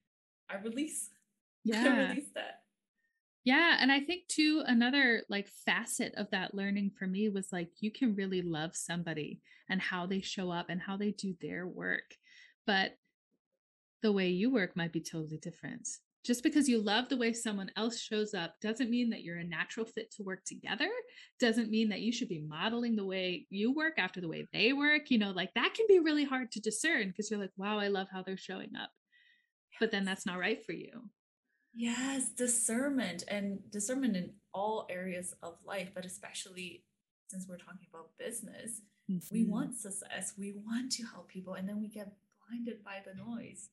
I 0.49 0.57
release. 0.57 1.11
Yeah. 1.67 1.83
I 1.83 2.09
release 2.11 2.29
that. 2.35 2.61
Yeah. 3.43 3.79
And 3.81 3.91
I 3.91 4.01
think 4.01 4.29
too, 4.29 4.63
another 4.67 5.23
like 5.31 5.49
facet 5.65 6.13
of 6.15 6.31
that 6.31 6.55
learning 6.55 6.91
for 6.99 7.07
me 7.07 7.31
was 7.31 7.49
like, 7.53 7.71
you 7.81 7.91
can 7.91 8.15
really 8.15 8.43
love 8.43 8.77
somebody 8.77 9.41
and 9.71 9.81
how 9.81 10.05
they 10.05 10.21
show 10.21 10.51
up 10.51 10.67
and 10.69 10.79
how 10.79 10.99
they 10.99 11.13
do 11.13 11.35
their 11.41 11.67
work. 11.67 12.15
But 12.67 12.99
the 14.03 14.13
way 14.13 14.29
you 14.29 14.53
work 14.53 14.77
might 14.77 14.93
be 14.93 15.01
totally 15.01 15.39
different. 15.39 15.89
Just 16.25 16.43
because 16.43 16.69
you 16.71 16.81
love 16.81 17.11
the 17.11 17.19
way 17.19 17.35
someone 17.35 17.71
else 17.77 18.01
shows 18.01 18.33
up 18.33 18.55
doesn't 18.63 18.89
mean 18.89 19.11
that 19.11 19.23
you're 19.23 19.39
a 19.39 19.45
natural 19.45 19.85
fit 19.85 20.11
to 20.13 20.23
work 20.23 20.43
together. 20.47 20.89
Doesn't 21.39 21.71
mean 21.71 21.91
that 21.91 22.01
you 22.01 22.13
should 22.13 22.31
be 22.31 22.41
modeling 22.49 22.97
the 22.97 23.05
way 23.05 23.47
you 23.51 23.75
work 23.75 23.95
after 23.99 24.23
the 24.23 24.29
way 24.29 24.49
they 24.51 24.73
work. 24.73 25.11
You 25.11 25.19
know, 25.19 25.33
like 25.33 25.53
that 25.55 25.75
can 25.75 25.85
be 25.87 25.99
really 25.99 26.25
hard 26.25 26.51
to 26.53 26.61
discern 26.61 27.09
because 27.09 27.31
you're 27.31 27.41
like, 27.41 27.53
wow, 27.59 27.79
I 27.79 27.89
love 27.89 28.09
how 28.11 28.23
they're 28.23 28.39
showing 28.39 28.71
up. 28.81 28.89
But 29.79 29.91
then 29.91 30.07
that's 30.07 30.25
not 30.25 30.39
right 30.39 30.65
for 30.65 30.73
you. 30.73 31.11
Yes, 31.75 32.31
discernment 32.31 33.25
and 33.29 33.59
discernment 33.71 34.17
in 34.17 34.31
all 34.55 34.87
areas 34.89 35.35
of 35.43 35.57
life, 35.67 35.91
but 35.95 36.07
especially 36.07 36.85
since 37.29 37.47
we're 37.49 37.59
talking 37.59 37.87
about 37.93 38.11
business, 38.19 38.81
mm-hmm. 39.11 39.19
we 39.31 39.45
want 39.45 39.77
success, 39.77 40.35
we 40.39 40.55
want 40.65 40.93
to 40.93 41.03
help 41.03 41.29
people, 41.29 41.55
and 41.55 41.69
then 41.69 41.81
we 41.81 41.89
get 41.89 42.13
blinded 42.49 42.83
by 42.85 43.03
the 43.05 43.15
noise 43.15 43.71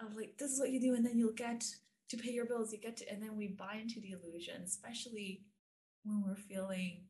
of 0.00 0.16
like, 0.16 0.36
this 0.38 0.50
is 0.50 0.60
what 0.60 0.70
you 0.70 0.80
do, 0.80 0.94
and 0.94 1.04
then 1.04 1.18
you'll 1.18 1.32
get 1.32 1.64
to 2.10 2.16
pay 2.16 2.30
your 2.30 2.46
bills, 2.46 2.72
you 2.72 2.78
get 2.78 2.96
to, 2.98 3.10
and 3.10 3.22
then 3.22 3.36
we 3.36 3.48
buy 3.48 3.78
into 3.80 4.00
the 4.00 4.10
illusion, 4.10 4.62
especially 4.64 5.42
when 6.04 6.22
we're 6.26 6.34
feeling 6.34 7.04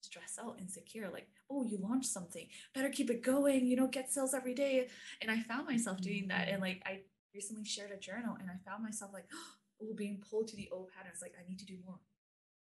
stressed 0.00 0.38
out, 0.38 0.58
insecure, 0.60 1.10
like, 1.12 1.28
oh, 1.50 1.64
you 1.64 1.78
launched 1.80 2.08
something, 2.08 2.46
better 2.74 2.88
keep 2.88 3.10
it 3.10 3.22
going, 3.22 3.66
you 3.66 3.76
know, 3.76 3.86
get 3.86 4.10
sales 4.10 4.34
every 4.34 4.54
day. 4.54 4.88
And 5.20 5.30
I 5.30 5.40
found 5.40 5.66
myself 5.66 6.00
doing 6.00 6.28
that. 6.28 6.48
And 6.48 6.60
like, 6.60 6.82
I 6.86 7.00
recently 7.34 7.64
shared 7.64 7.90
a 7.90 7.98
journal 7.98 8.36
and 8.40 8.48
I 8.50 8.54
found 8.68 8.82
myself 8.82 9.12
like, 9.12 9.26
oh, 9.82 9.94
being 9.96 10.22
pulled 10.30 10.48
to 10.48 10.56
the 10.56 10.68
old 10.72 10.88
patterns. 10.96 11.18
Like, 11.22 11.34
I 11.38 11.48
need 11.48 11.58
to 11.58 11.66
do 11.66 11.78
more. 11.84 11.98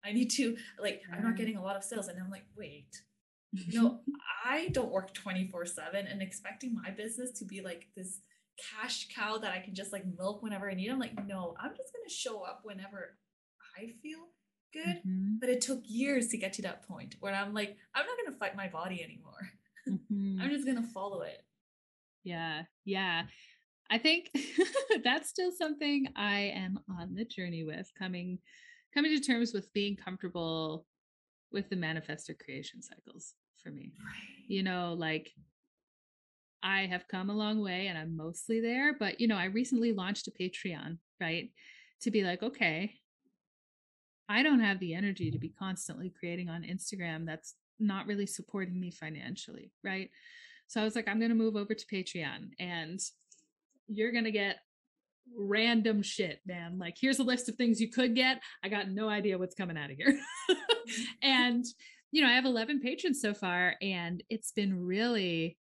I 0.04 0.12
need 0.12 0.30
to, 0.32 0.56
like, 0.80 1.02
I'm 1.12 1.22
not 1.22 1.36
getting 1.36 1.56
a 1.56 1.62
lot 1.62 1.76
of 1.76 1.84
sales. 1.84 2.08
And 2.08 2.18
I'm 2.20 2.30
like, 2.30 2.46
wait, 2.56 3.02
you 3.52 3.80
know, 3.80 4.00
I 4.44 4.68
don't 4.68 4.90
work 4.90 5.14
24 5.14 5.66
7 5.66 6.06
and 6.06 6.22
expecting 6.22 6.74
my 6.74 6.90
business 6.90 7.30
to 7.38 7.44
be 7.44 7.60
like 7.60 7.88
this 7.96 8.20
cash 8.58 9.08
cow 9.14 9.38
that 9.38 9.52
I 9.52 9.60
can 9.60 9.74
just 9.74 9.92
like 9.92 10.04
milk 10.18 10.42
whenever 10.42 10.70
I 10.70 10.74
need. 10.74 10.90
I'm 10.90 10.98
like, 10.98 11.14
no, 11.26 11.54
I'm 11.60 11.70
just 11.70 11.92
to 12.08 12.14
show 12.14 12.42
up 12.42 12.60
whenever 12.64 13.16
I 13.78 13.88
feel 14.02 14.28
good, 14.72 15.02
mm-hmm. 15.06 15.34
but 15.40 15.48
it 15.48 15.60
took 15.60 15.80
years 15.84 16.28
to 16.28 16.38
get 16.38 16.52
to 16.54 16.62
that 16.62 16.86
point 16.86 17.16
where 17.20 17.34
I'm 17.34 17.54
like, 17.54 17.76
I'm 17.94 18.06
not 18.06 18.16
to 18.32 18.38
fight 18.38 18.56
my 18.56 18.68
body 18.68 19.02
anymore. 19.02 19.32
Mm-hmm. 19.88 20.40
I'm 20.40 20.50
just 20.50 20.64
to 20.80 20.92
follow 20.94 21.22
it. 21.22 21.42
Yeah. 22.22 22.62
Yeah. 22.84 23.24
I 23.90 23.98
think 23.98 24.30
that's 25.04 25.28
still 25.28 25.50
something 25.50 26.06
I 26.14 26.52
am 26.54 26.78
on 26.88 27.16
the 27.16 27.24
journey 27.24 27.64
with 27.64 27.90
coming 27.98 28.38
coming 28.94 29.10
to 29.10 29.20
terms 29.20 29.52
with 29.52 29.72
being 29.72 29.96
comfortable 29.96 30.86
with 31.50 31.68
the 31.68 31.74
manifested 31.74 32.38
creation 32.38 32.80
cycles 32.80 33.34
for 33.62 33.70
me. 33.70 33.92
Right. 34.04 34.46
You 34.46 34.62
know, 34.62 34.94
like 34.96 35.32
I 36.62 36.86
have 36.86 37.08
come 37.08 37.30
a 37.30 37.36
long 37.36 37.60
way 37.60 37.88
and 37.88 37.98
I'm 37.98 38.16
mostly 38.16 38.60
there, 38.60 38.94
but 38.98 39.20
you 39.20 39.28
know, 39.28 39.36
I 39.36 39.46
recently 39.46 39.92
launched 39.92 40.28
a 40.28 40.30
Patreon, 40.30 40.98
right? 41.20 41.50
To 42.02 42.10
be 42.10 42.22
like, 42.22 42.42
okay, 42.42 42.94
I 44.28 44.42
don't 44.42 44.60
have 44.60 44.80
the 44.80 44.94
energy 44.94 45.30
to 45.30 45.38
be 45.38 45.50
constantly 45.50 46.10
creating 46.10 46.48
on 46.48 46.62
Instagram 46.62 47.26
that's 47.26 47.54
not 47.78 48.06
really 48.06 48.26
supporting 48.26 48.80
me 48.80 48.90
financially, 48.90 49.72
right? 49.82 50.10
So 50.68 50.80
I 50.80 50.84
was 50.84 50.94
like, 50.96 51.08
I'm 51.08 51.18
going 51.18 51.30
to 51.30 51.36
move 51.36 51.56
over 51.56 51.74
to 51.74 51.86
Patreon 51.86 52.50
and 52.58 53.00
you're 53.88 54.12
going 54.12 54.24
to 54.24 54.30
get 54.30 54.56
random 55.36 56.02
shit, 56.02 56.40
man. 56.46 56.78
Like, 56.78 56.96
here's 57.00 57.18
a 57.18 57.24
list 57.24 57.48
of 57.48 57.56
things 57.56 57.80
you 57.80 57.90
could 57.90 58.14
get. 58.14 58.40
I 58.64 58.68
got 58.68 58.88
no 58.88 59.08
idea 59.08 59.38
what's 59.38 59.54
coming 59.54 59.76
out 59.76 59.90
of 59.90 59.96
here. 59.96 60.18
Mm. 60.82 61.04
and, 61.22 61.64
you 62.10 62.22
know, 62.22 62.28
I 62.28 62.32
have 62.32 62.44
11 62.44 62.80
patrons 62.80 63.20
so 63.20 63.34
far, 63.34 63.76
and 63.80 64.20
it's 64.28 64.50
been 64.50 64.84
really 64.84 65.56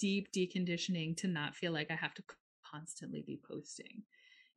deep 0.00 0.32
deconditioning 0.32 1.16
to 1.18 1.28
not 1.28 1.54
feel 1.54 1.72
like 1.72 1.90
I 1.90 1.96
have 1.96 2.14
to 2.14 2.22
constantly 2.72 3.22
be 3.26 3.40
posting 3.48 4.02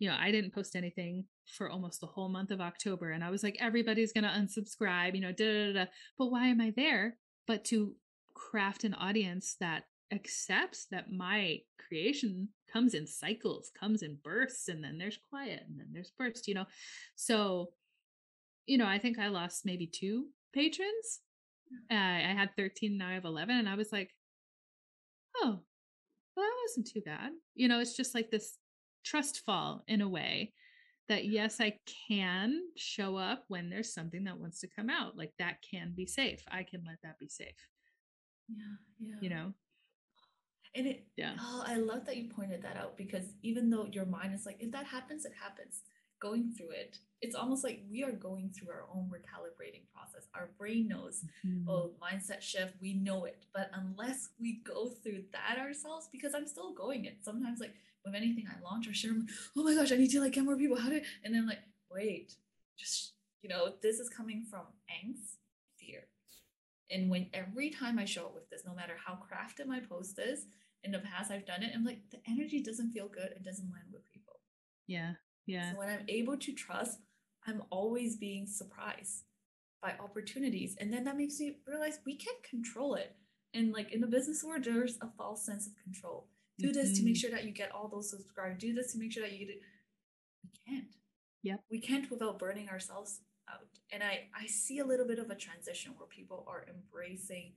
you 0.03 0.09
know, 0.09 0.17
I 0.19 0.31
didn't 0.31 0.53
post 0.53 0.75
anything 0.75 1.23
for 1.45 1.69
almost 1.69 2.01
the 2.01 2.07
whole 2.07 2.27
month 2.27 2.51
of 2.51 2.59
October. 2.59 3.11
And 3.11 3.23
I 3.23 3.29
was 3.29 3.41
like, 3.41 3.55
everybody's 3.59 4.11
going 4.11 4.25
to 4.25 4.29
unsubscribe, 4.29 5.15
you 5.15 5.21
know, 5.21 5.31
da, 5.31 5.45
da, 5.45 5.73
da, 5.73 5.85
But 6.17 6.27
why 6.27 6.47
am 6.47 6.59
I 6.59 6.73
there? 6.75 7.15
But 7.47 7.63
to 7.65 7.95
craft 8.33 8.83
an 8.83 8.95
audience 8.95 9.55
that 9.61 9.83
accepts 10.11 10.87
that 10.91 11.11
my 11.11 11.59
creation 11.87 12.49
comes 12.71 12.93
in 12.93 13.07
cycles, 13.07 13.71
comes 13.79 14.03
in 14.03 14.17
bursts, 14.21 14.67
and 14.67 14.83
then 14.83 14.97
there's 14.97 15.19
quiet, 15.29 15.61
and 15.69 15.79
then 15.79 15.87
there's 15.93 16.11
burst, 16.17 16.49
you 16.49 16.53
know. 16.55 16.65
So, 17.15 17.69
you 18.65 18.77
know, 18.77 18.87
I 18.87 18.99
think 18.99 19.19
I 19.19 19.29
lost 19.29 19.65
maybe 19.65 19.87
two 19.87 20.25
patrons. 20.53 21.21
Uh, 21.89 21.95
I 21.95 22.35
had 22.37 22.49
13, 22.57 22.97
now 22.97 23.09
I 23.09 23.13
have 23.13 23.23
11. 23.23 23.55
And 23.55 23.69
I 23.69 23.75
was 23.75 23.93
like, 23.93 24.09
oh, 25.43 25.59
well, 26.35 26.45
that 26.45 26.57
wasn't 26.67 26.87
too 26.87 27.01
bad. 27.01 27.31
You 27.55 27.67
know, 27.67 27.79
it's 27.79 27.95
just 27.95 28.15
like 28.15 28.31
this 28.31 28.57
trust 29.03 29.41
fall 29.45 29.83
in 29.87 30.01
a 30.01 30.07
way 30.07 30.53
that 31.09 31.25
yes 31.25 31.59
i 31.59 31.77
can 32.07 32.61
show 32.77 33.17
up 33.17 33.43
when 33.49 33.69
there's 33.69 33.93
something 33.93 34.23
that 34.23 34.39
wants 34.39 34.61
to 34.61 34.67
come 34.73 34.89
out 34.89 35.17
like 35.17 35.33
that 35.37 35.57
can 35.69 35.93
be 35.93 36.05
safe. 36.05 36.41
I 36.49 36.63
can 36.63 36.81
let 36.87 36.97
that 37.03 37.19
be 37.19 37.27
safe. 37.27 37.67
Yeah 38.47 38.75
yeah. 38.99 39.15
you 39.21 39.29
know? 39.29 39.53
And 40.75 40.87
it 40.87 41.05
yeah. 41.17 41.33
oh 41.39 41.63
i 41.67 41.75
love 41.75 42.05
that 42.05 42.17
you 42.17 42.29
pointed 42.29 42.63
that 42.63 42.77
out 42.77 42.97
because 42.97 43.25
even 43.43 43.69
though 43.69 43.87
your 43.91 44.05
mind 44.05 44.33
is 44.33 44.45
like 44.45 44.57
if 44.59 44.71
that 44.71 44.85
happens 44.85 45.25
it 45.25 45.33
happens. 45.41 45.81
Going 46.21 46.53
through 46.57 46.69
it 46.69 46.99
it's 47.23 47.35
almost 47.35 47.63
like 47.63 47.81
we 47.89 48.03
are 48.03 48.11
going 48.11 48.49
through 48.49 48.69
our 48.69 48.85
own 48.93 49.09
recalibrating 49.09 49.83
process 49.93 50.27
our 50.35 50.49
brain 50.57 50.87
knows 50.87 51.23
mm-hmm. 51.45 51.69
oh 51.69 51.91
mindset 52.01 52.41
shift 52.41 52.73
we 52.81 52.93
know 52.93 53.23
it 53.23 53.45
but 53.53 53.71
unless 53.73 54.29
we 54.39 54.61
go 54.65 54.89
through 54.89 55.23
that 55.31 55.57
ourselves 55.57 56.09
because 56.11 56.33
i'm 56.35 56.45
still 56.45 56.73
going 56.73 57.05
it 57.05 57.17
sometimes 57.21 57.59
like 57.59 57.73
with 58.05 58.15
anything 58.15 58.45
I 58.49 58.61
launch 58.63 58.87
or 58.87 58.93
share, 58.93 59.11
I'm 59.11 59.21
like, 59.21 59.29
oh 59.57 59.63
my 59.63 59.75
gosh, 59.75 59.91
I 59.91 59.95
need 59.95 60.11
to 60.11 60.21
like 60.21 60.33
get 60.33 60.43
more 60.43 60.57
people. 60.57 60.77
How 60.77 60.89
do 60.89 61.01
and 61.23 61.33
then 61.33 61.47
like, 61.47 61.59
wait, 61.91 62.35
just 62.77 63.13
you 63.41 63.49
know, 63.49 63.73
this 63.81 63.99
is 63.99 64.09
coming 64.09 64.45
from 64.49 64.61
angst, 64.89 65.37
fear. 65.77 66.07
And 66.91 67.09
when 67.09 67.27
every 67.33 67.69
time 67.69 67.97
I 67.97 68.05
show 68.05 68.25
up 68.25 68.35
with 68.35 68.49
this, 68.49 68.63
no 68.65 68.73
matter 68.73 68.93
how 69.05 69.13
crafted 69.13 69.67
my 69.67 69.79
post 69.79 70.19
is, 70.19 70.45
in 70.83 70.91
the 70.91 70.99
past 70.99 71.31
I've 71.31 71.45
done 71.45 71.63
it, 71.63 71.71
I'm 71.73 71.85
like, 71.85 71.99
the 72.11 72.19
energy 72.27 72.61
doesn't 72.61 72.91
feel 72.91 73.07
good. 73.07 73.31
It 73.35 73.43
doesn't 73.43 73.71
land 73.71 73.87
with 73.91 74.05
people. 74.11 74.39
Yeah. 74.87 75.13
Yeah. 75.45 75.71
So 75.71 75.79
when 75.79 75.89
I'm 75.89 76.05
able 76.07 76.37
to 76.37 76.53
trust, 76.53 76.99
I'm 77.47 77.63
always 77.69 78.15
being 78.15 78.47
surprised 78.47 79.23
by 79.81 79.93
opportunities. 79.99 80.75
And 80.79 80.91
then 80.91 81.03
that 81.03 81.17
makes 81.17 81.39
me 81.39 81.57
realize 81.67 81.99
we 82.05 82.15
can't 82.15 82.41
control 82.43 82.95
it. 82.95 83.15
And 83.53 83.71
like 83.71 83.91
in 83.91 84.01
the 84.01 84.07
business 84.07 84.43
world, 84.43 84.63
there's 84.63 84.97
a 85.01 85.09
false 85.17 85.45
sense 85.45 85.67
of 85.67 85.73
control. 85.83 86.27
Do 86.57 86.71
this 86.71 86.89
mm-hmm. 86.89 86.97
to 86.97 87.03
make 87.03 87.13
mm-hmm. 87.15 87.19
sure 87.19 87.31
that 87.31 87.43
you 87.45 87.51
get 87.51 87.71
all 87.71 87.87
those 87.87 88.09
subscribers. 88.09 88.59
Do 88.59 88.73
this 88.73 88.93
to 88.93 88.99
make 88.99 89.11
sure 89.11 89.23
that 89.23 89.33
you 89.33 89.39
get 89.39 89.55
it. 89.55 89.61
We 90.43 90.49
can't. 90.67 90.95
Yeah 91.41 91.55
we 91.69 91.79
can't 91.79 92.09
without 92.09 92.39
burning 92.39 92.69
ourselves 92.69 93.21
out. 93.49 93.67
And 93.91 94.01
i 94.01 94.27
i 94.39 94.45
see 94.47 94.79
a 94.79 94.85
little 94.85 95.05
bit 95.05 95.19
of 95.19 95.29
a 95.29 95.35
transition 95.35 95.93
where 95.97 96.07
people 96.07 96.45
are 96.47 96.65
embracing 96.69 97.53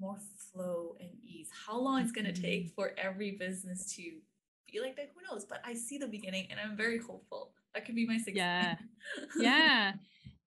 more 0.00 0.18
flow 0.52 0.96
and 1.00 1.10
ease. 1.24 1.48
How 1.66 1.78
long 1.78 2.00
it's 2.02 2.12
going 2.12 2.26
to 2.26 2.32
mm-hmm. 2.32 2.42
take 2.42 2.70
for 2.74 2.92
every 2.96 3.32
business 3.32 3.92
to 3.96 4.02
be 4.70 4.80
like 4.80 4.96
that? 4.96 5.10
Who 5.14 5.20
knows? 5.28 5.44
But 5.44 5.60
i 5.64 5.74
see 5.74 5.98
the 5.98 6.08
beginning 6.08 6.46
and 6.50 6.60
i'm 6.60 6.76
very 6.76 6.98
hopeful. 6.98 7.52
That 7.74 7.84
could 7.84 7.94
be 7.94 8.06
my 8.06 8.18
sixth 8.18 8.36
yeah 8.36 8.76
yeah 9.38 9.92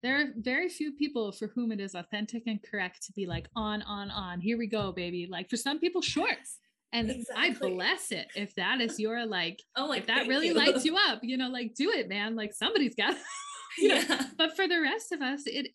there 0.01 0.19
are 0.19 0.25
very 0.37 0.67
few 0.67 0.91
people 0.91 1.31
for 1.31 1.47
whom 1.47 1.71
it 1.71 1.79
is 1.79 1.95
authentic 1.95 2.43
and 2.47 2.59
correct 2.69 3.03
to 3.05 3.13
be 3.13 3.25
like 3.25 3.47
on 3.55 3.81
on 3.83 4.11
on 4.11 4.39
here 4.39 4.57
we 4.57 4.67
go 4.67 4.91
baby 4.91 5.27
like 5.29 5.49
for 5.49 5.57
some 5.57 5.79
people 5.79 6.01
shorts 6.01 6.59
and 6.93 7.09
exactly. 7.09 7.71
I 7.71 7.73
bless 7.73 8.11
it 8.11 8.27
if 8.35 8.53
that 8.55 8.79
is 8.79 8.99
your 8.99 9.25
like, 9.25 9.59
oh, 9.75 9.87
like 9.87 10.01
if 10.01 10.07
that 10.07 10.27
really 10.27 10.49
you. 10.49 10.53
lights 10.53 10.85
you 10.85 10.95
up, 10.95 11.19
you 11.23 11.37
know, 11.37 11.49
like 11.49 11.73
do 11.73 11.89
it, 11.89 12.07
man. 12.07 12.35
Like 12.35 12.53
somebody's 12.53 12.93
got, 12.93 13.15
yeah. 13.79 14.03
Know? 14.03 14.19
But 14.37 14.55
for 14.55 14.67
the 14.67 14.79
rest 14.79 15.11
of 15.11 15.21
us, 15.21 15.41
it 15.47 15.67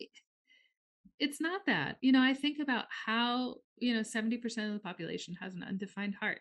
it's 1.19 1.41
not 1.41 1.63
that. 1.67 1.97
You 2.01 2.13
know, 2.13 2.23
I 2.23 2.35
think 2.35 2.59
about 2.61 2.85
how 3.07 3.57
you 3.79 3.95
know 3.95 4.05
seventy 4.05 4.39
percent 4.39 4.69
of 4.69 4.75
the 4.75 4.81
population 4.81 5.35
has 5.41 5.55
an 5.55 5.65
undefined 5.65 6.15
heart. 6.21 6.41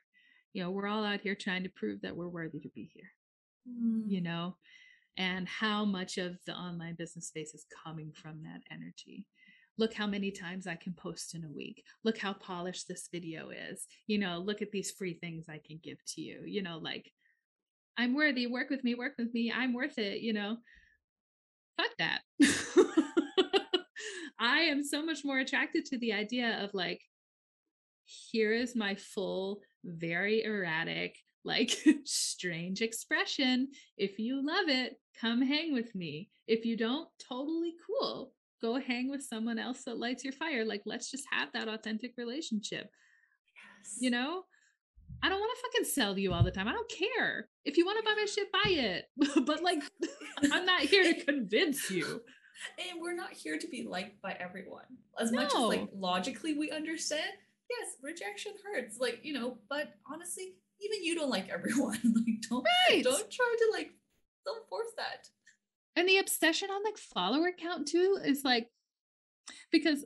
You 0.54 0.64
know, 0.64 0.70
we're 0.70 0.88
all 0.88 1.04
out 1.04 1.22
here 1.22 1.36
trying 1.36 1.64
to 1.64 1.70
prove 1.70 2.02
that 2.02 2.16
we're 2.16 2.30
worthy 2.30 2.60
to 2.60 2.70
be 2.70 2.92
here. 2.94 3.10
Mm. 3.68 4.04
You 4.06 4.22
know, 4.22 4.58
and 5.18 5.48
how 5.48 5.84
much 5.84 6.18
of 6.18 6.38
the 6.46 6.54
online 6.54 6.96
business 6.96 7.28
space 7.28 7.54
is 7.54 7.66
coming 7.84 8.12
from 8.14 8.44
that 8.44 8.62
energy 8.72 9.26
look 9.78 9.94
how 9.94 10.08
many 10.08 10.32
times 10.32 10.68
I 10.68 10.76
can 10.76 10.94
post 10.94 11.36
in 11.36 11.44
a 11.44 11.52
week. 11.52 11.84
Look 12.04 12.18
how 12.18 12.34
polished 12.34 12.88
this 12.88 13.10
video 13.12 13.50
is. 13.50 13.86
You 14.08 14.20
know, 14.20 14.40
look 14.40 14.62
at 14.62 14.72
these 14.72 14.92
free 14.92 15.14
things 15.14 15.46
I 15.50 15.60
can 15.66 15.80
give 15.84 15.98
to 16.16 16.22
you. 16.22 16.42
You 16.46 16.64
know, 16.64 16.80
like 16.80 17.12
I'm 17.98 18.16
worthy, 18.16 18.48
work 18.48 18.70
with 18.70 18.84
me, 18.84 18.96
work 18.96 19.14
with 19.18 19.34
me, 19.34 19.52
I'm 19.56 19.74
worth 19.74 19.98
it, 19.98 20.22
you 20.22 20.34
know. 20.34 20.58
Fuck 21.78 21.92
that. 22.00 22.22
I 24.40 24.62
am 24.62 24.84
so 24.84 25.04
much 25.06 25.20
more 25.24 25.40
attracted 25.40 25.86
to 25.86 25.98
the 25.98 26.14
idea 26.14 26.64
of 26.64 26.74
like, 26.74 27.02
here 28.32 28.54
is 28.54 28.76
my 28.76 28.96
full, 28.96 29.62
very 29.84 30.44
erratic, 30.44 31.18
like 31.44 31.76
strange 32.06 32.82
expression. 32.82 33.70
If 33.98 34.18
you 34.20 34.46
love 34.46 34.70
it, 34.70 34.96
come 35.20 35.42
hang 35.42 35.74
with 35.74 35.94
me. 35.96 36.30
If 36.48 36.66
you 36.66 36.78
don't, 36.78 37.10
totally 37.20 37.74
cool 37.86 38.34
go 38.62 38.80
hang 38.80 39.10
with 39.10 39.22
someone 39.22 39.60
else 39.60 39.84
that 39.84 40.00
lights 40.00 40.24
your 40.24 40.34
fire. 40.34 40.66
Like, 40.66 40.84
let's 40.86 41.12
just 41.12 41.26
have 41.32 41.50
that 41.54 41.68
authentic 41.68 42.14
relationship. 42.18 42.90
Yes. 43.56 43.98
You 44.00 44.12
know? 44.12 44.44
I 45.24 45.30
don't 45.30 45.40
want 45.40 45.52
to 45.56 45.62
fucking 45.64 45.86
sell 45.86 46.14
to 46.14 46.22
you 46.22 46.34
all 46.34 46.44
the 46.44 46.52
time. 46.52 46.68
I 46.68 46.74
don't 46.74 46.92
care. 46.92 47.50
If 47.66 47.78
you 47.78 47.86
want 47.86 48.00
to 48.00 48.06
buy 48.06 48.16
my 48.16 48.26
shit, 48.26 48.52
buy 48.52 48.70
it. 48.70 49.46
but 49.46 49.64
like, 49.64 49.82
I'm 50.52 50.66
not 50.66 50.82
here 50.82 51.04
to 51.04 51.24
convince 51.24 51.90
you. 51.90 52.22
And 52.80 53.00
we're 53.00 53.14
not 53.14 53.34
here 53.34 53.60
to 53.60 53.68
be 53.68 53.84
liked 53.84 54.20
by 54.20 54.36
everyone. 54.40 54.86
As 55.20 55.32
no. 55.32 55.44
much 55.44 55.54
as 55.54 55.62
like 55.62 55.88
logically 55.94 56.56
we 56.56 56.72
understand, 56.72 57.30
yes, 57.70 57.98
rejection 58.02 58.54
hurts. 58.66 58.98
Like, 59.00 59.20
you 59.22 59.32
know, 59.32 59.60
but 59.70 59.94
honestly, 60.12 60.56
even 60.82 61.04
you 61.04 61.14
don't 61.14 61.30
like 61.30 61.50
everyone. 61.50 62.00
like, 62.04 62.42
don't 62.50 62.66
right. 62.90 63.04
don't 63.04 63.30
try 63.30 63.56
to 63.60 63.72
like 63.74 63.92
don't 64.48 64.68
force 64.70 64.94
that. 64.98 65.28
And 65.96 66.08
the 66.08 66.18
obsession 66.20 66.70
on 66.70 66.84
like 66.84 66.98
follower 66.98 67.52
count 67.58 67.88
too 67.88 68.20
is 68.24 68.44
like 68.44 68.68
because 69.72 70.06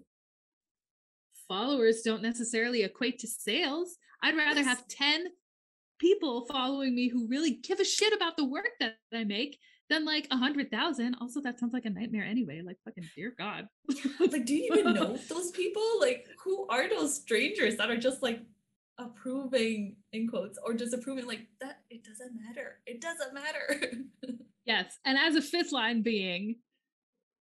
followers 1.48 2.02
don't 2.02 2.22
necessarily 2.22 2.84
equate 2.84 3.20
to 3.20 3.28
sales. 3.28 3.98
I'd 4.24 4.38
rather 4.38 4.62
yes. 4.62 4.68
have 4.68 4.88
10 4.88 5.28
people 6.00 6.46
following 6.46 6.96
me 6.96 7.08
who 7.10 7.28
really 7.28 7.52
give 7.52 7.80
a 7.80 7.86
shit 7.86 8.14
about 8.14 8.38
the 8.38 8.46
work 8.46 8.70
that 8.80 8.98
I 9.14 9.24
make 9.24 9.60
than 9.90 10.06
like 10.06 10.28
a 10.32 10.38
hundred 10.38 10.72
thousand. 10.72 11.18
Also, 11.20 11.42
that 11.42 11.60
sounds 11.60 11.74
like 11.74 11.86
a 11.86 11.90
nightmare 11.90 12.24
anyway. 12.24 12.62
Like 12.66 12.78
fucking 12.86 13.10
dear 13.16 13.36
God. 13.38 13.68
like, 14.20 14.46
do 14.46 14.56
you 14.56 14.74
even 14.74 14.94
know 14.94 15.18
those 15.30 15.52
people? 15.52 15.84
Like, 16.00 16.26
who 16.44 16.66
are 16.70 16.90
those 16.90 17.16
strangers 17.16 17.76
that 17.78 17.92
are 17.92 17.98
just 17.98 18.24
like 18.24 18.42
approving 18.98 19.96
in 20.14 20.28
quotes 20.28 20.58
or 20.66 20.74
disapproving? 20.74 21.26
Like 21.26 21.48
that, 21.60 21.80
it 21.90 22.04
doesn't 22.04 22.32
matter. 22.36 22.80
It 22.86 23.02
doesn't 23.02 23.34
matter. 23.34 23.92
Yes. 24.66 24.98
And 25.06 25.18
as 25.18 25.36
a 25.36 25.42
fifth 25.42 25.72
line 25.72 26.02
being, 26.02 26.58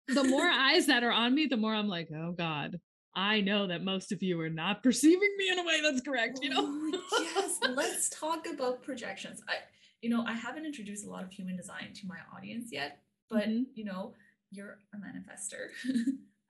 the 0.08 0.24
more 0.24 0.48
eyes 0.50 0.88
that 0.88 1.04
are 1.04 1.12
on 1.12 1.34
me, 1.34 1.48
the 1.48 1.58
more 1.58 1.74
I'm 1.74 1.88
like, 1.88 2.10
oh 2.16 2.32
God, 2.32 2.80
I 3.16 3.42
know 3.42 3.68
that 3.68 3.84
most 3.84 4.12
of 4.12 4.24
you 4.24 4.40
are 4.42 4.50
not 4.50 4.82
perceiving 4.84 5.30
me 5.38 5.50
in 5.50 5.60
a 5.60 5.64
way 5.64 5.82
that's 5.82 6.02
correct, 6.02 6.40
you 6.42 6.50
know? 6.50 7.00
yes. 7.20 7.60
Let's 7.70 8.10
talk 8.10 8.48
about 8.52 8.82
projections. 8.82 9.42
I, 9.48 9.56
you 10.02 10.10
know, 10.10 10.24
I 10.26 10.34
haven't 10.34 10.66
introduced 10.66 11.06
a 11.06 11.10
lot 11.10 11.24
of 11.24 11.32
human 11.32 11.56
design 11.56 11.92
to 11.94 12.08
my 12.08 12.18
audience 12.36 12.70
yet, 12.72 13.00
but, 13.30 13.44
mm-hmm. 13.44 13.64
you 13.76 13.86
know, 13.86 14.14
you're 14.52 14.80
a 14.94 14.98
manifester 14.98 15.70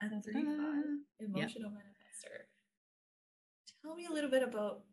at 0.02 0.10
35, 0.10 0.46
emotional 1.20 1.72
yep. 1.72 1.80
manifester. 1.80 1.93
Tell 3.84 3.96
me 3.96 4.08
a 4.10 4.14
little 4.14 4.30
bit 4.30 4.44
about 4.44 4.84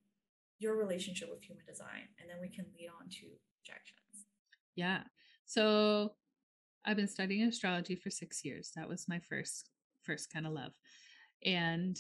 your 0.59 0.77
relationship 0.77 1.31
with 1.31 1.43
human 1.43 1.65
design, 1.65 2.09
and 2.19 2.29
then 2.29 2.39
we 2.41 2.49
can 2.49 2.67
lead 2.77 2.89
on 2.89 3.09
to 3.09 3.27
projections. 3.63 4.27
Yeah. 4.75 5.03
So 5.47 6.15
I've 6.85 6.97
been 6.97 7.09
studying 7.09 7.47
astrology 7.47 7.95
for 7.95 8.11
six 8.11 8.45
years. 8.45 8.73
That 8.75 8.89
was 8.89 9.07
my 9.09 9.21
first 9.21 9.71
first 10.03 10.33
kind 10.33 10.47
of 10.47 10.53
love. 10.53 10.73
And 11.45 11.97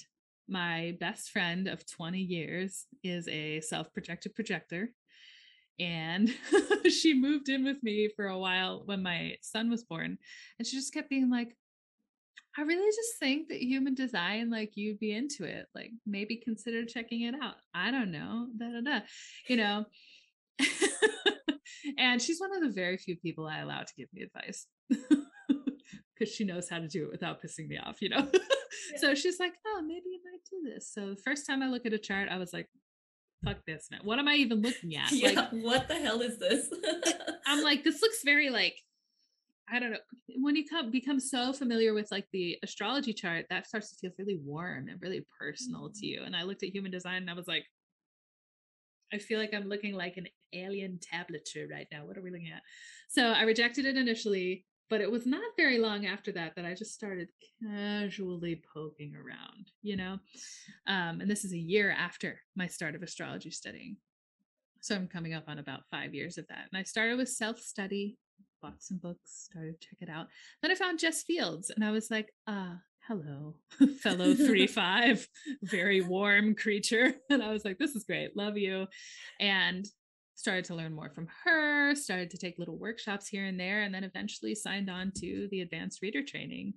my 0.49 0.97
best 0.99 1.31
friend 1.31 1.69
of 1.69 1.87
20 1.87 2.19
years 2.19 2.87
is 3.05 3.29
a 3.29 3.61
self-projected 3.61 4.35
projector. 4.35 4.91
And 5.79 6.29
she 6.91 7.15
moved 7.15 7.49
in 7.49 7.65
with 7.65 7.83
me 7.83 8.11
for 8.17 8.27
a 8.27 8.39
while 8.39 8.83
when 8.85 9.03
my 9.03 9.37
son 9.43 9.71
was 9.71 9.85
born. 9.85 10.19
And 10.59 10.67
she 10.67 10.77
just 10.77 10.93
kept 10.93 11.09
being 11.09 11.31
like, 11.31 11.57
I 12.59 12.63
really 12.63 12.91
just 12.91 13.19
think 13.19 13.49
that 13.49 13.63
human 13.63 13.95
design, 13.95 14.51
like 14.51 14.73
you'd 14.75 14.99
be 14.99 15.13
into 15.13 15.45
it. 15.45 15.67
Like 15.75 15.91
maybe 16.07 16.37
consider 16.37 16.85
checking 16.85 17.23
it 17.23 17.35
out. 17.41 17.55
I 17.75 17.91
don't 17.91 18.11
know. 18.11 18.49
Da, 18.59 18.67
da, 18.71 18.81
da. 18.81 19.01
You 19.49 19.57
know. 19.57 19.85
and 21.99 22.21
she's 22.21 22.41
one 22.41 22.55
of 22.55 22.63
the 22.63 22.75
very 22.75 22.97
few 22.97 23.17
people 23.17 23.47
I 23.47 23.61
allow 23.61 23.81
to 23.81 23.95
give 23.97 24.09
me 24.13 24.23
advice. 24.23 24.67
Because 26.19 26.35
she 26.35 26.45
knows 26.45 26.69
how 26.69 26.79
to 26.79 26.87
do 26.87 27.05
it 27.05 27.11
without 27.11 27.43
pissing 27.43 27.67
me 27.67 27.79
off, 27.79 28.03
you 28.03 28.11
know? 28.11 28.29
yeah. 28.35 28.99
So 28.99 29.15
she's 29.15 29.41
like, 29.41 29.55
oh, 29.67 29.81
maybe 29.81 30.05
you 30.05 30.21
might 30.23 30.43
do 30.51 30.71
this. 30.71 30.93
So 30.93 31.09
the 31.09 31.17
first 31.17 31.47
time 31.47 31.63
I 31.63 31.69
look 31.69 31.87
at 31.87 31.95
a 31.95 31.99
chart, 31.99 32.29
I 32.31 32.37
was 32.37 32.53
like, 32.53 32.69
fuck 33.43 33.57
this, 33.67 33.87
man. 33.91 34.01
What 34.05 34.19
am 34.19 34.29
I 34.29 34.35
even 34.35 34.61
looking 34.61 34.97
at? 34.97 35.11
yeah, 35.13 35.31
like, 35.31 35.51
what 35.53 35.89
the 35.89 35.95
hell 35.95 36.21
is 36.21 36.39
this? 36.39 36.69
I'm 37.47 37.65
like, 37.65 37.85
this 37.85 38.03
looks 38.03 38.23
very 38.23 38.51
like 38.51 38.77
I 39.73 39.79
don't 39.79 39.93
know. 39.93 39.99
When 40.37 40.57
you 40.57 40.67
come 40.67 40.91
become 40.91 41.21
so 41.21 41.53
familiar 41.53 41.95
with 41.95 42.11
like 42.11 42.27
the 42.33 42.59
astrology 42.63 43.13
chart, 43.13 43.47
that 43.51 43.67
starts 43.67 43.91
to 43.91 43.97
feel 43.97 44.11
really 44.19 44.41
warm 44.45 44.89
and 44.89 45.01
really 45.01 45.25
personal 45.39 45.89
mm-hmm. 45.89 46.01
to 46.01 46.07
you. 46.07 46.23
And 46.25 46.35
I 46.35 46.43
looked 46.43 46.63
at 46.63 46.71
human 46.71 46.91
design 46.91 47.23
and 47.23 47.31
I 47.31 47.35
was 47.35 47.47
like, 47.47 47.65
I 49.13 49.19
feel 49.19 49.39
like 49.39 49.55
I'm 49.55 49.69
looking 49.69 49.95
like 49.95 50.17
an 50.17 50.29
alien 50.53 50.99
tablature 50.99 51.71
right 51.71 51.87
now. 51.93 52.05
What 52.05 52.17
are 52.17 52.23
we 52.23 52.31
looking 52.31 52.53
at? 52.55 52.63
So 53.09 53.33
I 53.33 53.43
rejected 53.43 53.85
it 53.87 53.97
initially, 53.97 54.65
but 54.89 55.01
it 55.01 55.11
was 55.11 55.27
not 55.27 55.43
very 55.57 55.79
long 55.79 56.07
after 56.07 56.33
that 56.33 56.55
that 56.57 56.65
I 56.65 56.75
just 56.75 56.95
started 56.95 57.29
casually 57.63 58.63
poking 58.73 59.15
around, 59.15 59.71
you 59.83 59.97
know? 59.97 60.19
Um, 60.87 61.21
and 61.21 61.31
this 61.31 61.45
is 61.45 61.53
a 61.53 61.59
year 61.59 61.91
after 61.91 62.41
my 62.57 62.67
start 62.67 62.95
of 62.95 63.03
astrology 63.03 63.51
studying. 63.51 63.97
So 64.81 64.95
I'm 64.95 65.09
coming 65.09 65.35
up 65.35 65.45
on 65.47 65.59
about 65.59 65.83
five 65.91 66.15
years 66.15 66.39
of 66.39 66.47
that. 66.49 66.67
And 66.73 66.79
I 66.79 66.85
started 66.85 67.19
with 67.19 67.29
self 67.29 67.59
study, 67.59 68.17
bought 68.63 68.83
some 68.83 68.99
books, 68.99 69.49
started 69.51 69.81
to 69.81 69.89
check 69.89 69.99
it 70.01 70.11
out. 70.11 70.29
Then 70.63 70.71
I 70.71 70.75
found 70.75 70.99
Jess 70.99 71.23
Fields 71.23 71.71
and 71.71 71.85
I 71.85 71.91
was 71.91 72.11
like, 72.11 72.33
ah, 72.47 72.79
hello, 73.09 73.57
fellow 74.01 74.35
three 74.35 74.67
five, 74.69 75.27
very 75.63 76.01
warm 76.01 76.55
creature. 76.55 77.15
And 77.31 77.43
I 77.43 77.53
was 77.53 77.65
like, 77.65 77.79
this 77.79 77.95
is 77.95 78.05
great, 78.05 78.37
love 78.37 78.57
you. 78.57 78.87
And 79.39 79.87
started 80.35 80.65
to 80.67 80.75
learn 80.75 80.95
more 80.95 81.11
from 81.11 81.29
her, 81.45 81.95
started 81.95 82.31
to 82.31 82.39
take 82.39 82.59
little 82.59 82.79
workshops 82.79 83.29
here 83.29 83.45
and 83.45 83.61
there, 83.61 83.83
and 83.83 83.95
then 83.95 84.05
eventually 84.05 84.55
signed 84.55 84.89
on 84.89 85.13
to 85.17 85.49
the 85.51 85.61
advanced 85.61 86.01
reader 86.03 86.23
training 86.23 86.75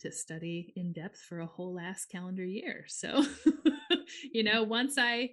to 0.00 0.10
study 0.10 0.72
in 0.76 0.92
depth 0.92 1.20
for 1.28 1.40
a 1.40 1.46
whole 1.46 1.74
last 1.74 2.06
calendar 2.06 2.44
year. 2.44 2.84
So, 2.88 3.24
you 4.32 4.42
know, 4.42 4.62
once 4.62 4.96
I 4.98 5.30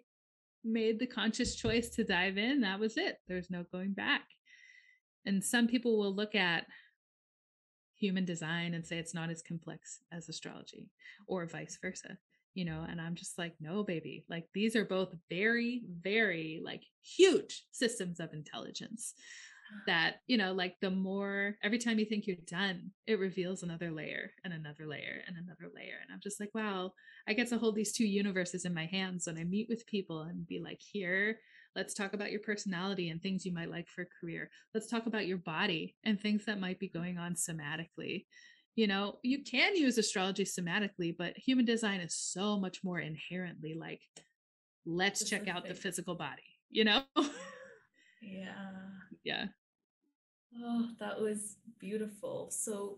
made 0.63 0.99
the 0.99 1.07
conscious 1.07 1.55
choice 1.55 1.89
to 1.91 2.03
dive 2.03 2.37
in, 2.37 2.61
that 2.61 2.79
was 2.79 2.97
it. 2.97 3.17
There's 3.27 3.49
no 3.49 3.65
going 3.71 3.93
back. 3.93 4.23
And 5.25 5.43
some 5.43 5.67
people 5.67 5.97
will 5.97 6.13
look 6.13 6.35
at 6.35 6.65
human 8.01 8.25
design 8.25 8.73
and 8.73 8.85
say 8.85 8.97
it's 8.97 9.13
not 9.13 9.29
as 9.29 9.43
complex 9.43 9.99
as 10.11 10.27
astrology 10.27 10.89
or 11.27 11.45
vice 11.45 11.77
versa 11.81 12.17
you 12.55 12.65
know 12.65 12.85
and 12.89 12.99
i'm 12.99 13.15
just 13.15 13.37
like 13.37 13.53
no 13.61 13.83
baby 13.83 14.25
like 14.27 14.47
these 14.53 14.75
are 14.75 14.85
both 14.85 15.13
very 15.29 15.83
very 16.01 16.61
like 16.65 16.81
huge 17.03 17.65
systems 17.71 18.19
of 18.19 18.33
intelligence 18.33 19.13
that 19.87 20.15
you 20.27 20.37
know 20.37 20.51
like 20.51 20.75
the 20.81 20.89
more 20.89 21.55
every 21.63 21.77
time 21.77 21.97
you 21.97 22.05
think 22.05 22.27
you're 22.27 22.35
done 22.47 22.91
it 23.07 23.19
reveals 23.19 23.63
another 23.63 23.91
layer 23.91 24.31
and 24.43 24.51
another 24.53 24.85
layer 24.85 25.21
and 25.27 25.37
another 25.37 25.71
layer. 25.73 25.95
And 26.01 26.13
i'm 26.13 26.19
just 26.21 26.39
like 26.39 26.49
wow 26.53 26.91
i 27.27 27.33
get 27.33 27.47
to 27.49 27.57
hold 27.57 27.75
these 27.75 27.93
two 27.93 28.05
universes 28.05 28.65
in 28.65 28.73
my 28.73 28.85
hands 28.85 29.27
when 29.27 29.37
i 29.37 29.43
meet 29.43 29.67
with 29.69 29.87
people 29.87 30.23
and 30.23 30.45
be 30.47 30.59
like 30.59 30.81
here 30.81 31.37
Let's 31.75 31.93
talk 31.93 32.13
about 32.13 32.31
your 32.31 32.41
personality 32.41 33.09
and 33.09 33.21
things 33.21 33.45
you 33.45 33.53
might 33.53 33.71
like 33.71 33.87
for 33.87 34.01
a 34.01 34.07
career. 34.19 34.49
Let's 34.73 34.87
talk 34.87 35.05
about 35.05 35.27
your 35.27 35.37
body 35.37 35.95
and 36.03 36.19
things 36.19 36.45
that 36.45 36.59
might 36.59 36.79
be 36.79 36.87
mm-hmm. 36.87 36.99
going 36.99 37.17
on 37.17 37.35
somatically. 37.35 38.25
You 38.75 38.87
know, 38.87 39.19
you 39.21 39.43
can 39.43 39.75
use 39.75 39.97
astrology 39.97 40.45
somatically, 40.45 41.15
but 41.17 41.37
human 41.37 41.65
design 41.65 41.99
is 41.99 42.15
so 42.15 42.59
much 42.59 42.83
more 42.83 42.99
inherently 42.99 43.75
like, 43.79 44.01
let's 44.85 45.29
check 45.29 45.47
out 45.47 45.67
the 45.67 45.73
physical 45.73 46.15
body, 46.15 46.59
you 46.69 46.83
know? 46.83 47.03
yeah. 48.21 48.53
Yeah. 49.23 49.45
Oh, 50.63 50.87
that 50.99 51.21
was 51.21 51.57
beautiful. 51.79 52.49
So, 52.49 52.97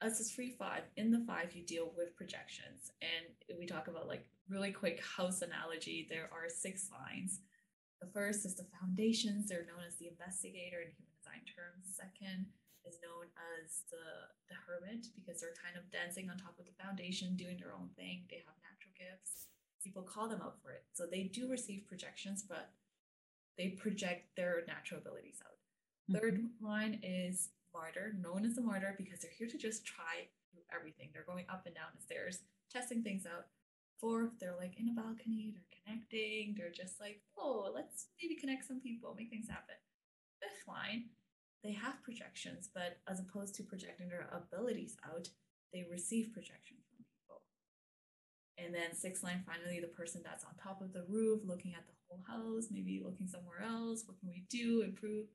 as 0.00 0.18
a 0.18 0.24
three 0.24 0.52
five, 0.58 0.84
in 0.96 1.10
the 1.10 1.22
five, 1.26 1.52
you 1.52 1.62
deal 1.62 1.92
with 1.94 2.16
projections. 2.16 2.90
And 3.02 3.58
we 3.58 3.66
talk 3.66 3.86
about 3.86 4.08
like 4.08 4.24
really 4.48 4.72
quick 4.72 5.02
house 5.04 5.42
analogy. 5.42 6.06
There 6.08 6.30
are 6.32 6.48
six 6.48 6.88
lines 6.90 7.40
the 8.02 8.10
first 8.10 8.42
is 8.42 8.58
the 8.58 8.66
foundations. 8.82 9.46
They're 9.46 9.64
known 9.70 9.86
as 9.86 9.94
the 10.02 10.10
investigator 10.10 10.82
in 10.82 10.90
human 10.90 11.14
design 11.14 11.46
terms. 11.46 11.86
Second 11.86 12.50
is 12.82 12.98
known 12.98 13.30
as 13.38 13.86
the, 13.94 14.34
the 14.50 14.58
hermit 14.58 15.06
because 15.14 15.38
they're 15.38 15.54
kind 15.54 15.78
of 15.78 15.86
dancing 15.94 16.26
on 16.26 16.34
top 16.34 16.58
of 16.58 16.66
the 16.66 16.74
foundation, 16.82 17.38
doing 17.38 17.62
their 17.62 17.70
own 17.70 17.94
thing. 17.94 18.26
They 18.26 18.42
have 18.42 18.58
natural 18.58 18.90
gifts. 18.98 19.46
People 19.78 20.02
call 20.02 20.26
them 20.26 20.42
up 20.42 20.58
for 20.58 20.74
it. 20.74 20.82
So 20.92 21.06
they 21.06 21.30
do 21.30 21.46
receive 21.46 21.86
projections, 21.86 22.42
but 22.42 22.74
they 23.56 23.78
project 23.78 24.34
their 24.34 24.66
natural 24.66 24.98
abilities 24.98 25.38
out. 25.46 25.62
Mm-hmm. 26.10 26.18
Third 26.18 26.36
line 26.58 26.98
is 27.06 27.54
martyr, 27.70 28.18
known 28.18 28.44
as 28.44 28.58
the 28.58 28.66
martyr 28.66 28.94
because 28.98 29.20
they're 29.20 29.38
here 29.38 29.48
to 29.48 29.58
just 29.58 29.86
try 29.86 30.26
everything. 30.74 31.10
They're 31.14 31.26
going 31.26 31.46
up 31.48 31.66
and 31.66 31.74
down 31.74 31.94
the 31.94 32.02
stairs, 32.02 32.40
testing 32.70 33.02
things 33.02 33.26
out. 33.26 33.46
Fourth, 34.02 34.34
they're 34.40 34.58
like 34.58 34.74
in 34.80 34.88
a 34.88 35.00
balcony, 35.00 35.54
they're 35.54 35.78
connecting, 35.78 36.56
they're 36.58 36.74
just 36.74 36.98
like, 36.98 37.22
oh, 37.38 37.70
let's 37.72 38.08
maybe 38.20 38.34
connect 38.34 38.66
some 38.66 38.80
people, 38.80 39.14
make 39.16 39.30
things 39.30 39.48
happen. 39.48 39.78
Fifth 40.42 40.66
line, 40.66 41.14
they 41.62 41.70
have 41.70 42.02
projections, 42.02 42.68
but 42.74 42.98
as 43.06 43.20
opposed 43.20 43.54
to 43.54 43.62
projecting 43.62 44.08
their 44.08 44.26
abilities 44.34 44.96
out, 45.06 45.28
they 45.72 45.86
receive 45.88 46.34
projection 46.34 46.82
from 46.82 47.06
people. 47.06 47.46
And 48.58 48.74
then 48.74 48.90
sixth 48.90 49.22
line, 49.22 49.46
finally, 49.46 49.78
the 49.78 49.94
person 49.94 50.20
that's 50.24 50.42
on 50.42 50.58
top 50.58 50.82
of 50.82 50.92
the 50.92 51.06
roof 51.08 51.46
looking 51.46 51.74
at 51.78 51.86
the 51.86 51.94
whole 52.10 52.26
house, 52.26 52.74
maybe 52.74 53.00
looking 53.04 53.28
somewhere 53.28 53.62
else. 53.62 54.02
What 54.04 54.18
can 54.18 54.30
we 54.30 54.42
do, 54.50 54.82
improve? 54.82 55.30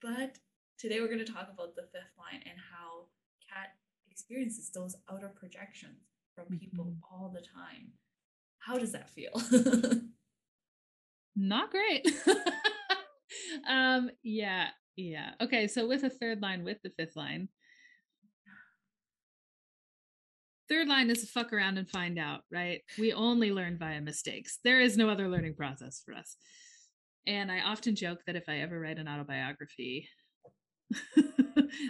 But 0.00 0.40
today 0.80 1.00
we're 1.04 1.12
going 1.12 1.24
to 1.24 1.30
talk 1.30 1.52
about 1.52 1.76
the 1.76 1.84
fifth 1.92 2.16
line 2.16 2.40
and 2.48 2.56
how 2.56 3.12
CAT 3.52 3.76
experiences 4.10 4.70
those 4.72 4.96
outer 5.12 5.28
projections 5.28 6.07
from 6.46 6.58
people 6.58 6.84
mm-hmm. 6.84 7.14
all 7.14 7.30
the 7.30 7.40
time. 7.40 7.92
How 8.58 8.78
does 8.78 8.92
that 8.92 9.10
feel? 9.10 9.40
Not 11.36 11.70
great. 11.70 12.06
um 13.68 14.10
yeah, 14.22 14.68
yeah. 14.96 15.30
Okay, 15.40 15.68
so 15.68 15.86
with 15.86 16.04
a 16.04 16.10
third 16.10 16.42
line 16.42 16.64
with 16.64 16.78
the 16.82 16.90
fifth 16.90 17.16
line. 17.16 17.48
Third 20.68 20.86
line 20.86 21.08
is 21.08 21.30
fuck 21.30 21.52
around 21.52 21.78
and 21.78 21.88
find 21.88 22.18
out, 22.18 22.40
right? 22.52 22.82
We 22.98 23.14
only 23.14 23.52
learn 23.52 23.78
via 23.78 24.02
mistakes. 24.02 24.58
There 24.64 24.80
is 24.80 24.98
no 24.98 25.08
other 25.08 25.28
learning 25.28 25.54
process 25.54 26.02
for 26.04 26.12
us. 26.12 26.36
And 27.26 27.50
I 27.50 27.60
often 27.60 27.96
joke 27.96 28.18
that 28.26 28.36
if 28.36 28.44
I 28.48 28.58
ever 28.58 28.78
write 28.78 28.98
an 28.98 29.08
autobiography, 29.08 30.08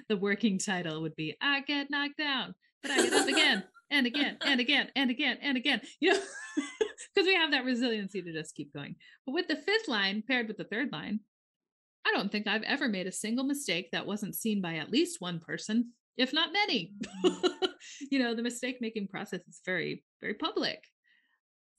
the 0.08 0.16
working 0.16 0.58
title 0.58 1.02
would 1.02 1.16
be 1.16 1.36
I 1.40 1.62
get 1.62 1.90
knocked 1.90 2.18
down, 2.18 2.54
but 2.82 2.92
I 2.92 3.02
get 3.02 3.12
up 3.12 3.26
again 3.26 3.64
and 3.90 4.06
again 4.06 4.36
and 4.42 4.60
again 4.60 4.88
and 4.96 5.10
again 5.10 5.38
and 5.42 5.56
again 5.56 5.80
you 6.00 6.12
know 6.12 6.20
because 7.14 7.26
we 7.26 7.34
have 7.34 7.50
that 7.50 7.64
resiliency 7.64 8.22
to 8.22 8.32
just 8.32 8.54
keep 8.54 8.72
going 8.72 8.94
but 9.26 9.32
with 9.32 9.48
the 9.48 9.56
fifth 9.56 9.88
line 9.88 10.22
paired 10.26 10.48
with 10.48 10.56
the 10.56 10.64
third 10.64 10.92
line 10.92 11.20
i 12.06 12.12
don't 12.12 12.30
think 12.30 12.46
i've 12.46 12.62
ever 12.62 12.88
made 12.88 13.06
a 13.06 13.12
single 13.12 13.44
mistake 13.44 13.88
that 13.92 14.06
wasn't 14.06 14.34
seen 14.34 14.60
by 14.60 14.76
at 14.76 14.90
least 14.90 15.20
one 15.20 15.38
person 15.38 15.92
if 16.16 16.32
not 16.32 16.52
many 16.52 16.92
mm. 17.24 17.52
you 18.10 18.18
know 18.18 18.34
the 18.34 18.42
mistake 18.42 18.78
making 18.80 19.08
process 19.08 19.40
is 19.48 19.60
very 19.64 20.04
very 20.20 20.34
public 20.34 20.84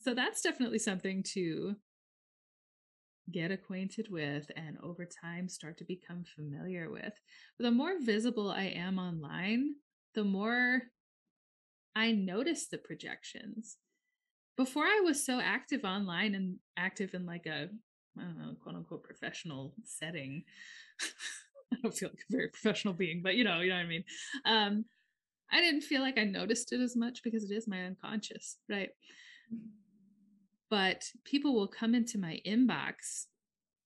so 0.02 0.14
that's 0.14 0.42
definitely 0.42 0.80
something 0.80 1.24
to 1.34 1.76
get 3.32 3.52
acquainted 3.52 4.08
with 4.10 4.50
and 4.56 4.78
over 4.82 5.06
time 5.06 5.48
start 5.48 5.78
to 5.78 5.86
become 5.86 6.24
familiar 6.36 6.90
with. 6.90 7.14
But 7.58 7.66
the 7.66 7.72
more 7.72 8.00
visible 8.02 8.50
I 8.50 8.66
am 8.66 8.98
online, 8.98 9.76
the 10.16 10.24
more 10.24 10.84
I 11.96 12.12
noticed 12.12 12.72
the 12.72 12.78
projections. 12.78 13.78
Before 14.58 14.84
I 14.84 15.02
was 15.04 15.26
so 15.26 15.40
active 15.40 15.84
online 15.84 16.36
and 16.36 16.58
active 16.78 17.14
in 17.14 17.26
like 17.26 17.46
a, 17.46 17.70
I 18.18 18.22
don't 18.22 18.38
know, 18.38 18.56
quote 18.62 18.76
unquote 18.76 19.04
professional 19.04 19.74
setting. 19.86 20.44
I 21.74 21.78
don't 21.82 21.96
feel 21.96 22.10
like 22.10 22.26
a 22.30 22.34
very 22.34 22.50
professional 22.50 22.94
being, 22.94 23.22
but 23.24 23.36
you 23.36 23.44
know, 23.44 23.62
you 23.62 23.70
know 23.70 23.76
what 23.76 23.86
I 23.86 23.88
mean. 23.88 24.04
Um, 24.46 24.86
I 25.52 25.62
didn't 25.62 25.82
feel 25.82 26.02
like 26.02 26.18
I 26.18 26.26
noticed 26.26 26.74
it 26.74 26.82
as 26.82 26.96
much 26.96 27.24
because 27.24 27.50
it 27.50 27.54
is 27.54 27.68
my 27.68 27.84
unconscious, 27.84 28.58
right? 28.70 28.90
Mm-hmm. 29.54 29.70
But 30.70 31.06
people 31.26 31.56
will 31.56 31.68
come 31.68 31.96
into 31.96 32.20
my 32.20 32.40
inbox 32.46 33.26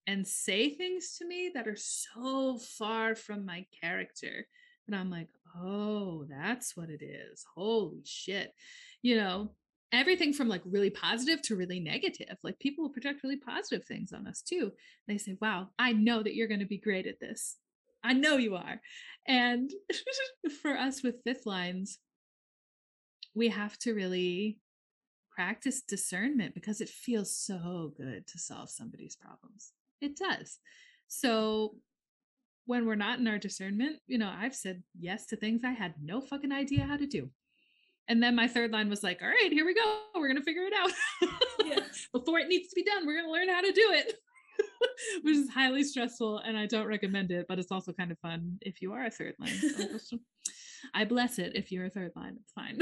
and 0.08 0.28
say 0.28 0.70
things 0.70 1.16
to 1.18 1.26
me 1.26 1.52
that 1.54 1.68
are 1.68 1.78
so 1.78 2.58
far 2.58 3.16
from 3.16 3.46
my 3.46 3.66
character. 3.82 4.46
And 4.88 4.96
I'm 4.96 5.10
like, 5.10 5.30
oh, 5.56 6.26
that's 6.30 6.76
what 6.76 6.90
it 6.90 7.04
is. 7.04 7.46
Holy 7.56 8.02
shit. 8.06 8.54
You 9.02 9.18
know, 9.18 9.52
everything 9.92 10.34
from 10.34 10.50
like 10.50 10.62
really 10.66 10.90
positive 10.90 11.42
to 11.44 11.56
really 11.56 11.80
negative. 11.80 12.38
Like 12.44 12.60
people 12.60 12.84
will 12.84 12.92
project 12.92 13.24
really 13.24 13.38
positive 13.38 13.86
things 13.86 14.12
on 14.12 14.28
us 14.28 14.42
too. 14.42 14.72
They 15.08 15.18
say, 15.18 15.38
wow, 15.40 15.70
I 15.78 15.94
know 15.94 16.24
that 16.24 16.36
you're 16.36 16.48
going 16.48 16.60
to 16.62 16.66
be 16.66 16.80
great 16.80 17.08
at 17.08 17.20
this. 17.20 17.58
I 18.04 18.14
know 18.14 18.38
you 18.38 18.56
are. 18.56 18.82
And 19.28 19.72
for 20.62 20.72
us 20.72 21.04
with 21.04 21.24
fifth 21.24 21.46
lines, 21.46 22.00
we 23.36 23.50
have 23.50 23.78
to 23.80 23.94
really 23.94 24.58
practice 25.36 25.82
discernment 25.82 26.54
because 26.54 26.82
it 26.82 26.90
feels 26.90 27.36
so 27.36 27.94
good 27.98 28.28
to 28.28 28.40
solve 28.40 28.70
somebody's 28.70 29.16
problems. 29.16 29.72
It 30.02 30.18
does. 30.18 30.60
So 31.08 31.76
when 32.66 32.86
we're 32.86 32.96
not 32.96 33.20
in 33.20 33.28
our 33.28 33.38
discernment, 33.38 33.98
you 34.08 34.18
know, 34.18 34.32
I've 34.34 34.56
said 34.56 34.84
yes 34.98 35.26
to 35.28 35.36
things 35.36 35.64
I 35.64 35.72
had 35.72 35.96
no 36.02 36.22
fucking 36.22 36.52
idea 36.52 36.86
how 36.86 36.98
to 36.98 37.06
do. 37.06 37.30
And 38.08 38.22
then 38.22 38.36
my 38.36 38.48
third 38.48 38.72
line 38.72 38.90
was 38.90 39.04
like, 39.04 39.22
all 39.22 39.30
right, 39.30 39.52
here 39.52 39.66
we 39.66 39.74
go. 39.74 40.00
We're 40.16 40.28
going 40.28 40.38
to 40.38 40.44
figure 40.44 40.64
it 40.64 40.74
out. 40.74 40.92
Yeah. 41.66 41.80
Before 42.14 42.40
it 42.40 42.50
needs 42.50 42.70
to 42.70 42.76
be 42.76 42.84
done, 42.84 43.06
we're 43.06 43.16
going 43.22 43.28
to 43.28 43.32
learn 43.32 43.50
how 43.50 43.62
to 43.62 43.72
do 43.72 43.92
it, 43.92 44.14
which 45.24 45.36
is 45.36 45.50
highly 45.50 45.84
stressful. 45.84 46.40
And 46.40 46.58
I 46.58 46.66
don't 46.66 46.88
recommend 46.88 47.32
it, 47.32 47.46
but 47.48 47.60
it's 47.60 47.72
also 47.72 47.94
kind 47.94 48.12
of 48.12 48.20
fun 48.20 48.58
if 48.62 48.82
you 48.82 48.92
are 48.94 49.06
a 49.06 49.12
third 49.12 49.36
line. 49.40 49.58
So 50.00 50.18
I 50.94 51.06
bless 51.06 51.40
it 51.40 51.54
if 51.56 51.72
you're 51.72 51.86
a 51.86 51.90
third 51.90 52.12
line. 52.16 52.38
It's 52.42 52.52
fine. 52.52 52.78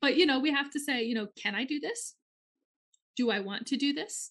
but, 0.00 0.16
you 0.16 0.24
know, 0.24 0.38
we 0.38 0.52
have 0.52 0.70
to 0.70 0.80
say, 0.80 1.02
you 1.02 1.16
know, 1.16 1.26
can 1.36 1.56
I 1.56 1.64
do 1.64 1.80
this? 1.80 2.14
Do 3.16 3.30
I 3.30 3.40
want 3.40 3.66
to 3.68 3.76
do 3.76 3.92
this? 3.92 4.30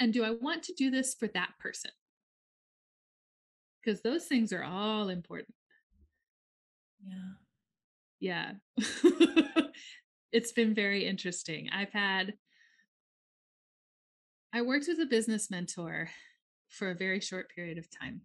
And 0.00 0.12
do 0.12 0.24
I 0.24 0.30
want 0.30 0.64
to 0.64 0.74
do 0.76 0.90
this 0.90 1.14
for 1.14 1.28
that 1.28 1.50
person? 1.60 1.92
Because 3.82 4.00
those 4.02 4.26
things 4.26 4.52
are 4.52 4.62
all 4.62 5.08
important. 5.08 5.54
Yeah. 7.04 7.32
Yeah. 8.20 8.52
It's 10.32 10.52
been 10.52 10.74
very 10.74 11.06
interesting. 11.06 11.68
I've 11.70 11.92
had 11.92 12.34
i 14.54 14.60
worked 14.60 14.86
with 14.88 15.00
a 15.00 15.06
business 15.06 15.50
mentor 15.50 16.10
for 16.68 16.90
a 16.90 16.94
very 16.94 17.20
short 17.20 17.50
period 17.54 17.78
of 17.78 17.86
time. 17.90 18.22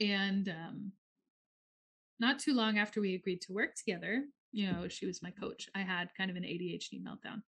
And 0.00 0.48
um, 0.48 0.92
not 2.20 2.38
too 2.38 2.54
long 2.54 2.78
after 2.78 3.00
we 3.00 3.14
agreed 3.14 3.40
to 3.42 3.52
work 3.52 3.74
together 3.74 4.24
you 4.52 4.70
know 4.70 4.86
she 4.86 5.06
was 5.06 5.22
my 5.22 5.30
coach 5.30 5.68
i 5.74 5.80
had 5.80 6.14
kind 6.16 6.30
of 6.30 6.36
an 6.36 6.42
adhd 6.42 7.02
meltdown. 7.02 7.42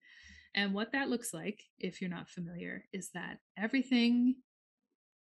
And 0.55 0.74
what 0.74 0.93
that 0.93 1.09
looks 1.09 1.32
like 1.32 1.62
if 1.78 2.01
you're 2.01 2.11
not 2.11 2.28
familiar 2.28 2.84
is 2.93 3.11
that 3.14 3.38
everything 3.57 4.34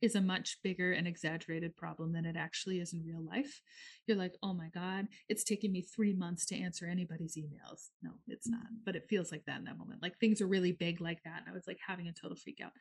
is 0.03 0.16
a 0.16 0.20
much 0.20 0.59
bigger 0.64 0.92
and 0.92 1.07
exaggerated 1.07 1.76
problem 1.76 2.12
than 2.12 2.26
it 2.26 2.36
actually 2.36 2.80
is 2.80 2.92
in 2.92 3.05
real 3.07 3.22
life. 3.24 3.62
You're 4.07 4.16
like, 4.16 4.34
oh 4.42 4.53
my 4.53 4.68
God, 4.74 5.07
it's 5.28 5.44
taking 5.44 5.70
me 5.72 5.82
three 5.82 6.12
months 6.12 6.44
to 6.46 6.59
answer 6.59 6.86
anybody's 6.86 7.36
emails. 7.36 7.90
No, 8.03 8.11
it's 8.26 8.48
not. 8.48 8.64
Mm-hmm. 8.64 8.82
But 8.84 8.96
it 8.96 9.07
feels 9.09 9.30
like 9.30 9.44
that 9.46 9.59
in 9.59 9.64
that 9.64 9.78
moment. 9.78 10.03
Like 10.03 10.18
things 10.18 10.40
are 10.40 10.46
really 10.46 10.72
big 10.72 11.00
like 11.00 11.22
that. 11.24 11.40
And 11.40 11.48
I 11.48 11.55
was 11.55 11.68
like 11.68 11.78
having 11.86 12.09
a 12.09 12.12
total 12.12 12.36
freak 12.36 12.59
out. 12.62 12.72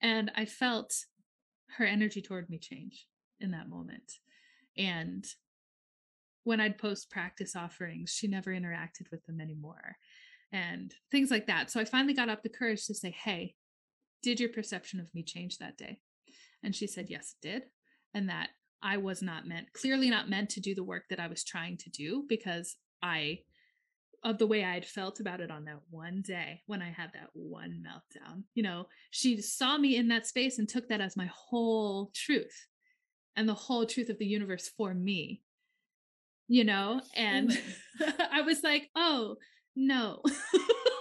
And 0.00 0.32
I 0.34 0.46
felt 0.46 0.94
her 1.76 1.84
energy 1.84 2.22
toward 2.22 2.48
me 2.48 2.58
change 2.58 3.06
in 3.38 3.50
that 3.50 3.68
moment. 3.68 4.14
And 4.76 5.26
when 6.44 6.60
I'd 6.60 6.78
post 6.78 7.10
practice 7.10 7.54
offerings, 7.54 8.10
she 8.10 8.26
never 8.28 8.50
interacted 8.50 9.10
with 9.10 9.24
them 9.26 9.40
anymore 9.40 9.96
and 10.50 10.94
things 11.10 11.30
like 11.30 11.46
that. 11.46 11.70
So 11.70 11.80
I 11.80 11.84
finally 11.84 12.14
got 12.14 12.28
up 12.28 12.42
the 12.42 12.48
courage 12.48 12.86
to 12.86 12.94
say, 12.94 13.10
hey, 13.10 13.54
did 14.22 14.40
your 14.40 14.48
perception 14.48 15.00
of 15.00 15.12
me 15.14 15.22
change 15.22 15.58
that 15.58 15.76
day? 15.76 16.00
And 16.62 16.74
she 16.74 16.86
said, 16.86 17.06
yes, 17.08 17.34
it 17.42 17.46
did. 17.46 17.62
And 18.14 18.28
that 18.28 18.50
I 18.82 18.96
was 18.96 19.22
not 19.22 19.46
meant, 19.46 19.72
clearly 19.72 20.10
not 20.10 20.28
meant 20.28 20.50
to 20.50 20.60
do 20.60 20.74
the 20.74 20.84
work 20.84 21.04
that 21.10 21.20
I 21.20 21.28
was 21.28 21.44
trying 21.44 21.76
to 21.78 21.90
do 21.90 22.24
because 22.28 22.76
I, 23.02 23.40
of 24.24 24.38
the 24.38 24.46
way 24.46 24.64
I 24.64 24.74
had 24.74 24.86
felt 24.86 25.20
about 25.20 25.40
it 25.40 25.50
on 25.50 25.64
that 25.64 25.80
one 25.90 26.22
day 26.24 26.62
when 26.66 26.82
I 26.82 26.90
had 26.90 27.10
that 27.14 27.30
one 27.32 27.82
meltdown. 27.86 28.42
You 28.54 28.62
know, 28.62 28.86
she 29.10 29.40
saw 29.40 29.78
me 29.78 29.96
in 29.96 30.08
that 30.08 30.26
space 30.26 30.58
and 30.58 30.68
took 30.68 30.88
that 30.88 31.00
as 31.00 31.16
my 31.16 31.30
whole 31.32 32.10
truth 32.14 32.66
and 33.36 33.48
the 33.48 33.54
whole 33.54 33.86
truth 33.86 34.08
of 34.08 34.18
the 34.18 34.26
universe 34.26 34.70
for 34.76 34.94
me, 34.94 35.42
you 36.48 36.64
know? 36.64 37.00
And 37.16 37.56
I 38.32 38.42
was 38.42 38.62
like, 38.62 38.90
oh, 38.94 39.36
no. 39.74 40.22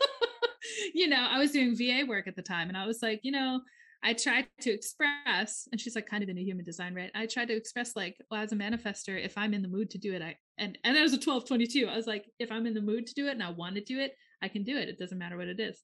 you 0.94 1.08
know, 1.08 1.28
I 1.30 1.40
was 1.40 1.52
doing 1.52 1.76
VA 1.76 2.06
work 2.08 2.28
at 2.28 2.36
the 2.36 2.42
time 2.42 2.70
and 2.70 2.78
I 2.78 2.86
was 2.86 3.02
like, 3.02 3.22
you 3.24 3.32
know, 3.32 3.62
I 4.04 4.14
tried 4.14 4.48
to 4.62 4.72
express, 4.72 5.68
and 5.72 5.80
she's 5.80 5.96
like 5.96 6.08
kind 6.08 6.24
of 6.24 6.30
in 6.30 6.38
a 6.38 6.42
human 6.42 6.66
design, 6.66 6.96
right? 6.96 7.12
I 7.14 7.28
tried 7.28 7.50
to 7.50 7.56
express 7.56 7.96
like, 7.96 8.18
well, 8.32 8.42
as 8.42 8.52
a 8.52 8.56
manifester, 8.56 9.24
if 9.24 9.38
I'm 9.38 9.54
in 9.54 9.62
the 9.62 9.68
mood 9.68 9.92
to 9.92 10.00
do 10.00 10.14
it, 10.14 10.22
I 10.22 10.38
and 10.58 10.78
and 10.84 10.96
that 10.96 11.02
was 11.02 11.14
a 11.14 11.18
1222. 11.18 11.88
I 11.88 11.96
was 11.96 12.08
like, 12.08 12.26
if 12.40 12.52
I'm 12.52 12.66
in 12.66 12.74
the 12.74 12.82
mood 12.82 13.06
to 13.08 13.14
do 13.14 13.28
it 13.28 13.34
and 13.34 13.44
I 13.44 13.52
want 13.52 13.76
to 13.76 13.82
do 13.82 14.00
it, 14.00 14.16
I 14.42 14.48
can 14.48 14.64
do 14.64 14.76
it. 14.78 14.90
It 14.90 14.98
doesn't 14.98 15.18
matter 15.18 15.38
what 15.38 15.48
it 15.48 15.60
is. 15.60 15.84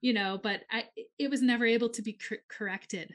You 0.00 0.12
know, 0.12 0.40
but 0.42 0.62
I 0.70 0.84
it 1.18 1.30
was 1.30 1.40
never 1.40 1.64
able 1.64 1.88
to 1.90 2.02
be 2.02 2.18
cor- 2.28 2.38
corrected. 2.50 3.14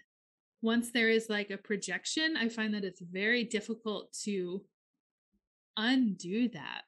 Once 0.61 0.91
there 0.91 1.09
is 1.09 1.27
like 1.29 1.49
a 1.49 1.57
projection, 1.57 2.37
I 2.37 2.49
find 2.49 2.73
that 2.73 2.83
it's 2.85 3.01
very 3.01 3.43
difficult 3.43 4.13
to 4.23 4.61
undo 5.75 6.49
that. 6.49 6.81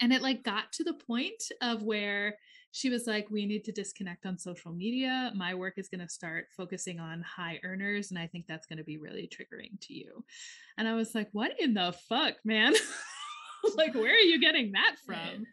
And 0.00 0.12
it 0.12 0.22
like 0.22 0.42
got 0.42 0.72
to 0.72 0.84
the 0.84 0.94
point 0.94 1.42
of 1.60 1.82
where 1.82 2.36
she 2.72 2.90
was 2.90 3.06
like, 3.06 3.28
We 3.30 3.46
need 3.46 3.64
to 3.64 3.72
disconnect 3.72 4.26
on 4.26 4.38
social 4.38 4.72
media. 4.72 5.32
My 5.34 5.54
work 5.54 5.74
is 5.76 5.88
going 5.88 6.00
to 6.00 6.08
start 6.08 6.46
focusing 6.56 7.00
on 7.00 7.22
high 7.22 7.60
earners. 7.64 8.10
And 8.10 8.18
I 8.18 8.26
think 8.26 8.46
that's 8.46 8.66
going 8.66 8.78
to 8.78 8.84
be 8.84 8.98
really 8.98 9.28
triggering 9.28 9.80
to 9.82 9.94
you. 9.94 10.24
And 10.78 10.86
I 10.86 10.94
was 10.94 11.14
like, 11.14 11.28
What 11.32 11.52
in 11.58 11.74
the 11.74 11.94
fuck, 12.08 12.34
man? 12.44 12.74
like, 13.76 13.94
where 13.94 14.14
are 14.14 14.18
you 14.18 14.40
getting 14.40 14.72
that 14.72 14.96
from? 15.04 15.44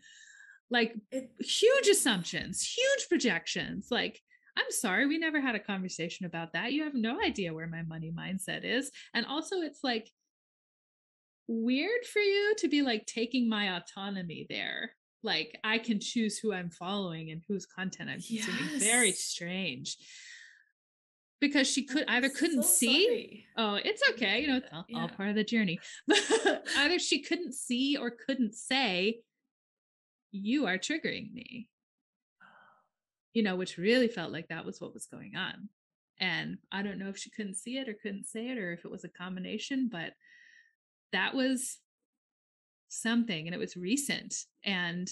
Like, 0.70 0.96
huge 1.40 1.88
assumptions, 1.88 2.62
huge 2.62 3.08
projections. 3.10 3.88
Like, 3.90 4.22
I'm 4.58 4.72
sorry, 4.72 5.06
we 5.06 5.18
never 5.18 5.40
had 5.40 5.56
a 5.56 5.60
conversation 5.60 6.26
about 6.26 6.54
that. 6.54 6.74
You 6.74 6.84
have 6.84 6.96
no 6.96 7.22
idea 7.22 7.54
where 7.54 7.68
my 7.68 7.84
money 7.84 8.12
mindset 8.12 8.64
is. 8.64 8.92
And 9.14 9.26
also, 9.26 9.58
it's 9.58 9.80
like, 9.84 10.10
weird 11.50 12.04
for 12.12 12.20
you 12.20 12.56
to 12.58 12.68
be 12.68 12.82
like 12.82 13.06
taking 13.06 13.48
my 13.48 13.78
autonomy 13.78 14.46
there 14.50 14.92
like 15.24 15.58
I 15.64 15.78
can 15.78 16.00
choose 16.00 16.38
who 16.38 16.54
I'm 16.54 16.70
following 16.70 17.32
and 17.32 17.42
whose 17.48 17.66
content 17.66 18.10
I'm 18.10 18.22
consuming. 18.22 18.80
Very 18.80 19.12
strange. 19.12 19.98
Because 21.40 21.70
she 21.70 21.84
could 21.86 22.06
either 22.08 22.30
couldn't 22.30 22.64
so 22.64 22.70
see. 22.70 23.06
Sorry. 23.06 23.46
Oh, 23.58 23.76
it's 23.76 24.02
okay. 24.12 24.42
You 24.42 24.48
know, 24.48 24.58
it's 24.58 24.68
all, 24.74 24.86
yeah. 24.88 25.02
all 25.02 25.10
part 25.10 25.30
of 25.30 25.36
the 25.36 25.44
journey. 25.44 25.80
either 26.78 26.98
she 26.98 27.22
couldn't 27.22 27.54
see 27.54 27.96
or 27.96 28.10
couldn't 28.10 28.56
say, 28.56 29.20
you 30.32 30.66
are 30.66 30.78
triggering 30.78 31.32
me. 31.34 31.70
You 33.34 33.44
know, 33.44 33.56
which 33.56 33.78
really 33.78 34.08
felt 34.08 34.32
like 34.32 34.48
that 34.48 34.66
was 34.66 34.82
what 34.82 34.94
was 34.94 35.06
going 35.06 35.36
on. 35.36 35.70
And 36.20 36.58
I 36.72 36.82
don't 36.82 36.98
know 36.98 37.10
if 37.10 37.18
she 37.18 37.30
couldn't 37.30 37.58
see 37.58 37.78
it 37.78 37.88
or 37.88 37.94
couldn't 37.94 38.26
say 38.26 38.50
it 38.50 38.58
or 38.58 38.74
if 38.74 38.84
it 38.84 38.90
was 38.90 39.04
a 39.04 39.10
combination, 39.10 39.90
but 39.92 40.14
that 41.14 41.36
was 41.36 41.78
something 42.90 43.48
and 43.48 43.54
it 43.54 43.60
was 43.60 43.76
recent 43.76 44.34
and 44.64 45.10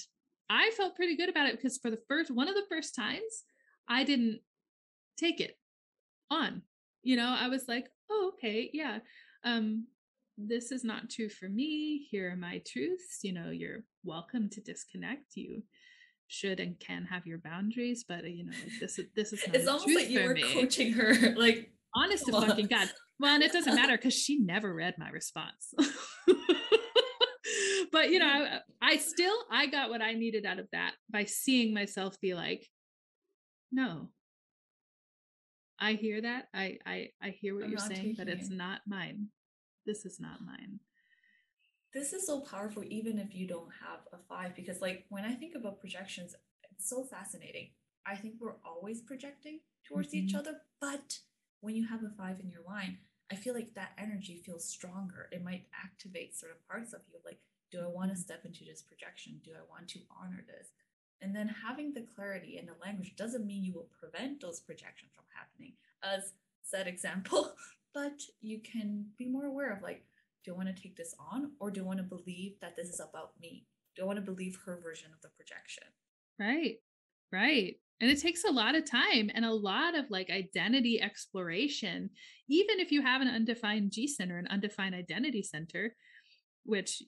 i 0.50 0.72
felt 0.78 0.96
pretty 0.96 1.16
good 1.16 1.30
about 1.30 1.48
it 1.48 1.56
because 1.56 1.78
for 1.78 1.90
the 1.92 2.02
first 2.08 2.32
one 2.32 2.48
of 2.48 2.56
the 2.56 2.66
first 2.70 2.96
times 2.96 3.44
i 3.90 4.04
didn't 4.04 4.40
take 5.18 5.40
it 5.40 5.58
on 6.30 6.62
you 7.04 7.16
know 7.16 7.36
i 7.40 7.48
was 7.48 7.68
like 7.68 7.88
oh 8.10 8.32
okay 8.34 8.70
yeah 8.74 9.00
um 9.44 9.86
this 10.38 10.72
is 10.72 10.84
not 10.84 11.10
true 11.10 11.30
for 11.30 11.48
me 11.48 12.06
here 12.10 12.32
are 12.32 12.36
my 12.36 12.62
truths 12.68 13.20
you 13.24 13.34
know 13.34 13.52
you're 13.52 13.84
welcome 14.04 14.50
to 14.50 14.62
disconnect 14.62 15.36
you 15.36 15.62
should 16.28 16.60
and 16.60 16.80
can 16.80 17.06
have 17.06 17.26
your 17.26 17.38
boundaries 17.38 18.04
but 18.08 18.24
uh, 18.24 18.28
you 18.28 18.44
know 18.46 18.52
like 18.64 18.80
this 18.80 19.00
is 19.00 19.06
this 19.16 19.32
is 19.32 19.44
it's 19.54 19.68
almost 19.68 19.94
like 19.96 20.10
you 20.10 20.24
were 20.24 20.34
me. 20.34 20.54
coaching 20.54 20.92
her 20.92 21.14
like 21.38 21.72
honest 21.96 22.26
to 22.26 22.32
fucking 22.32 22.68
god 22.68 22.90
well 23.20 23.36
and 23.36 23.44
it 23.44 23.52
doesn't 23.52 23.76
matter 23.76 23.96
because 23.96 24.14
she 24.14 24.40
never 24.40 24.74
read 24.74 24.96
my 24.98 25.10
response 25.10 25.74
but 27.96 28.12
you 28.12 28.20
know 28.20 28.28
I, 28.28 28.60
I 28.82 28.98
still 28.98 29.34
i 29.50 29.68
got 29.68 29.90
what 29.90 30.02
i 30.02 30.12
needed 30.12 30.46
out 30.46 30.60
of 30.60 30.68
that 30.74 30.92
by 31.10 31.24
seeing 31.24 31.74
myself 31.74 32.20
be 32.20 32.34
like 32.34 32.70
no 33.72 34.10
i 35.80 35.94
hear 35.94 36.22
that 36.22 36.50
i 36.54 36.78
i 36.86 37.08
i 37.24 37.30
hear 37.30 37.56
what 37.56 37.64
I'm 37.64 37.72
you're 37.72 37.80
saying 37.80 38.16
but 38.18 38.28
it's 38.28 38.50
it. 38.50 38.54
not 38.54 38.82
mine 38.86 39.28
this 39.86 40.06
is 40.06 40.20
not 40.20 40.42
mine 40.46 40.80
this 41.94 42.12
is 42.12 42.28
so 42.28 42.42
powerful 42.42 42.84
even 42.86 43.18
if 43.18 43.34
you 43.34 43.48
don't 43.48 43.72
have 43.82 44.02
a 44.12 44.18
five 44.28 44.56
because 44.56 44.82
like 44.82 45.06
when 45.10 45.24
i 45.24 45.34
think 45.34 45.54
about 45.56 45.80
projections 45.80 46.36
it's 46.72 46.90
so 46.90 47.06
fascinating 47.06 47.70
i 48.06 48.16
think 48.16 48.36
we're 48.42 48.58
always 48.66 49.02
projecting 49.02 49.62
towards 49.88 50.10
mm-hmm. 50.10 50.26
each 50.26 50.36
other 50.36 50.58
but 50.82 51.20
when 51.62 51.76
you 51.76 51.88
have 51.88 52.04
a 52.04 52.10
five 52.18 52.42
in 52.42 52.50
your 52.50 52.64
line 52.68 52.98
I 53.32 53.36
feel 53.36 53.56
like 53.56 53.74
that 53.74 53.94
energy 53.98 54.40
feels 54.46 54.70
stronger. 54.70 55.30
It 55.32 55.44
might 55.44 55.66
activate 55.84 56.38
certain 56.38 56.62
parts 56.70 56.94
of 56.94 57.02
you. 57.12 57.18
Like, 57.26 57.40
do 57.76 57.84
I 57.84 57.88
want 57.88 58.12
to 58.12 58.18
step 58.18 58.46
into 58.46 58.64
this 58.64 58.82
projection? 58.82 59.42
Do 59.44 59.52
I 59.52 59.70
want 59.70 59.90
to 59.90 60.00
honor 60.10 60.44
this? 60.48 60.70
And 61.22 61.36
then 61.36 61.54
having 61.68 61.94
the 61.94 62.06
clarity 62.16 62.58
in 62.58 62.66
the 62.66 62.76
language 62.82 63.16
doesn't 63.18 63.46
mean 63.46 63.64
you 63.64 63.74
will 63.74 63.90
prevent 64.00 64.42
those 64.42 64.62
projections 64.62 65.12
from 65.14 65.26
happening, 65.36 65.74
as 66.04 66.34
said 66.64 66.88
example, 66.88 67.54
but 67.94 68.22
you 68.42 68.60
can 68.60 69.06
be 69.18 69.28
more 69.28 69.46
aware 69.46 69.74
of 69.74 69.82
like, 69.82 70.06
do 70.46 70.54
I 70.54 70.58
want 70.58 70.74
to 70.74 70.82
take 70.82 70.96
this 70.96 71.16
on 71.20 71.52
or 71.60 71.72
do 71.72 71.82
I 71.82 71.86
want 71.86 72.00
to 72.00 72.04
believe 72.04 72.54
that 72.62 72.76
this 72.76 72.88
is 72.88 73.00
about 73.00 73.32
me? 73.42 73.66
Do 73.96 74.04
I 74.04 74.06
want 74.06 74.18
to 74.18 74.32
believe 74.32 74.58
her 74.66 74.80
version 74.82 75.10
of 75.14 75.22
the 75.22 75.30
projection? 75.30 75.86
Right. 76.40 76.78
Right. 77.32 77.76
And 78.00 78.12
it 78.12 78.22
takes 78.22 78.44
a 78.44 78.52
lot 78.52 78.76
of 78.76 78.90
time 78.90 79.32
and 79.34 79.46
a 79.46 79.54
lot 79.54 79.96
of 79.98 80.12
like 80.12 80.30
identity 80.30 81.02
exploration. 81.02 82.10
Even 82.48 82.80
if 82.80 82.92
you 82.92 83.02
have 83.02 83.22
an 83.22 83.28
undefined 83.28 83.92
G 83.92 84.08
center, 84.08 84.38
an 84.38 84.48
undefined 84.48 84.96
identity 84.96 85.42
center, 85.42 85.96
which 86.66 87.02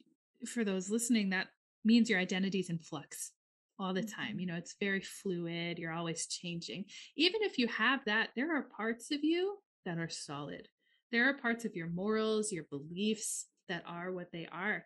for 0.46 0.64
those 0.64 0.90
listening, 0.90 1.30
that 1.30 1.48
means 1.84 2.10
your 2.10 2.20
identity 2.20 2.60
is 2.60 2.70
in 2.70 2.80
flux 2.80 3.32
all 3.80 3.94
the 3.94 4.04
time. 4.04 4.32
Mm-hmm. 4.32 4.40
You 4.40 4.46
know, 4.48 4.56
it's 4.56 4.76
very 4.80 5.02
fluid, 5.02 5.78
you're 5.78 5.94
always 5.94 6.28
changing. 6.28 6.86
Even 7.16 7.42
if 7.44 7.58
you 7.58 7.68
have 7.68 8.02
that, 8.06 8.30
there 8.36 8.56
are 8.56 8.70
parts 8.76 9.12
of 9.12 9.24
you 9.24 9.58
that 9.86 9.98
are 9.98 10.10
solid. 10.10 10.68
There 11.12 11.30
are 11.30 11.38
parts 11.38 11.66
of 11.66 11.76
your 11.76 11.88
morals, 11.88 12.52
your 12.52 12.66
beliefs 12.70 13.46
that 13.70 13.84
are 13.88 14.12
what 14.12 14.32
they 14.32 14.48
are. 14.52 14.86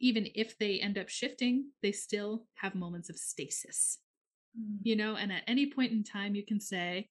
Even 0.00 0.28
if 0.34 0.58
they 0.58 0.80
end 0.80 0.98
up 0.98 1.08
shifting, 1.08 1.70
they 1.82 1.92
still 1.92 2.46
have 2.54 2.74
moments 2.74 3.10
of 3.10 3.16
stasis. 3.16 3.98
Mm. 4.58 4.78
You 4.82 4.96
know, 4.96 5.16
and 5.16 5.30
at 5.30 5.42
any 5.46 5.70
point 5.70 5.92
in 5.92 6.02
time, 6.02 6.34
you 6.34 6.44
can 6.44 6.60
say, 6.60 7.08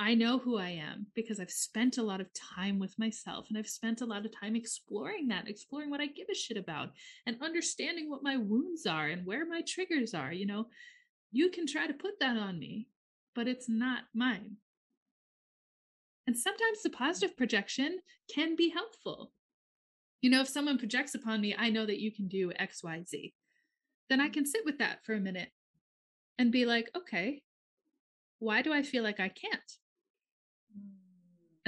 I 0.00 0.14
know 0.14 0.38
who 0.38 0.56
I 0.58 0.70
am 0.70 1.06
because 1.16 1.40
I've 1.40 1.50
spent 1.50 1.98
a 1.98 2.04
lot 2.04 2.20
of 2.20 2.32
time 2.32 2.78
with 2.78 2.96
myself 3.00 3.46
and 3.48 3.58
I've 3.58 3.68
spent 3.68 4.00
a 4.00 4.06
lot 4.06 4.24
of 4.24 4.32
time 4.38 4.54
exploring 4.54 5.26
that, 5.28 5.48
exploring 5.48 5.90
what 5.90 6.00
I 6.00 6.06
give 6.06 6.28
a 6.30 6.34
shit 6.36 6.56
about 6.56 6.90
and 7.26 7.36
understanding 7.42 8.08
what 8.08 8.22
my 8.22 8.36
wounds 8.36 8.86
are 8.86 9.08
and 9.08 9.26
where 9.26 9.44
my 9.44 9.62
triggers 9.62 10.14
are. 10.14 10.32
You 10.32 10.46
know, 10.46 10.66
you 11.32 11.50
can 11.50 11.66
try 11.66 11.88
to 11.88 11.94
put 11.94 12.20
that 12.20 12.36
on 12.36 12.60
me, 12.60 12.86
but 13.34 13.48
it's 13.48 13.68
not 13.68 14.04
mine. 14.14 14.58
And 16.28 16.38
sometimes 16.38 16.82
the 16.82 16.90
positive 16.90 17.36
projection 17.36 17.98
can 18.32 18.54
be 18.54 18.68
helpful. 18.68 19.32
You 20.20 20.30
know, 20.30 20.42
if 20.42 20.48
someone 20.48 20.78
projects 20.78 21.16
upon 21.16 21.40
me, 21.40 21.56
I 21.58 21.70
know 21.70 21.86
that 21.86 22.00
you 22.00 22.12
can 22.12 22.28
do 22.28 22.52
X, 22.56 22.84
Y, 22.84 23.02
Z. 23.08 23.34
Then 24.08 24.20
I 24.20 24.28
can 24.28 24.46
sit 24.46 24.64
with 24.64 24.78
that 24.78 25.04
for 25.04 25.14
a 25.14 25.20
minute 25.20 25.50
and 26.38 26.52
be 26.52 26.66
like, 26.66 26.88
okay, 26.96 27.42
why 28.38 28.62
do 28.62 28.72
I 28.72 28.82
feel 28.82 29.02
like 29.02 29.18
I 29.18 29.28
can't? 29.28 29.72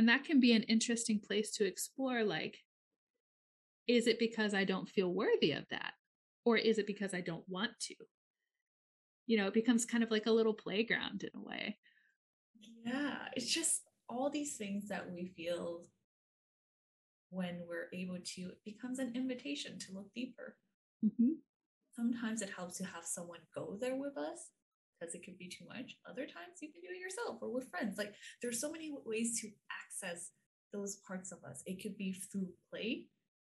And 0.01 0.09
that 0.09 0.25
can 0.25 0.41
be 0.41 0.55
an 0.55 0.63
interesting 0.63 1.21
place 1.21 1.51
to 1.51 1.67
explore 1.67 2.25
like, 2.25 2.57
is 3.87 4.07
it 4.07 4.19
because 4.19 4.55
I 4.55 4.65
don't 4.65 4.89
feel 4.89 5.13
worthy 5.13 5.53
of 5.53 5.69
that? 5.69 5.93
Or 6.47 6.57
is 6.57 6.79
it 6.79 6.87
because 6.87 7.13
I 7.13 7.21
don't 7.21 7.47
want 7.47 7.73
to? 7.81 7.95
You 9.27 9.37
know, 9.37 9.47
it 9.47 9.53
becomes 9.53 9.85
kind 9.85 10.03
of 10.03 10.11
like 10.11 10.25
a 10.25 10.33
little 10.33 10.55
playground 10.55 11.23
in 11.23 11.39
a 11.39 11.45
way. 11.45 11.77
Yeah, 12.83 13.17
it's 13.35 13.53
just 13.53 13.83
all 14.09 14.31
these 14.31 14.57
things 14.57 14.89
that 14.89 15.13
we 15.13 15.35
feel 15.37 15.85
when 17.29 17.61
we're 17.69 17.91
able 17.93 18.21
to, 18.25 18.41
it 18.41 18.65
becomes 18.65 19.01
an 19.01 19.13
invitation 19.15 19.79
to 19.81 19.93
look 19.93 20.11
deeper. 20.15 20.57
Mm-hmm. 21.05 21.33
Sometimes 21.95 22.41
it 22.41 22.49
helps 22.57 22.79
to 22.79 22.85
have 22.85 23.05
someone 23.05 23.41
go 23.55 23.77
there 23.79 23.97
with 23.97 24.17
us 24.17 24.49
because 25.01 25.15
it 25.15 25.23
can 25.23 25.35
be 25.39 25.49
too 25.49 25.65
much. 25.69 25.97
Other 26.09 26.23
times 26.27 26.61
you 26.61 26.69
can 26.69 26.81
do 26.83 26.89
it 26.95 27.01
yourself 27.01 27.39
or 27.41 27.53
with 27.53 27.71
friends. 27.71 27.97
Like 27.99 28.15
there's 28.43 28.61
so 28.61 28.71
many 28.71 28.93
ways 29.05 29.41
to 29.41 29.49
access 29.71 30.31
those 30.73 30.97
parts 31.07 31.33
of 31.33 31.39
us. 31.45 31.63
It 31.67 31.83
could 31.83 31.97
be 31.97 32.13
through 32.13 32.49
play. 32.71 33.07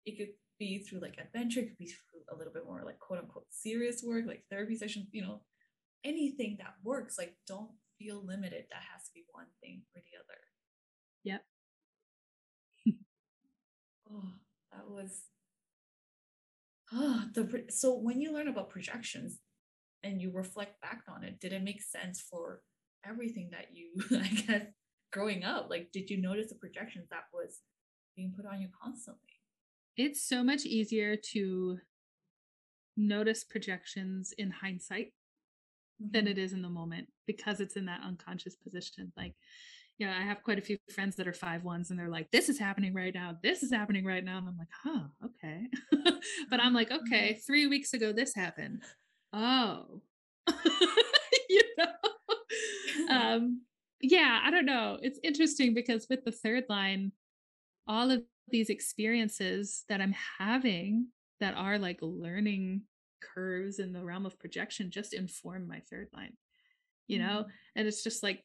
It 0.06 0.18
could 0.18 0.34
be 0.60 0.80
through 0.80 1.00
like 1.00 1.18
adventure. 1.20 1.62
It 1.62 1.68
could 1.68 1.78
be 1.78 1.88
through 1.88 2.22
a 2.32 2.38
little 2.38 2.54
bit 2.54 2.66
more 2.66 2.82
like 2.86 3.00
quote 3.00 3.20
unquote 3.20 3.48
serious 3.50 4.04
work, 4.06 4.26
like 4.28 4.44
therapy 4.50 4.76
sessions, 4.76 5.08
you 5.12 5.22
know, 5.22 5.42
anything 6.04 6.58
that 6.60 6.76
works. 6.84 7.18
Like 7.18 7.36
don't 7.48 7.72
feel 8.00 8.24
limited. 8.26 8.66
That 8.72 8.84
has 8.94 9.04
to 9.06 9.14
be 9.14 9.26
one 9.32 9.48
thing 9.62 9.84
or 9.96 10.02
the 10.02 10.18
other. 10.20 10.40
Yep. 11.26 11.46
oh, 14.12 14.34
that 14.72 14.90
was 14.90 15.24
Oh, 16.96 17.24
the 17.34 17.66
so 17.70 17.96
when 17.98 18.22
you 18.22 18.32
learn 18.32 18.48
about 18.48 18.70
projections, 18.70 19.40
and 20.04 20.22
you 20.22 20.32
reflect 20.32 20.82
back 20.82 21.04
on 21.08 21.24
it, 21.24 21.40
did 21.40 21.54
it 21.54 21.64
make 21.64 21.82
sense 21.82 22.22
for 22.22 22.62
everything 23.06 23.50
that 23.52 23.68
you, 23.74 23.92
I 24.20 24.28
guess, 24.28 24.66
growing 25.12 25.44
up? 25.44 25.68
Like, 25.70 25.92
did 25.92 26.10
you 26.10 26.22
notice 26.22 26.50
the 26.50 26.56
projections 26.56 27.08
that 27.10 27.26
was 27.34 27.60
being 28.16 28.34
put 28.36 28.46
on 28.46 28.62
you 28.62 28.68
constantly? 28.82 29.22
It's 29.96 30.28
so 30.28 30.44
much 30.44 30.66
easier 30.66 31.16
to 31.34 31.78
notice 32.98 33.44
projections 33.44 34.34
in 34.38 34.52
hindsight 34.52 35.08
mm-hmm. 36.02 36.12
than 36.12 36.28
it 36.28 36.38
is 36.38 36.54
in 36.54 36.62
the 36.62 36.70
moment 36.70 37.08
because 37.28 37.60
it's 37.60 37.76
in 37.76 37.86
that 37.86 38.02
unconscious 38.06 38.56
position. 38.56 39.12
Like, 39.16 39.36
you 40.00 40.08
know, 40.08 40.14
I 40.14 40.24
have 40.24 40.44
quite 40.44 40.58
a 40.58 40.64
few 40.64 40.78
friends 40.94 41.16
that 41.18 41.28
are 41.28 41.34
five 41.34 41.64
ones 41.64 41.90
and 41.92 42.00
they're 42.00 42.10
like, 42.10 42.32
this 42.32 42.50
is 42.50 42.58
happening 42.58 42.94
right 42.94 43.14
now. 43.14 43.38
This 43.44 43.62
is 43.62 43.72
happening 43.72 44.04
right 44.04 44.24
now. 44.24 44.40
And 44.40 44.48
I'm 44.48 44.58
like, 44.58 44.68
huh, 44.84 45.04
okay. 45.26 45.68
but 46.50 46.60
I'm 46.60 46.74
like, 46.74 46.92
okay, 46.92 47.34
mm-hmm. 47.34 47.40
three 47.46 47.68
weeks 47.68 47.94
ago, 47.94 48.12
this 48.12 48.34
happened 48.36 48.82
oh. 49.34 50.02
You 51.50 51.62
know? 51.78 51.86
Um 53.10 53.62
yeah 54.02 54.42
i 54.44 54.52
don't 54.52 54.66
know. 54.66 54.98
It's 55.02 55.20
interesting 55.24 55.74
because 55.74 56.08
with 56.10 56.24
the 56.24 56.32
third 56.32 56.66
line 56.70 57.12
all 57.88 58.12
of 58.12 58.24
these 58.50 58.70
experiences 58.70 59.84
that 59.90 60.02
i'm 60.02 60.16
having 60.40 61.08
that 61.40 61.56
are 61.56 61.78
like 61.78 62.00
learning 62.02 62.82
curves 63.22 63.80
in 63.80 63.94
the 63.94 64.04
realm 64.04 64.26
of 64.26 64.40
projection 64.40 64.92
just 64.92 65.14
inform 65.14 65.68
my 65.68 65.82
third 65.90 66.08
line 66.14 66.34
you 67.08 67.20
know? 67.20 67.40
Mm-hmm. 67.40 67.50
and 67.76 67.88
it's 67.88 68.04
just 68.04 68.24
like 68.24 68.44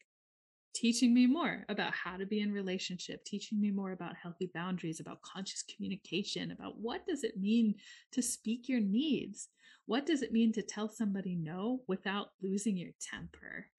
teaching 0.75 1.13
me 1.13 1.25
more 1.25 1.65
about 1.69 1.93
how 1.93 2.15
to 2.15 2.25
be 2.25 2.41
in 2.41 2.51
relationship 2.51 3.23
teaching 3.25 3.59
me 3.59 3.71
more 3.71 3.91
about 3.91 4.15
healthy 4.21 4.49
boundaries 4.53 4.99
about 4.99 5.21
conscious 5.21 5.63
communication 5.63 6.51
about 6.51 6.77
what 6.77 7.05
does 7.07 7.23
it 7.23 7.37
mean 7.37 7.75
to 8.11 8.21
speak 8.21 8.69
your 8.69 8.79
needs 8.79 9.49
what 9.89 10.05
does 10.05 10.21
it 10.21 10.31
mean 10.31 10.53
to 10.53 10.61
tell 10.61 10.87
somebody 10.87 11.35
no 11.35 11.81
without 11.87 12.27
losing 12.43 12.77
your 12.77 12.91
temper? 13.01 13.65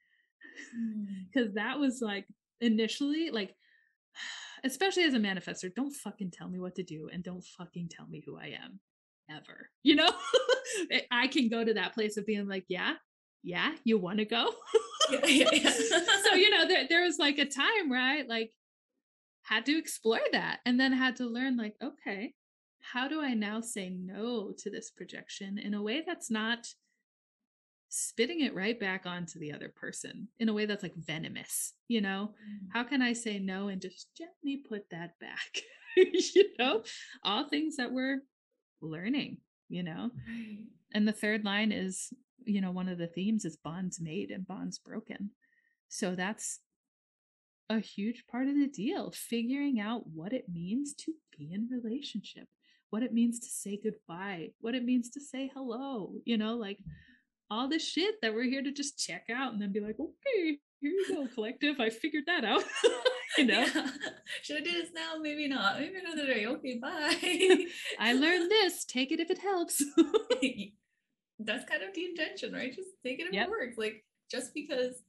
Because 1.32 1.52
mm. 1.52 1.54
that 1.54 1.78
was 1.78 2.00
like 2.02 2.26
initially, 2.60 3.30
like, 3.30 3.54
especially 4.64 5.04
as 5.04 5.14
a 5.14 5.18
manifester, 5.18 5.72
don't 5.74 5.94
fucking 5.94 6.32
tell 6.32 6.48
me 6.48 6.58
what 6.58 6.74
to 6.74 6.82
do 6.82 7.08
and 7.10 7.22
don't 7.22 7.44
fucking 7.56 7.88
tell 7.88 8.08
me 8.08 8.22
who 8.26 8.36
I 8.36 8.56
am 8.62 8.80
ever. 9.30 9.70
You 9.84 9.94
know, 9.94 10.10
I 11.12 11.28
can 11.28 11.48
go 11.48 11.64
to 11.64 11.74
that 11.74 11.94
place 11.94 12.16
of 12.16 12.26
being 12.26 12.48
like, 12.48 12.64
yeah, 12.68 12.94
yeah, 13.44 13.72
you 13.84 13.96
want 13.96 14.18
to 14.18 14.24
go? 14.24 14.52
yeah, 15.10 15.20
yeah, 15.26 15.50
yeah. 15.52 15.70
so, 16.24 16.34
you 16.34 16.50
know, 16.50 16.66
there, 16.66 16.86
there 16.88 17.04
was 17.04 17.18
like 17.18 17.38
a 17.38 17.46
time 17.46 17.90
right? 17.90 18.28
Like 18.28 18.50
had 19.44 19.64
to 19.66 19.78
explore 19.78 20.20
that 20.32 20.58
and 20.66 20.78
then 20.78 20.92
had 20.92 21.16
to 21.16 21.26
learn, 21.26 21.56
like, 21.56 21.76
okay, 21.82 22.34
how 22.92 23.08
do 23.08 23.20
I 23.20 23.34
now 23.34 23.60
say 23.60 23.90
no 23.90 24.52
to 24.58 24.70
this 24.70 24.90
projection 24.90 25.58
in 25.58 25.74
a 25.74 25.82
way 25.82 26.02
that's 26.06 26.30
not 26.30 26.66
spitting 27.88 28.40
it 28.40 28.54
right 28.54 28.78
back 28.78 29.04
onto 29.04 29.38
the 29.38 29.52
other 29.52 29.68
person 29.68 30.28
in 30.38 30.48
a 30.48 30.52
way 30.52 30.64
that's 30.64 30.82
like 30.82 30.94
venomous, 30.96 31.74
you 31.88 32.00
know? 32.00 32.32
Mm. 32.32 32.68
How 32.72 32.84
can 32.84 33.02
I 33.02 33.12
say 33.12 33.38
no 33.38 33.68
and 33.68 33.80
just 33.80 34.08
gently 34.16 34.62
put 34.68 34.88
that 34.90 35.18
back? 35.20 35.62
you 35.96 36.50
know, 36.58 36.82
all 37.24 37.48
things 37.48 37.76
that 37.76 37.92
we're 37.92 38.22
learning, 38.80 39.38
you 39.68 39.82
know? 39.82 40.10
And 40.94 41.06
the 41.06 41.12
third 41.12 41.44
line 41.44 41.72
is, 41.72 42.12
you 42.44 42.60
know, 42.60 42.70
one 42.70 42.88
of 42.88 42.98
the 42.98 43.08
themes 43.08 43.44
is 43.44 43.56
bonds 43.56 44.00
made 44.00 44.30
and 44.30 44.46
bonds 44.46 44.78
broken. 44.78 45.30
So 45.88 46.14
that's 46.14 46.60
a 47.68 47.78
huge 47.78 48.24
part 48.30 48.48
of 48.48 48.54
the 48.54 48.66
deal, 48.66 49.12
figuring 49.12 49.80
out 49.80 50.06
what 50.06 50.32
it 50.32 50.46
means 50.52 50.94
to 50.94 51.12
be 51.36 51.52
in 51.52 51.68
relationship, 51.70 52.48
what 52.90 53.02
it 53.02 53.12
means 53.12 53.38
to 53.40 53.48
say 53.48 53.80
goodbye, 53.82 54.50
what 54.60 54.74
it 54.74 54.84
means 54.84 55.10
to 55.10 55.20
say 55.20 55.50
hello, 55.54 56.12
you 56.24 56.36
know, 56.36 56.56
like 56.56 56.78
all 57.50 57.68
this 57.68 57.86
shit 57.86 58.16
that 58.22 58.34
we're 58.34 58.44
here 58.44 58.62
to 58.62 58.72
just 58.72 58.98
check 58.98 59.26
out 59.32 59.52
and 59.52 59.60
then 59.60 59.72
be 59.72 59.80
like, 59.80 59.98
okay, 59.98 60.58
here 60.80 60.90
you 60.90 61.06
go, 61.08 61.26
collective. 61.34 61.80
I 61.80 61.90
figured 61.90 62.24
that 62.26 62.44
out. 62.44 62.62
you 63.38 63.46
know, 63.46 63.60
yeah. 63.60 63.86
should 64.42 64.58
I 64.58 64.60
do 64.60 64.72
this 64.72 64.90
now? 64.94 65.14
Maybe 65.20 65.48
not. 65.48 65.78
Maybe 65.78 65.94
another 66.04 66.26
day. 66.26 66.46
Okay, 66.46 66.78
bye. 66.80 67.66
I 67.98 68.12
learned 68.12 68.50
this. 68.50 68.84
Take 68.84 69.12
it 69.12 69.20
if 69.20 69.30
it 69.30 69.38
helps. 69.38 69.82
That's 71.38 71.64
kind 71.64 71.82
of 71.82 71.94
the 71.94 72.04
intention, 72.04 72.52
right? 72.52 72.74
Just 72.74 72.90
take 73.04 73.20
it 73.20 73.28
if 73.28 73.32
yep. 73.32 73.46
it 73.46 73.50
works. 73.50 73.78
Like 73.78 74.04
just 74.30 74.54
because 74.54 75.02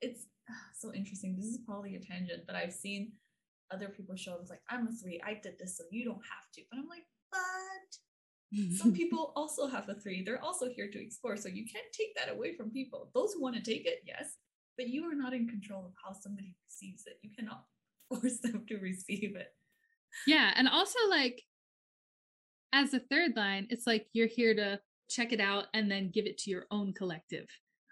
it's 0.00 0.26
ah, 0.50 0.54
so 0.78 0.92
interesting. 0.92 1.36
This 1.36 1.46
is 1.46 1.58
probably 1.66 1.96
a 1.96 2.00
tangent, 2.00 2.42
but 2.46 2.56
I've 2.56 2.72
seen 2.72 3.12
other 3.72 3.88
people 3.88 4.16
show 4.16 4.32
up 4.32 4.48
like, 4.50 4.60
I'm 4.68 4.88
a 4.88 4.92
three, 4.92 5.20
I 5.24 5.38
did 5.42 5.58
this, 5.58 5.76
so 5.78 5.84
you 5.90 6.04
don't 6.04 6.14
have 6.16 6.50
to. 6.54 6.62
But 6.70 6.78
I'm 6.78 6.88
like, 6.88 7.04
but 7.32 8.76
some 8.76 8.92
people 9.00 9.32
also 9.34 9.66
have 9.66 9.88
a 9.88 9.94
three. 9.94 10.22
They're 10.22 10.42
also 10.42 10.68
here 10.68 10.90
to 10.90 11.02
explore. 11.02 11.36
So 11.36 11.48
you 11.48 11.64
can't 11.64 11.86
take 11.92 12.14
that 12.16 12.32
away 12.32 12.54
from 12.54 12.70
people. 12.70 13.10
Those 13.14 13.32
who 13.32 13.42
want 13.42 13.56
to 13.56 13.62
take 13.62 13.86
it, 13.86 14.02
yes, 14.06 14.36
but 14.76 14.88
you 14.88 15.04
are 15.04 15.14
not 15.14 15.32
in 15.32 15.48
control 15.48 15.86
of 15.86 15.92
how 16.04 16.12
somebody 16.12 16.54
receives 16.68 17.04
it. 17.06 17.18
You 17.22 17.30
cannot 17.36 17.64
force 18.08 18.38
them 18.38 18.64
to 18.68 18.76
receive 18.76 19.36
it. 19.36 19.48
yeah. 20.26 20.52
And 20.54 20.68
also, 20.68 20.98
like, 21.08 21.42
as 22.72 22.94
a 22.94 23.00
third 23.00 23.36
line, 23.36 23.66
it's 23.70 23.86
like 23.86 24.06
you're 24.12 24.26
here 24.26 24.54
to 24.54 24.80
check 25.10 25.32
it 25.32 25.40
out 25.40 25.66
and 25.74 25.90
then 25.90 26.10
give 26.12 26.26
it 26.26 26.38
to 26.38 26.50
your 26.50 26.66
own 26.70 26.92
collective. 26.92 27.46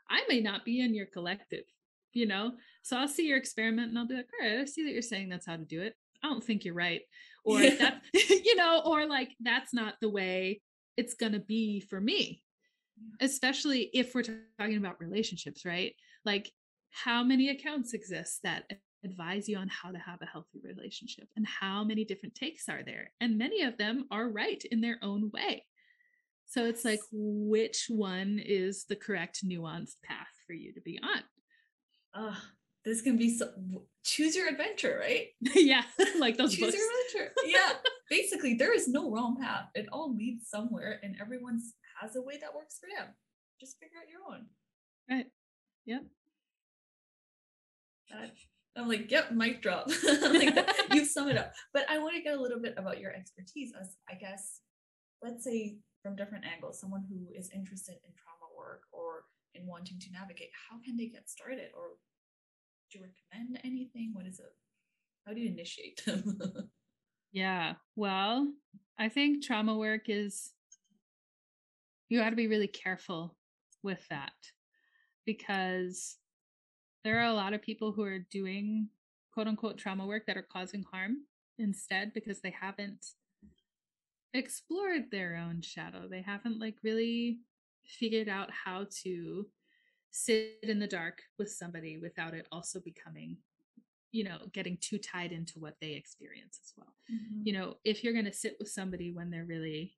I 0.09 0.23
may 0.29 0.41
not 0.41 0.65
be 0.65 0.81
in 0.81 0.95
your 0.95 1.07
collective, 1.07 1.65
you 2.13 2.27
know? 2.27 2.53
So 2.83 2.97
I'll 2.97 3.09
see 3.09 3.27
your 3.27 3.39
experiment 3.39 3.91
and 3.91 3.99
I'll 3.99 4.09
be 4.09 4.15
like, 4.15 4.29
all 4.41 4.49
right, 4.49 4.61
I 4.61 4.65
see 4.65 4.85
that 4.85 4.93
you're 4.93 5.03
saying 5.03 5.29
that's 5.29 5.47
how 5.47 5.57
to 5.57 5.65
do 5.65 5.83
it. 5.83 5.95
I 6.23 6.29
don't 6.29 6.43
think 6.43 6.65
you're 6.65 6.75
right. 6.75 7.03
Or 7.45 7.61
yeah. 7.61 7.77
that, 7.77 8.03
you 8.15 8.57
know, 8.57 8.83
or 8.85 9.07
like 9.07 9.31
that's 9.41 9.73
not 9.73 9.95
the 10.01 10.09
way 10.09 10.61
it's 10.97 11.15
going 11.15 11.33
to 11.33 11.41
be 11.41 11.81
for 11.81 12.01
me. 12.01 12.43
Especially 13.21 13.91
if 13.95 14.15
we're 14.15 14.25
talking 14.59 14.77
about 14.77 15.01
relationships, 15.01 15.65
right? 15.65 15.95
Like 16.25 16.51
how 16.91 17.23
many 17.23 17.49
accounts 17.49 17.95
exist 17.95 18.41
that 18.43 18.65
advise 19.05 19.49
you 19.49 19.57
on 19.57 19.69
how 19.69 19.91
to 19.91 19.99
have 19.99 20.21
a 20.21 20.27
healthy 20.27 20.61
relationship 20.63 21.27
and 21.37 21.47
how 21.47 21.83
many 21.83 22.05
different 22.05 22.35
takes 22.35 22.69
are 22.69 22.83
there? 22.83 23.11
And 23.21 23.39
many 23.39 23.63
of 23.63 23.79
them 23.79 24.07
are 24.11 24.29
right 24.29 24.63
in 24.71 24.83
their 24.83 24.99
own 25.03 25.31
way. 25.33 25.65
So 26.47 26.65
it's 26.65 26.85
like, 26.85 27.01
which 27.13 27.87
one 27.89 28.41
is 28.45 28.85
the 28.85 28.97
correct 28.97 29.47
nuanced 29.47 30.03
path 30.05 30.27
for 30.47 30.53
you 30.53 30.73
to 30.75 30.81
be 30.81 30.99
on? 31.03 31.23
Oh, 32.15 32.37
this 32.85 33.03
can 33.03 33.17
be 33.17 33.37
so 33.37 33.51
choose 34.05 34.35
your 34.35 34.49
adventure, 34.49 34.99
right? 35.01 35.29
yeah, 35.55 35.83
like 36.19 36.37
those 36.37 36.55
choose 36.55 36.73
books. 36.73 36.77
your 36.77 37.25
adventure. 37.25 37.35
Yeah, 37.47 37.73
basically, 38.09 38.55
there 38.55 38.75
is 38.75 38.89
no 38.89 39.11
wrong 39.11 39.37
path. 39.41 39.67
It 39.75 39.87
all 39.93 40.15
leads 40.15 40.49
somewhere, 40.49 41.01
and 41.03 41.17
everyone's 41.21 41.75
has 42.01 42.17
a 42.17 42.23
way 42.23 42.39
that 42.41 42.55
works 42.55 42.79
for 42.79 42.89
them. 42.97 43.15
Just 43.61 43.79
figure 43.79 43.99
out 44.01 44.09
your 44.09 44.35
own. 44.35 44.47
Right. 45.11 45.27
Yep. 45.85 46.05
That, 48.11 48.33
I'm 48.77 48.89
like, 48.89 49.11
yep, 49.11 49.33
mic 49.33 49.61
drop. 49.61 49.89
like 50.23 50.59
you 50.93 51.05
sum 51.05 51.29
it 51.29 51.37
up. 51.37 51.53
But 51.75 51.85
I 51.91 51.99
want 51.99 52.17
to 52.17 52.23
get 52.23 52.39
a 52.39 52.41
little 52.41 52.61
bit 52.61 52.75
about 52.79 53.01
your 53.01 53.13
expertise 53.13 53.73
as 53.79 53.97
I 54.09 54.15
guess, 54.15 54.61
let's 55.23 55.45
say 55.45 55.77
from 56.03 56.17
different 56.17 56.45
angles, 56.47 56.81
someone 56.81 57.05
who 57.09 57.29
is 57.39 57.51
interested 57.55 57.97
in 58.05 58.13
trauma 58.17 58.49
work 58.57 58.83
or 58.93 59.25
in 59.55 59.67
wanting 59.67 59.99
to 60.01 60.13
navigate, 60.13 60.49
how 60.71 60.79
can 60.83 60.97
they 60.97 61.07
get 61.07 61.29
started? 61.29 61.69
Or 61.77 61.99
do 62.91 62.99
you 62.99 63.05
recommend 63.05 63.61
anything? 63.65 64.11
What 64.13 64.27
is 64.27 64.41
it? 64.41 64.53
How 65.27 65.33
do 65.33 65.41
you 65.41 65.51
initiate 65.51 66.05
them? 66.05 66.71
yeah. 67.33 67.75
Well, 67.97 68.53
I 68.99 69.09
think 69.09 69.45
trauma 69.45 69.77
work 69.77 70.09
is 70.09 70.53
you 72.09 72.19
got 72.19 72.31
to 72.31 72.37
be 72.37 72.49
really 72.49 72.67
careful 72.67 73.37
with 73.83 74.01
that 74.11 74.33
because 75.25 76.17
there 77.05 77.21
are 77.21 77.31
a 77.31 77.35
lot 77.35 77.55
of 77.55 77.63
people 77.63 77.93
who 77.93 78.03
are 78.03 78.27
doing 78.31 78.89
quote 79.33 79.47
unquote 79.47 79.79
trauma 79.79 80.07
work 80.07 80.27
that 80.27 80.37
are 80.37 80.47
causing 80.51 80.85
harm 80.91 81.19
instead 81.59 82.13
because 82.13 82.41
they 82.41 82.55
haven't 82.59 83.07
explored 84.35 85.11
their 85.11 85.37
own 85.37 85.61
shadow. 85.63 86.09
They 86.11 86.23
haven't 86.23 86.59
like 86.59 86.77
really 86.83 87.41
figured 87.85 88.29
out 88.29 88.51
how 88.51 88.87
to 89.03 89.47
sit 90.11 90.59
in 90.63 90.79
the 90.79 90.87
dark 90.87 91.23
with 91.39 91.51
somebody 91.51 91.99
without 91.99 92.35
it 92.35 92.47
also 92.51 92.81
becoming 92.81 93.37
you 94.13 94.25
know 94.25 94.39
getting 94.53 94.77
too 94.81 94.99
tied 94.99 95.33
into 95.33 95.59
what 95.59 95.77
they 95.81 95.93
experience 95.93 96.59
as 96.65 96.73
well. 96.77 96.95
Mm-hmm. 97.13 97.43
you 97.45 97.53
know 97.53 97.77
if 97.85 98.03
you're 98.03 98.13
going 98.13 98.25
to 98.25 98.33
sit 98.33 98.57
with 98.59 98.69
somebody 98.69 99.13
when 99.13 99.31
they're 99.31 99.45
really 99.45 99.95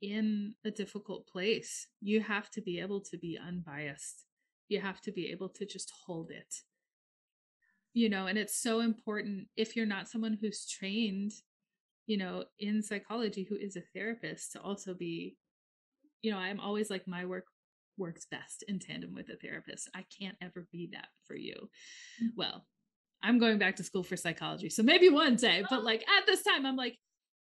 in 0.00 0.54
a 0.64 0.70
difficult 0.70 1.26
place 1.26 1.88
you 2.00 2.20
have 2.20 2.50
to 2.50 2.60
be 2.60 2.80
able 2.80 3.00
to 3.00 3.18
be 3.18 3.38
unbiased. 3.38 4.24
You 4.68 4.80
have 4.82 5.00
to 5.02 5.12
be 5.12 5.30
able 5.30 5.48
to 5.48 5.64
just 5.64 5.90
hold 6.06 6.30
it. 6.30 6.62
You 7.94 8.08
know 8.08 8.26
and 8.26 8.38
it's 8.38 8.60
so 8.60 8.80
important 8.80 9.48
if 9.56 9.74
you're 9.76 9.86
not 9.86 10.08
someone 10.08 10.38
who's 10.40 10.66
trained 10.66 11.32
you 12.08 12.16
know, 12.16 12.44
in 12.58 12.82
psychology 12.82 13.46
who 13.48 13.54
is 13.54 13.76
a 13.76 13.82
therapist 13.94 14.52
to 14.52 14.60
also 14.62 14.94
be, 14.94 15.36
you 16.22 16.32
know, 16.32 16.38
I'm 16.38 16.58
always 16.58 16.88
like 16.88 17.06
my 17.06 17.26
work 17.26 17.44
works 17.98 18.26
best 18.30 18.64
in 18.68 18.78
tandem 18.78 19.14
with 19.14 19.28
a 19.28 19.36
therapist. 19.36 19.88
I 19.94 20.04
can't 20.18 20.36
ever 20.40 20.66
be 20.72 20.88
that 20.92 21.08
for 21.26 21.34
you. 21.34 21.54
Mm-hmm. 22.22 22.26
Well, 22.36 22.66
I'm 23.22 23.38
going 23.38 23.58
back 23.58 23.76
to 23.76 23.84
school 23.84 24.04
for 24.04 24.16
psychology. 24.16 24.70
So 24.70 24.82
maybe 24.82 25.08
one 25.08 25.36
day, 25.36 25.64
but 25.68 25.82
like 25.84 26.04
at 26.08 26.26
this 26.26 26.42
time, 26.42 26.64
I'm 26.64 26.76
like, 26.76 26.96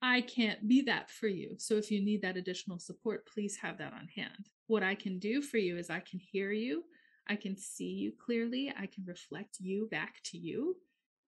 I 0.02 0.22
can't 0.22 0.68
be 0.68 0.84
that 0.84 1.10
for 1.10 1.28
you. 1.28 1.56
So 1.58 1.76
if 1.76 1.92
you 1.92 2.04
need 2.04 2.22
that 2.22 2.38
additional 2.38 2.80
support, 2.80 3.28
please 3.28 3.58
have 3.62 3.78
that 3.80 3.94
on 3.94 4.08
hand. 4.16 4.50
What 4.68 4.84
I 4.84 4.96
can 4.96 5.20
do 5.20 5.42
for 5.42 5.58
you 5.58 5.78
is 5.78 5.90
I 5.90 6.00
can 6.00 6.20
hear 6.20 6.52
you, 6.52 6.84
I 7.28 7.36
can 7.36 7.58
see 7.58 7.86
you 7.86 8.14
clearly, 8.24 8.74
I 8.78 8.86
can 8.86 9.04
reflect 9.06 9.58
you 9.60 9.88
back 9.92 10.16
to 10.26 10.38
you. 10.38 10.76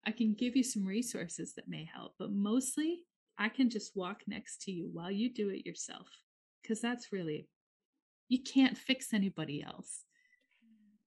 I 0.05 0.11
can 0.11 0.33
give 0.33 0.55
you 0.55 0.63
some 0.63 0.85
resources 0.85 1.53
that 1.55 1.67
may 1.67 1.89
help, 1.93 2.13
but 2.17 2.31
mostly 2.31 2.99
I 3.37 3.49
can 3.49 3.69
just 3.69 3.95
walk 3.95 4.21
next 4.27 4.61
to 4.63 4.71
you 4.71 4.89
while 4.93 5.11
you 5.11 5.33
do 5.33 5.49
it 5.49 5.65
yourself. 5.65 6.07
Because 6.61 6.79
that's 6.79 7.11
really, 7.11 7.47
you 8.29 8.41
can't 8.41 8.77
fix 8.77 9.13
anybody 9.13 9.61
else, 9.61 10.03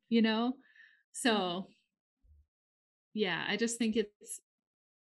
you 0.09 0.21
know? 0.21 0.55
So, 1.13 1.69
yeah, 3.15 3.45
I 3.49 3.57
just 3.57 3.79
think 3.79 3.97
it's 3.97 4.41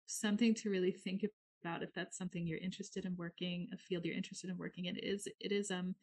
something 0.08 0.54
to 0.56 0.70
really 0.70 0.92
think 0.92 1.26
about 1.64 1.84
if 1.84 1.94
that's 1.94 2.18
something 2.18 2.46
you're 2.46 2.58
interested 2.58 3.06
in 3.06 3.16
working, 3.16 3.70
a 3.74 3.78
field 3.78 4.04
you're 4.04 4.16
interested 4.16 4.50
in 4.50 4.58
working 4.58 4.86
in. 4.86 4.98
It 4.98 5.04
is, 5.04 5.28
it 5.40 5.52
is, 5.52 5.72
um, 5.72 5.96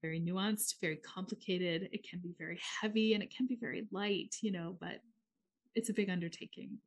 very 0.00 0.20
nuanced, 0.20 0.80
very 0.80 0.96
complicated. 0.96 1.88
It 1.92 2.08
can 2.08 2.20
be 2.20 2.34
very 2.38 2.60
heavy 2.80 3.14
and 3.14 3.22
it 3.22 3.34
can 3.34 3.46
be 3.46 3.56
very 3.60 3.88
light, 3.90 4.36
you 4.42 4.52
know, 4.52 4.76
but 4.80 5.00
it's 5.74 5.90
a 5.90 5.94
big 5.94 6.08
undertaking. 6.08 6.78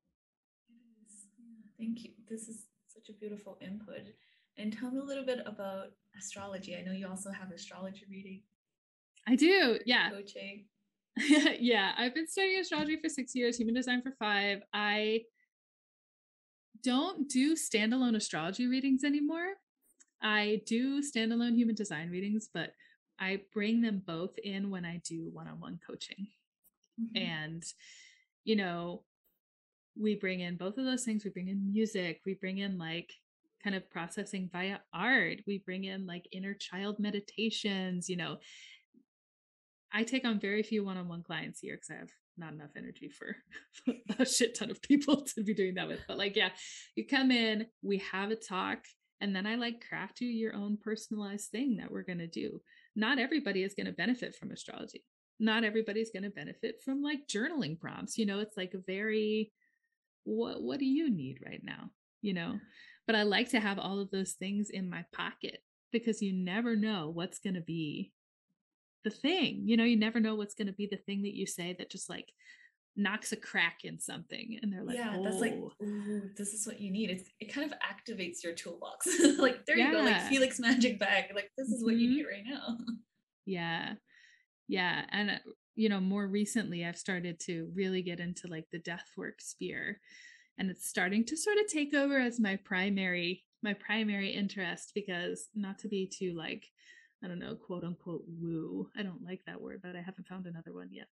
Thank 1.78 2.04
you. 2.04 2.12
This 2.30 2.48
is 2.48 2.68
such 2.88 3.10
a 3.10 3.20
beautiful 3.20 3.58
input. 3.62 4.04
And 4.58 4.78
tell 4.78 4.92
me 4.92 5.00
a 5.00 5.04
little 5.04 5.26
bit 5.26 5.40
about 5.46 5.88
astrology. 6.18 6.76
I 6.76 6.82
know 6.82 6.92
you 6.92 7.08
also 7.08 7.32
have 7.32 7.52
astrology 7.52 8.06
reading. 8.10 8.42
I 9.28 9.36
do, 9.36 9.80
yeah. 9.86 10.10
Coaching. 10.10 10.66
yeah, 11.60 11.92
I've 11.98 12.14
been 12.14 12.28
studying 12.28 12.60
astrology 12.60 12.98
for 13.02 13.10
six 13.10 13.36
years, 13.36 13.58
human 13.58 13.76
design 13.76 14.02
for 14.02 14.12
five. 14.12 14.62
I 14.74 15.24
don't 16.84 17.30
do 17.30 17.56
standalone 17.56 18.16
astrology 18.16 18.68
readings 18.68 19.04
anymore. 19.04 19.54
I 20.22 20.62
do 20.66 21.02
standalone 21.02 21.56
human 21.56 21.76
design 21.76 22.10
readings, 22.10 22.50
but 22.54 22.74
I 23.20 23.42
bring 23.54 23.82
them 23.82 24.02
both 24.06 24.38
in 24.44 24.70
when 24.70 24.86
I 24.86 25.02
do 25.06 25.30
one 25.32 25.48
on 25.48 25.60
one 25.60 25.80
coaching. 25.86 26.28
Mm-hmm. 27.00 27.24
And, 27.24 27.64
you 28.44 28.56
know, 28.56 29.04
we 30.00 30.16
bring 30.16 30.40
in 30.40 30.58
both 30.58 30.78
of 30.78 30.86
those 30.86 31.04
things. 31.04 31.24
We 31.24 31.32
bring 31.32 31.50
in 31.50 31.72
music, 31.72 32.22
we 32.26 32.36
bring 32.36 32.60
in 32.60 32.78
like 32.78 33.12
kind 33.64 33.76
of 33.76 33.90
processing 33.90 34.50
via 34.52 34.80
art, 34.94 35.40
we 35.48 35.60
bring 35.66 35.84
in 35.84 36.06
like 36.06 36.28
inner 36.32 36.54
child 36.54 37.00
meditations, 37.00 38.10
you 38.10 38.18
know. 38.18 38.38
I 39.94 40.04
take 40.04 40.26
on 40.26 40.40
very 40.40 40.64
few 40.64 40.86
one 40.86 40.98
on 40.98 41.08
one 41.08 41.24
clients 41.24 41.60
here 41.60 41.76
because 41.76 41.90
I 41.90 42.00
have 42.00 42.10
not 42.38 42.54
enough 42.54 42.72
energy 42.78 43.10
for 43.10 43.36
a 44.20 44.26
shit 44.26 44.56
ton 44.56 44.72
of 44.72 44.82
people 44.82 45.22
to 45.36 45.44
be 45.44 45.54
doing 45.54 45.76
that 45.76 45.88
with. 45.88 46.00
But 46.08 46.18
like, 46.18 46.36
yeah, 46.36 46.50
you 46.96 47.06
come 47.06 47.32
in, 47.32 47.68
we 47.82 48.02
have 48.12 48.32
a 48.32 48.36
talk, 48.36 48.80
and 49.20 49.36
then 49.36 49.46
I 49.46 49.56
like 49.56 49.86
craft 49.88 50.22
you 50.22 50.30
your 50.30 50.56
own 50.56 50.78
personalized 50.82 51.52
thing 51.52 51.78
that 51.78 51.92
we're 51.92 52.04
going 52.04 52.20
to 52.20 52.28
do. 52.28 52.62
Not 52.96 53.20
everybody 53.20 53.64
is 53.64 53.74
going 53.74 53.88
to 53.88 53.94
benefit 53.94 54.36
from 54.36 54.52
astrology. 54.52 55.04
Not 55.40 55.64
everybody's 55.64 56.12
going 56.12 56.24
to 56.24 56.30
benefit 56.30 56.82
from 56.84 57.02
like 57.02 57.28
journaling 57.28 57.80
prompts. 57.80 58.18
You 58.18 58.26
know, 58.26 58.40
it's 58.40 58.58
like 58.58 58.74
a 58.74 58.84
very 58.86 59.52
what 60.24 60.62
what 60.62 60.80
do 60.80 60.86
you 60.86 61.10
need 61.10 61.40
right 61.44 61.62
now 61.64 61.90
you 62.22 62.34
know 62.34 62.60
but 63.12 63.18
i 63.18 63.24
like 63.24 63.50
to 63.50 63.60
have 63.60 63.78
all 63.78 64.00
of 64.00 64.10
those 64.10 64.32
things 64.32 64.70
in 64.70 64.90
my 64.90 65.04
pocket 65.12 65.60
because 65.92 66.22
you 66.22 66.32
never 66.32 66.78
know 66.78 67.12
what's 67.14 67.40
going 67.40 67.56
to 67.56 67.62
be 67.62 68.14
the 69.04 69.10
thing 69.10 69.64
you 69.66 69.76
know 69.76 69.84
you 69.84 69.98
never 69.98 70.22
know 70.22 70.36
what's 70.36 70.56
going 70.56 70.68
to 70.68 70.74
be 70.74 70.88
the 70.90 70.96
thing 70.96 71.24
that 71.24 71.36
you 71.36 71.46
say 71.46 71.76
that 71.78 71.92
just 71.92 72.10
like 72.10 72.32
knocks 72.96 73.34
a 73.34 73.36
crack 73.36 73.80
in 73.84 74.00
something 74.00 74.58
and 74.62 74.72
they're 74.72 74.84
like 74.84 74.96
yeah 74.96 75.16
oh. 75.18 75.24
that's 75.24 75.42
like 75.42 75.58
oh. 75.58 75.84
ooh, 75.84 76.22
this 76.38 76.54
is 76.54 76.66
what 76.66 76.80
you 76.80 76.90
need 76.90 77.10
it's, 77.10 77.30
it 77.42 77.54
kind 77.54 77.70
of 77.70 77.78
activates 77.80 78.44
your 78.44 78.54
toolbox 78.54 79.08
like 79.40 79.66
there 79.66 79.78
yeah. 79.78 79.88
you 79.88 79.92
go 79.92 80.04
like 80.04 80.22
felix 80.24 80.58
magic 80.58 80.98
bag 80.98 81.26
like 81.36 81.52
this 81.58 81.68
is 81.68 81.84
what 81.84 81.94
mm-hmm. 81.94 82.00
you 82.00 82.10
need 82.10 82.26
right 82.26 82.44
now 82.46 82.78
yeah 83.46 83.94
yeah 84.70 85.04
and 85.12 85.32
uh, 85.32 85.36
you 85.76 85.90
know, 85.90 86.00
more 86.00 86.28
recently 86.28 86.86
I've 86.86 86.98
started 86.98 87.40
to 87.42 87.72
really 87.74 88.02
get 88.02 88.20
into 88.20 88.48
like 88.48 88.66
the 88.72 88.80
death 88.80 89.10
work 89.18 89.42
sphere 89.42 90.00
and 90.58 90.70
it's 90.70 90.88
starting 90.88 91.26
to 91.26 91.38
sort 91.38 91.58
of 91.58 91.68
take 91.68 91.94
over 91.94 92.20
as 92.20 92.40
my 92.40 92.56
primary 92.58 93.44
my 93.64 93.74
primary 93.74 94.30
interest 94.30 94.92
because 94.96 95.50
not 95.56 95.78
to 95.80 95.88
be 95.88 96.08
too 96.08 96.34
like 96.34 96.66
I 97.24 97.28
don't 97.28 97.40
know, 97.40 97.56
quote 97.56 97.84
unquote 97.84 98.24
woo. 98.28 98.90
I 98.98 99.04
don't 99.04 99.24
like 99.24 99.42
that 99.46 99.62
word, 99.62 99.82
but 99.84 99.96
I 99.96 100.02
haven't 100.02 100.28
found 100.28 100.48
another 100.48 100.74
one 100.74 100.90
yet. 100.92 101.08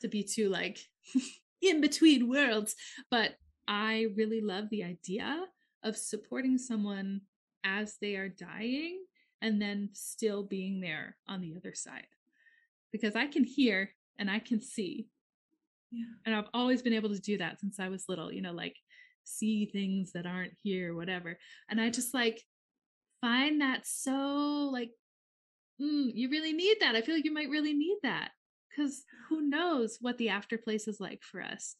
To 0.00 0.08
be 0.08 0.22
too 0.22 0.48
like 0.48 0.78
in 1.62 1.80
between 1.82 2.28
worlds, 2.28 2.74
but 3.10 3.34
I 3.68 4.06
really 4.16 4.40
love 4.40 4.70
the 4.70 4.84
idea 4.84 5.44
of 5.82 5.96
supporting 5.96 6.56
someone 6.56 7.20
as 7.62 7.96
they 8.00 8.16
are 8.16 8.28
dying 8.28 9.04
and 9.42 9.60
then 9.60 9.90
still 9.92 10.42
being 10.42 10.80
there 10.80 11.16
on 11.28 11.40
the 11.40 11.54
other 11.56 11.74
side. 11.74 12.06
Because 12.90 13.14
I 13.14 13.26
can 13.26 13.44
hear 13.44 13.90
and 14.18 14.30
I 14.30 14.38
can 14.38 14.60
see. 14.60 15.08
Yeah. 15.92 16.04
And 16.24 16.34
I've 16.34 16.48
always 16.54 16.82
been 16.82 16.92
able 16.92 17.10
to 17.10 17.20
do 17.20 17.38
that 17.38 17.60
since 17.60 17.80
I 17.80 17.88
was 17.88 18.04
little, 18.08 18.32
you 18.32 18.42
know, 18.42 18.52
like 18.52 18.76
see 19.24 19.66
things 19.66 20.12
that 20.12 20.26
aren't 20.26 20.52
here, 20.62 20.94
whatever. 20.94 21.38
And 21.68 21.80
I 21.80 21.90
just 21.90 22.14
like 22.14 22.42
find 23.20 23.60
that 23.60 23.86
so 23.86 24.70
like, 24.72 24.90
mm, 25.80 26.10
you 26.14 26.30
really 26.30 26.52
need 26.52 26.76
that. 26.80 26.94
I 26.94 27.02
feel 27.02 27.14
like 27.14 27.24
you 27.24 27.34
might 27.34 27.50
really 27.50 27.72
need 27.72 27.98
that 28.02 28.30
because 28.68 29.02
who 29.28 29.42
knows 29.42 29.98
what 30.00 30.18
the 30.18 30.28
after 30.28 30.58
place 30.58 30.86
is 30.86 31.00
like 31.00 31.22
for 31.22 31.42
us. 31.42 31.76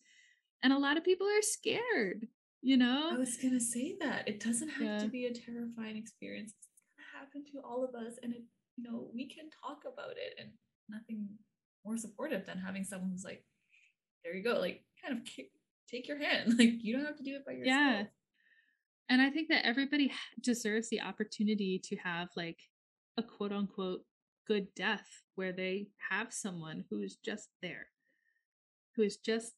And 0.62 0.72
a 0.72 0.78
lot 0.78 0.96
of 0.96 1.04
people 1.04 1.26
are 1.26 1.42
scared, 1.42 2.26
you 2.60 2.76
know? 2.76 3.10
I 3.12 3.16
was 3.16 3.36
going 3.36 3.54
to 3.54 3.60
say 3.60 3.96
that. 4.00 4.28
It 4.28 4.40
doesn't 4.40 4.68
have 4.68 4.82
yeah. 4.82 4.98
to 4.98 5.08
be 5.08 5.26
a 5.26 5.32
terrifying 5.32 5.96
experience. 5.96 6.52
It's 6.52 6.68
going 6.82 6.98
to 6.98 7.18
happen 7.18 7.44
to 7.52 7.66
all 7.66 7.84
of 7.84 7.94
us. 7.94 8.18
And, 8.22 8.34
it, 8.34 8.42
you 8.76 8.84
know, 8.84 9.08
we 9.14 9.26
can 9.26 9.48
talk 9.64 9.84
about 9.90 10.12
it 10.12 10.34
and 10.38 10.50
nothing 10.88 11.28
more 11.84 11.96
supportive 11.96 12.44
than 12.44 12.58
having 12.58 12.84
someone 12.84 13.10
who's 13.10 13.24
like, 13.24 13.42
there 14.24 14.34
you 14.34 14.42
go, 14.42 14.58
like 14.58 14.82
kind 15.04 15.18
of 15.18 15.26
take 15.90 16.08
your 16.08 16.18
hand. 16.18 16.54
Like 16.58 16.82
you 16.82 16.96
don't 16.96 17.06
have 17.06 17.16
to 17.16 17.22
do 17.22 17.36
it 17.36 17.46
by 17.46 17.52
yourself. 17.52 17.66
Yeah. 17.66 18.02
And 19.08 19.20
I 19.20 19.30
think 19.30 19.48
that 19.48 19.66
everybody 19.66 20.12
deserves 20.40 20.88
the 20.88 21.00
opportunity 21.00 21.80
to 21.84 21.96
have 21.96 22.28
like 22.36 22.58
a 23.16 23.22
quote 23.22 23.52
unquote 23.52 24.02
good 24.46 24.72
death 24.74 25.22
where 25.34 25.52
they 25.52 25.88
have 26.10 26.32
someone 26.32 26.84
who's 26.90 27.16
just 27.16 27.48
there, 27.62 27.86
who 28.96 29.02
is 29.02 29.16
just 29.16 29.54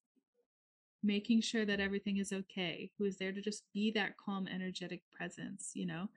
making 1.03 1.41
sure 1.41 1.67
that 1.67 1.81
everything 1.81 2.19
is 2.19 2.33
okay, 2.33 2.91
who 2.97 3.05
is 3.05 3.19
there 3.19 3.33
to 3.33 3.41
just 3.41 3.65
be 3.75 3.91
that 3.91 4.17
calm, 4.17 4.47
energetic 4.47 5.03
presence, 5.11 5.73
you 5.75 5.87
know, 5.87 6.09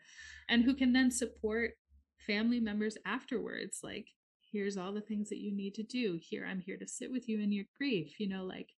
and 0.49 0.63
who 0.63 0.75
can 0.75 0.93
then 0.93 1.09
support 1.09 1.71
family 2.25 2.59
members 2.59 2.97
afterwards. 3.05 3.79
Like, 3.83 4.07
here's 4.51 4.77
all 4.77 4.93
the 4.93 5.01
things 5.01 5.29
that 5.29 5.39
you 5.39 5.51
need 5.55 5.75
to 5.75 5.83
do. 5.83 6.19
Here, 6.21 6.47
I'm 6.49 6.61
here 6.61 6.77
to 6.77 6.87
sit 6.87 7.11
with 7.11 7.27
you 7.27 7.41
in 7.41 7.51
your 7.51 7.65
grief, 7.77 8.19
you 8.19 8.29
know, 8.29 8.43
like 8.43 8.69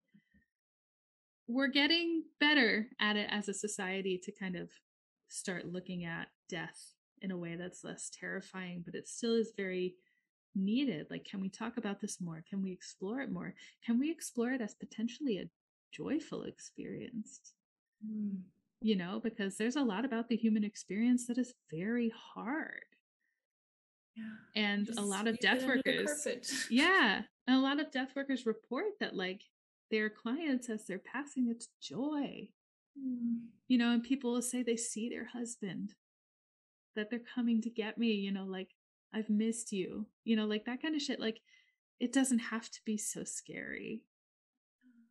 we're 1.47 1.67
getting 1.67 2.23
better 2.39 2.87
at 2.99 3.15
it 3.15 3.27
as 3.31 3.47
a 3.47 3.53
society 3.53 4.19
to 4.23 4.31
kind 4.31 4.55
of 4.55 4.69
start 5.29 5.65
looking 5.65 6.03
at 6.03 6.27
death 6.49 6.93
in 7.21 7.31
a 7.31 7.37
way 7.37 7.55
that's 7.55 7.83
less 7.83 8.09
terrifying, 8.09 8.83
but 8.85 8.95
it 8.95 9.07
still 9.07 9.33
is 9.35 9.53
very 9.55 9.95
needed. 10.55 11.07
Like, 11.09 11.25
can 11.25 11.39
we 11.39 11.49
talk 11.49 11.77
about 11.77 12.01
this 12.01 12.19
more? 12.19 12.43
Can 12.49 12.61
we 12.61 12.71
explore 12.71 13.21
it 13.21 13.31
more? 13.31 13.53
Can 13.85 13.99
we 13.99 14.11
explore 14.11 14.51
it 14.51 14.61
as 14.61 14.75
potentially 14.75 15.37
a 15.37 15.49
joyful 15.91 16.43
experience? 16.43 17.53
Mm. 18.05 18.41
You 18.81 18.95
know, 18.95 19.19
because 19.23 19.57
there's 19.57 19.75
a 19.75 19.81
lot 19.81 20.05
about 20.05 20.29
the 20.29 20.35
human 20.35 20.63
experience 20.63 21.25
that 21.27 21.37
is 21.37 21.53
very 21.71 22.11
hard. 22.35 22.83
Yeah. 24.17 24.61
And 24.61 24.87
Just 24.87 24.99
a 24.99 25.03
lot 25.03 25.27
of 25.27 25.39
death 25.39 25.63
workers. 25.65 26.27
Yeah. 26.69 27.21
And 27.47 27.55
a 27.55 27.61
lot 27.61 27.79
of 27.79 27.91
death 27.91 28.09
workers 28.15 28.45
report 28.45 28.99
that 28.99 29.15
like 29.15 29.41
their 29.91 30.09
clients 30.09 30.69
as 30.69 30.85
they're 30.85 30.99
passing 30.99 31.47
it's 31.49 31.69
joy. 31.81 32.49
Mm. 32.99 33.39
You 33.67 33.77
know, 33.77 33.91
and 33.91 34.03
people 34.03 34.33
will 34.33 34.41
say 34.41 34.63
they 34.63 34.77
see 34.77 35.09
their 35.09 35.25
husband, 35.25 35.93
that 36.95 37.09
they're 37.09 37.19
coming 37.35 37.61
to 37.61 37.69
get 37.69 37.97
me, 37.97 38.13
you 38.13 38.31
know, 38.31 38.45
like, 38.45 38.69
I've 39.13 39.29
missed 39.29 39.71
you, 39.71 40.07
you 40.25 40.35
know, 40.35 40.45
like 40.45 40.65
that 40.65 40.81
kind 40.81 40.95
of 40.95 41.01
shit. 41.01 41.19
Like, 41.19 41.39
it 41.99 42.11
doesn't 42.11 42.39
have 42.39 42.69
to 42.69 42.79
be 42.85 42.97
so 42.97 43.23
scary. 43.23 44.01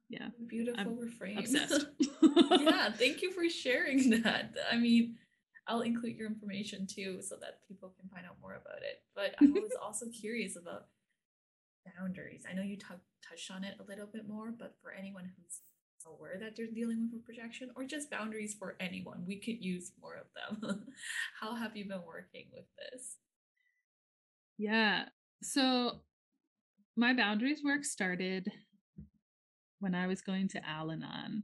Yeah. 0.08 0.28
Beautiful 0.46 0.80
I'm 0.80 0.98
refrain. 0.98 1.38
Obsessed. 1.38 1.86
yeah. 2.22 2.90
Thank 2.92 3.22
you 3.22 3.32
for 3.32 3.48
sharing 3.48 4.22
that. 4.22 4.54
I 4.70 4.76
mean, 4.76 5.16
I'll 5.68 5.80
include 5.80 6.16
your 6.16 6.28
information 6.28 6.86
too 6.86 7.20
so 7.20 7.36
that 7.40 7.66
people 7.66 7.92
can 7.98 8.08
find 8.08 8.24
out 8.26 8.36
more 8.40 8.52
about 8.54 8.82
it. 8.82 9.02
But 9.14 9.34
I 9.40 9.46
was 9.46 9.72
also 9.82 10.06
curious 10.06 10.56
about 10.56 10.86
boundaries. 11.98 12.44
I 12.48 12.54
know 12.54 12.62
you 12.62 12.76
t- 12.76 12.84
touched 13.28 13.50
on 13.50 13.64
it 13.64 13.74
a 13.80 13.88
little 13.88 14.06
bit 14.06 14.28
more, 14.28 14.52
but 14.56 14.76
for 14.82 14.92
anyone 14.92 15.24
who's 15.24 15.60
aware 16.06 16.38
that 16.40 16.54
they're 16.56 16.66
dealing 16.72 17.02
with 17.02 17.20
a 17.20 17.24
projection 17.24 17.70
or 17.74 17.84
just 17.84 18.10
boundaries 18.10 18.54
for 18.58 18.76
anyone, 18.80 19.24
we 19.26 19.40
could 19.40 19.62
use 19.64 19.92
more 20.00 20.14
of 20.14 20.26
them. 20.34 20.84
How 21.40 21.54
have 21.54 21.76
you 21.76 21.88
been 21.88 22.04
working 22.06 22.46
with 22.52 22.64
this? 22.78 23.16
Yeah. 24.58 25.06
So 25.42 26.02
my 26.96 27.12
boundaries 27.12 27.62
work 27.64 27.84
started 27.84 28.48
when 29.80 29.94
I 29.94 30.06
was 30.06 30.22
going 30.22 30.48
to 30.48 30.68
Al 30.68 30.90
Anon 30.90 31.42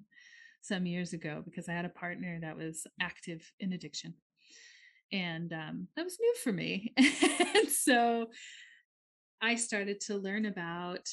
some 0.62 0.86
years 0.86 1.12
ago 1.12 1.42
because 1.44 1.68
I 1.68 1.72
had 1.72 1.84
a 1.84 1.90
partner 1.90 2.38
that 2.40 2.56
was 2.56 2.86
active 3.00 3.52
in 3.60 3.72
addiction. 3.72 4.14
And 5.12 5.52
um, 5.52 5.88
that 5.96 6.04
was 6.04 6.16
new 6.18 6.34
for 6.42 6.52
me. 6.52 6.94
and 6.96 7.68
so 7.68 8.28
I 9.42 9.56
started 9.56 10.00
to 10.02 10.16
learn 10.16 10.46
about 10.46 11.06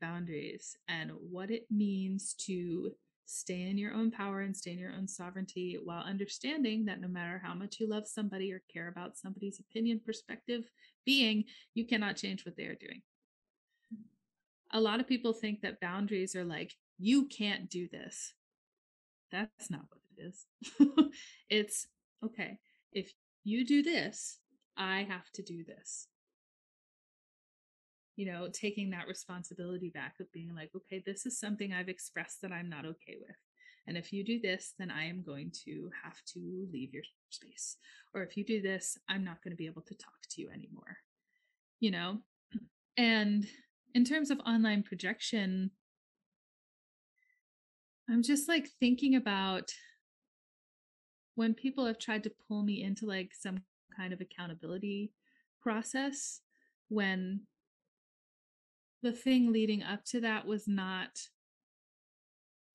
boundaries 0.00 0.76
and 0.88 1.12
what 1.30 1.50
it 1.50 1.66
means 1.70 2.34
to 2.46 2.90
stay 3.26 3.62
in 3.62 3.78
your 3.78 3.94
own 3.94 4.10
power 4.10 4.40
and 4.40 4.56
stay 4.56 4.72
in 4.72 4.78
your 4.78 4.92
own 4.92 5.06
sovereignty 5.06 5.78
while 5.82 6.02
understanding 6.02 6.84
that 6.84 7.00
no 7.00 7.08
matter 7.08 7.40
how 7.42 7.54
much 7.54 7.78
you 7.80 7.88
love 7.88 8.06
somebody 8.06 8.52
or 8.52 8.62
care 8.72 8.88
about 8.88 9.16
somebody's 9.16 9.60
opinion, 9.60 10.00
perspective, 10.04 10.64
being, 11.06 11.44
you 11.74 11.86
cannot 11.86 12.16
change 12.16 12.44
what 12.44 12.56
they 12.56 12.64
are 12.64 12.74
doing. 12.74 13.02
A 14.72 14.80
lot 14.80 15.00
of 15.00 15.06
people 15.06 15.32
think 15.32 15.60
that 15.60 15.80
boundaries 15.80 16.34
are 16.34 16.44
like, 16.44 16.72
you 16.98 17.26
can't 17.26 17.70
do 17.70 17.88
this. 17.88 18.34
That's 19.34 19.70
not 19.70 19.82
what 19.88 20.00
it 20.16 20.22
is. 20.22 20.46
it's 21.50 21.88
okay, 22.24 22.58
if 22.92 23.12
you 23.42 23.66
do 23.66 23.82
this, 23.82 24.38
I 24.76 25.06
have 25.08 25.28
to 25.34 25.42
do 25.42 25.64
this 25.64 26.06
you 28.16 28.30
know, 28.30 28.48
taking 28.52 28.90
that 28.90 29.08
responsibility 29.08 29.90
back 29.90 30.14
of 30.20 30.30
being 30.32 30.54
like, 30.54 30.70
okay, 30.76 31.02
this 31.04 31.26
is 31.26 31.38
something 31.38 31.72
I've 31.72 31.88
expressed 31.88 32.42
that 32.42 32.52
I'm 32.52 32.68
not 32.68 32.86
okay 32.86 33.16
with. 33.20 33.36
And 33.86 33.96
if 33.96 34.12
you 34.12 34.24
do 34.24 34.40
this, 34.40 34.72
then 34.78 34.90
I 34.90 35.04
am 35.06 35.22
going 35.22 35.52
to 35.66 35.90
have 36.02 36.16
to 36.32 36.66
leave 36.72 36.94
your 36.94 37.02
space. 37.30 37.76
Or 38.14 38.22
if 38.22 38.36
you 38.36 38.44
do 38.44 38.62
this, 38.62 38.96
I'm 39.08 39.24
not 39.24 39.42
going 39.42 39.50
to 39.50 39.56
be 39.56 39.66
able 39.66 39.82
to 39.82 39.94
talk 39.94 40.14
to 40.30 40.40
you 40.40 40.48
anymore. 40.50 40.96
You 41.80 41.90
know? 41.90 42.18
And 42.96 43.46
in 43.94 44.04
terms 44.04 44.30
of 44.30 44.38
online 44.40 44.84
projection, 44.84 45.72
I'm 48.10 48.22
just 48.22 48.48
like 48.48 48.68
thinking 48.80 49.16
about 49.16 49.70
when 51.34 51.54
people 51.54 51.86
have 51.86 51.98
tried 51.98 52.22
to 52.24 52.32
pull 52.48 52.62
me 52.62 52.82
into 52.82 53.06
like 53.06 53.32
some 53.38 53.62
kind 53.96 54.12
of 54.12 54.20
accountability 54.20 55.12
process 55.62 56.40
when 56.88 57.40
the 59.02 59.12
thing 59.12 59.52
leading 59.52 59.82
up 59.82 60.04
to 60.04 60.20
that 60.20 60.46
was 60.46 60.68
not 60.68 61.10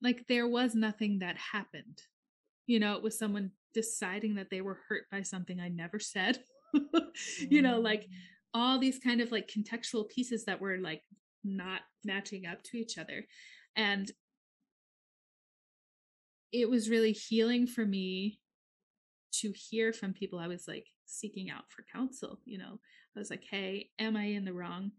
like 0.02 0.26
there 0.28 0.48
was 0.48 0.74
nothing 0.74 1.18
that 1.18 1.36
happened. 1.36 2.02
You 2.66 2.80
know, 2.80 2.94
it 2.94 3.02
was 3.02 3.18
someone 3.18 3.50
deciding 3.74 4.36
that 4.36 4.48
they 4.50 4.60
were 4.60 4.78
hurt 4.88 5.04
by 5.10 5.22
something 5.22 5.60
I 5.60 5.68
never 5.68 5.98
said. 5.98 6.38
you 7.38 7.62
know, 7.62 7.80
like 7.80 8.02
mm. 8.02 8.12
all 8.54 8.78
these 8.78 8.98
kind 8.98 9.20
of 9.20 9.32
like 9.32 9.48
contextual 9.48 10.08
pieces 10.08 10.44
that 10.44 10.60
were 10.60 10.78
like 10.78 11.02
not 11.44 11.80
matching 12.04 12.46
up 12.46 12.62
to 12.64 12.76
each 12.76 12.96
other. 12.98 13.24
And 13.76 14.10
it 16.52 16.68
was 16.68 16.90
really 16.90 17.12
healing 17.12 17.66
for 17.66 17.84
me 17.84 18.40
to 19.32 19.52
hear 19.52 19.92
from 19.92 20.12
people 20.12 20.38
I 20.38 20.48
was 20.48 20.66
like 20.66 20.86
seeking 21.06 21.50
out 21.50 21.64
for 21.68 21.84
counsel. 21.92 22.40
You 22.44 22.58
know, 22.58 22.78
I 23.16 23.18
was 23.18 23.30
like, 23.30 23.44
hey, 23.48 23.90
am 23.98 24.16
I 24.16 24.24
in 24.24 24.44
the 24.44 24.52
wrong? 24.52 24.92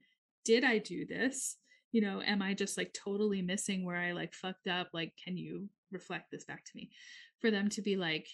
did 0.46 0.64
I 0.64 0.78
do 0.78 1.06
this? 1.06 1.58
You 1.92 2.02
know, 2.02 2.22
am 2.22 2.42
I 2.42 2.54
just 2.54 2.78
like 2.78 2.94
totally 2.94 3.42
missing 3.42 3.86
where 3.86 3.98
I 3.98 4.14
like 4.14 4.34
fucked 4.34 4.68
up? 4.68 4.90
Like, 4.94 5.14
can 5.24 5.38
you 5.38 5.70
reflect 5.92 6.32
this 6.32 6.46
back 6.46 6.64
to 6.66 6.72
me? 6.76 6.92
For 7.40 7.52
them 7.52 7.70
to 7.70 7.82
be 7.82 7.98
like, 7.98 8.28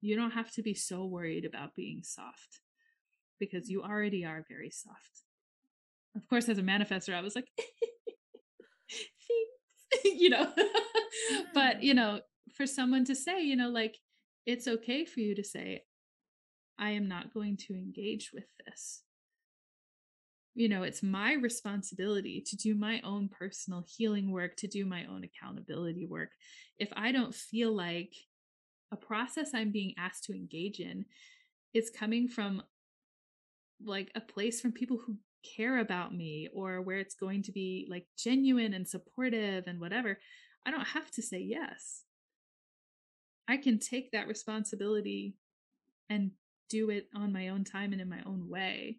you 0.00 0.16
don't 0.16 0.30
have 0.30 0.50
to 0.52 0.62
be 0.62 0.74
so 0.74 1.04
worried 1.04 1.44
about 1.44 1.74
being 1.74 2.02
soft 2.02 2.60
because 3.38 3.68
you 3.68 3.82
already 3.82 4.24
are 4.24 4.44
very 4.48 4.70
soft. 4.70 5.24
Of 6.16 6.26
course, 6.26 6.48
as 6.48 6.58
a 6.58 6.62
manifester, 6.62 7.14
I 7.14 7.20
was 7.20 7.36
like, 7.36 7.48
you 10.04 10.30
know, 10.30 10.50
but 11.54 11.76
mm. 11.76 11.82
you 11.82 11.94
know, 11.94 12.20
for 12.60 12.66
someone 12.66 13.06
to 13.06 13.14
say, 13.14 13.42
you 13.42 13.56
know, 13.56 13.70
like, 13.70 13.96
it's 14.44 14.68
okay 14.68 15.04
for 15.04 15.20
you 15.20 15.34
to 15.34 15.44
say, 15.44 15.84
I 16.78 16.90
am 16.90 17.08
not 17.08 17.32
going 17.32 17.56
to 17.68 17.74
engage 17.74 18.30
with 18.34 18.44
this 18.66 19.02
you 20.54 20.68
know, 20.68 20.82
it's 20.82 21.02
my 21.02 21.34
responsibility 21.34 22.42
to 22.46 22.56
do 22.56 22.74
my 22.74 23.00
own 23.04 23.28
personal 23.28 23.84
healing 23.96 24.30
work, 24.30 24.56
to 24.56 24.66
do 24.66 24.84
my 24.84 25.06
own 25.06 25.24
accountability 25.24 26.06
work. 26.06 26.30
If 26.78 26.90
I 26.96 27.12
don't 27.12 27.34
feel 27.34 27.74
like 27.74 28.12
a 28.92 28.96
process 28.96 29.50
I'm 29.54 29.70
being 29.70 29.94
asked 29.96 30.24
to 30.24 30.34
engage 30.34 30.80
in 30.80 31.04
is 31.72 31.88
coming 31.88 32.28
from 32.28 32.62
like 33.82 34.10
a 34.14 34.20
place 34.20 34.60
from 34.60 34.72
people 34.72 34.98
who 34.98 35.16
care 35.56 35.78
about 35.78 36.14
me 36.14 36.48
or 36.52 36.82
where 36.82 36.98
it's 36.98 37.14
going 37.14 37.42
to 37.44 37.52
be 37.52 37.86
like 37.88 38.06
genuine 38.18 38.74
and 38.74 38.86
supportive 38.86 39.64
and 39.66 39.80
whatever, 39.80 40.18
I 40.66 40.70
don't 40.70 40.88
have 40.88 41.10
to 41.12 41.22
say 41.22 41.38
yes. 41.38 42.02
I 43.50 43.56
can 43.56 43.78
take 43.78 44.12
that 44.12 44.28
responsibility 44.28 45.34
and 46.08 46.30
do 46.68 46.90
it 46.90 47.08
on 47.14 47.32
my 47.32 47.48
own 47.48 47.64
time 47.64 47.92
and 47.92 48.00
in 48.00 48.08
my 48.08 48.20
own 48.24 48.48
way 48.48 48.98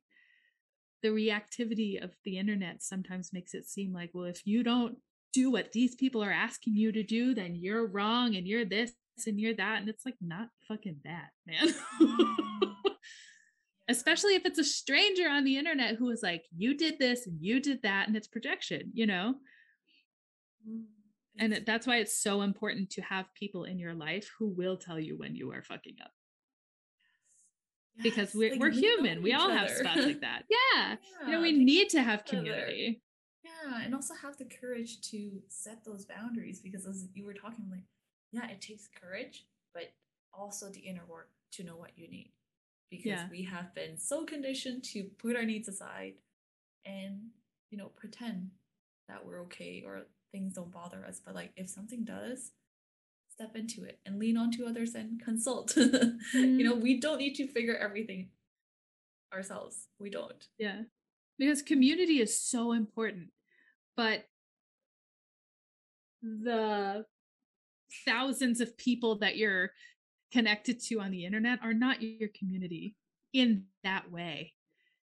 the 1.01 1.09
reactivity 1.09 2.03
of 2.03 2.11
the 2.25 2.37
internet 2.37 2.83
sometimes 2.83 3.33
makes 3.33 3.55
it 3.55 3.65
seem 3.65 3.91
like 3.91 4.11
well 4.13 4.25
if 4.25 4.45
you 4.45 4.61
don't 4.61 4.97
do 5.33 5.51
what 5.51 5.71
these 5.71 5.95
people 5.95 6.23
are 6.23 6.31
asking 6.31 6.75
you 6.75 6.91
to 6.91 7.03
do, 7.03 7.33
then 7.33 7.55
you're 7.55 7.87
wrong 7.87 8.35
and 8.35 8.47
you're 8.47 8.65
this 8.65 8.93
and 9.25 9.39
you're 9.39 9.55
that. 9.55 9.79
And 9.79 9.89
it's 9.89 10.05
like, 10.05 10.15
not 10.21 10.49
fucking 10.67 10.97
that, 11.03 11.29
man. 11.45 11.73
Mm. 12.01 12.35
Especially 13.89 14.35
if 14.35 14.45
it's 14.45 14.59
a 14.59 14.63
stranger 14.63 15.27
on 15.27 15.43
the 15.43 15.57
internet 15.57 15.95
who 15.95 16.09
is 16.09 16.23
like, 16.23 16.45
you 16.55 16.75
did 16.77 16.97
this 16.99 17.27
and 17.27 17.37
you 17.41 17.59
did 17.59 17.81
that, 17.83 18.07
and 18.07 18.15
it's 18.15 18.27
projection, 18.27 18.91
you 18.93 19.05
know? 19.05 19.35
Mm. 20.67 20.83
And 21.37 21.61
that's 21.65 21.87
why 21.87 21.97
it's 21.97 22.17
so 22.17 22.41
important 22.41 22.89
to 22.91 23.01
have 23.01 23.33
people 23.33 23.63
in 23.63 23.79
your 23.79 23.93
life 23.93 24.29
who 24.37 24.49
will 24.49 24.77
tell 24.77 24.99
you 24.99 25.17
when 25.17 25.35
you 25.35 25.51
are 25.51 25.63
fucking 25.63 25.95
up. 26.03 26.11
Yes. 27.95 28.03
Because 28.03 28.33
we're, 28.33 28.51
like 28.51 28.59
we're 28.59 28.71
human. 28.71 29.21
We 29.21 29.33
all 29.33 29.49
other. 29.49 29.57
have 29.57 29.69
spots 29.69 30.05
like 30.05 30.21
that. 30.21 30.43
Yeah. 30.49 30.95
yeah. 30.95 31.25
You 31.25 31.31
know, 31.33 31.41
we 31.41 31.51
need 31.51 31.89
to 31.89 32.01
have 32.01 32.25
community. 32.25 33.01
Yeah. 33.43 33.81
And 33.83 33.95
also 33.95 34.13
have 34.21 34.37
the 34.37 34.45
courage 34.45 35.01
to 35.11 35.41
set 35.47 35.83
those 35.85 36.05
boundaries 36.05 36.59
because 36.59 36.85
as 36.85 37.07
you 37.13 37.25
were 37.25 37.33
talking, 37.33 37.65
like, 37.69 37.83
yeah, 38.31 38.49
it 38.49 38.61
takes 38.61 38.87
courage, 39.01 39.45
but 39.73 39.93
also 40.33 40.69
the 40.69 40.79
inner 40.79 41.03
work 41.07 41.29
to 41.53 41.63
know 41.63 41.75
what 41.75 41.91
you 41.95 42.09
need. 42.09 42.31
Because 42.89 43.05
yeah. 43.05 43.27
we 43.29 43.43
have 43.43 43.73
been 43.73 43.97
so 43.97 44.25
conditioned 44.25 44.83
to 44.85 45.05
put 45.17 45.35
our 45.35 45.45
needs 45.45 45.69
aside 45.69 46.13
and, 46.85 47.19
you 47.69 47.77
know, 47.77 47.89
pretend 47.95 48.49
that 49.07 49.25
we're 49.25 49.41
okay 49.43 49.83
or 49.85 50.03
things 50.31 50.53
don't 50.53 50.71
bother 50.71 51.05
us. 51.05 51.21
But 51.23 51.35
like 51.35 51.51
if 51.55 51.69
something 51.69 52.03
does, 52.03 52.51
step 53.31 53.55
into 53.55 53.83
it 53.83 53.99
and 54.05 54.19
lean 54.19 54.37
on 54.37 54.51
to 54.51 54.65
others 54.65 54.95
and 54.95 55.21
consult. 55.21 55.73
mm-hmm. 55.75 56.17
You 56.33 56.63
know, 56.63 56.73
mm-hmm. 56.73 56.83
we 56.83 56.99
don't 56.99 57.17
need 57.17 57.35
to 57.35 57.47
figure 57.47 57.75
everything 57.75 58.29
ourselves. 59.33 59.87
We 59.99 60.09
don't. 60.09 60.47
Yeah. 60.57 60.81
Because 61.39 61.61
community 61.61 62.19
is 62.19 62.39
so 62.39 62.73
important. 62.73 63.29
But 63.97 64.25
the 66.21 67.05
thousands 68.05 68.61
of 68.61 68.77
people 68.77 69.17
that 69.19 69.37
you're 69.37 69.71
connected 70.31 70.79
to 70.79 70.99
on 70.99 71.11
the 71.11 71.25
internet 71.25 71.59
are 71.63 71.73
not 71.73 72.01
your 72.01 72.29
community 72.37 72.95
in 73.33 73.65
that 73.83 74.11
way. 74.11 74.53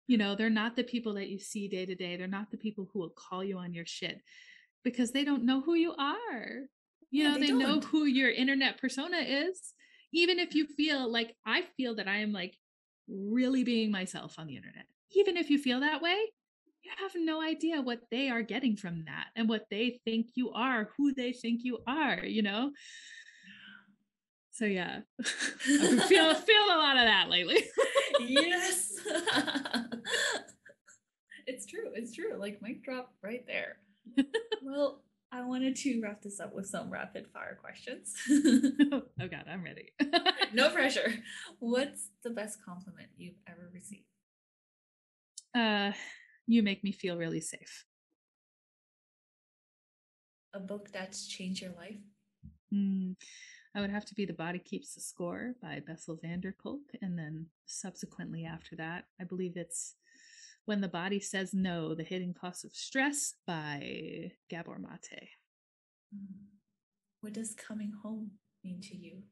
You 0.08 0.18
know, 0.18 0.36
they're 0.36 0.50
not 0.50 0.76
the 0.76 0.84
people 0.84 1.14
that 1.14 1.30
you 1.30 1.40
see 1.40 1.68
day 1.68 1.86
to 1.86 1.96
day. 1.96 2.18
They're 2.18 2.28
not 2.28 2.52
the 2.52 2.58
people 2.58 2.90
who 2.92 3.00
will 3.00 3.14
call 3.16 3.44
you 3.44 3.58
on 3.58 3.74
your 3.74 3.86
shit 3.86 4.22
because 4.84 5.12
they 5.12 5.24
don't 5.24 5.44
know 5.44 5.62
who 5.62 5.76
you 5.76 5.94
are. 5.98 6.68
You 7.12 7.24
yeah, 7.24 7.30
know, 7.30 7.40
they, 7.40 7.48
they 7.48 7.54
know 7.54 7.80
who 7.80 8.06
your 8.06 8.30
internet 8.30 8.80
persona 8.80 9.18
is. 9.18 9.74
Even 10.12 10.40
if 10.40 10.56
you 10.56 10.68
feel 10.68 11.12
like 11.12 11.36
I 11.46 11.64
feel 11.78 11.96
that 11.96 12.08
I 12.08 12.18
am 12.18 12.34
like 12.34 12.56
really 13.08 13.64
being 13.64 13.92
myself 13.92 14.38
on 14.38 14.48
the 14.48 14.56
internet. 14.56 14.86
Even 15.16 15.38
if 15.38 15.50
you 15.50 15.58
feel 15.58 15.80
that 15.82 16.02
way, 16.02 16.18
you 16.84 16.92
have 17.00 17.12
no 17.16 17.42
idea 17.42 17.82
what 17.82 18.02
they 18.12 18.30
are 18.30 18.42
getting 18.42 18.76
from 18.76 19.06
that 19.06 19.28
and 19.36 19.48
what 19.48 19.66
they 19.70 20.00
think 20.06 20.28
you 20.36 20.52
are, 20.52 20.90
who 20.98 21.14
they 21.14 21.32
think 21.32 21.62
you 21.64 21.80
are, 21.88 22.20
you 22.24 22.42
know? 22.42 22.72
So 24.52 24.66
yeah, 24.66 25.00
I've 25.20 26.04
feel 26.06 26.34
feel 26.36 26.64
a 26.66 26.78
lot 26.78 26.98
of 26.98 27.06
that 27.06 27.28
lately. 27.30 27.64
yes. 28.20 28.92
it's 31.48 31.66
true. 31.66 31.90
It's 31.96 32.14
true. 32.14 32.36
Like 32.38 32.62
mic 32.62 32.84
drop 32.84 33.14
right 33.24 33.44
there. 33.48 33.78
Well, 34.64 35.04
I 35.32 35.44
wanted 35.44 35.76
to 35.78 36.00
wrap 36.02 36.22
this 36.22 36.40
up 36.40 36.54
with 36.54 36.68
some 36.68 36.92
rapid 36.92 37.28
fire 37.34 37.58
questions. 37.60 38.14
oh 38.30 39.28
god, 39.28 39.46
I'm 39.50 39.64
ready. 39.64 39.94
no 40.54 40.70
pressure. 40.70 41.14
What's 41.60 42.10
the 42.24 42.30
best 42.30 42.60
compliment 42.64 43.10
you've 43.18 43.40
ever 43.48 43.70
received? 43.74 44.06
Uh 45.56 45.92
you 46.46 46.62
make 46.62 46.84
me 46.84 46.92
feel 46.92 47.18
really 47.18 47.42
safe. 47.42 47.86
A 50.54 50.60
book 50.60 50.90
that's 50.92 51.28
changed 51.28 51.62
your 51.62 51.72
life? 51.72 51.98
Mm, 52.74 53.16
I 53.76 53.82
would 53.82 53.90
have 53.90 54.06
to 54.06 54.14
be 54.16 54.26
The 54.26 54.34
Body 54.34 54.60
Keeps 54.60 54.94
the 54.94 55.02
Score 55.02 55.56
by 55.62 55.82
Bessel 55.86 56.20
van 56.22 56.42
der 56.42 56.52
Kolk. 56.52 56.82
And 57.02 57.18
then 57.18 57.48
subsequently 57.66 58.46
after 58.46 58.76
that, 58.76 59.06
I 59.20 59.24
believe 59.24 59.54
it's 59.56 59.96
When 60.66 60.82
the 60.82 60.88
Body 60.88 61.20
Says 61.20 61.54
No 61.54 61.94
The 61.94 62.04
Hidden 62.04 62.34
Cost 62.34 62.64
of 62.64 62.74
Stress 62.74 63.36
by 63.46 64.32
Gabor 64.50 64.80
Mate. 64.80 65.30
Mm. 66.16 66.46
What 67.22 67.34
does 67.34 67.54
coming 67.54 67.92
home 68.02 68.32
mean 68.64 68.80
to 68.82 68.96
you? 68.96 69.24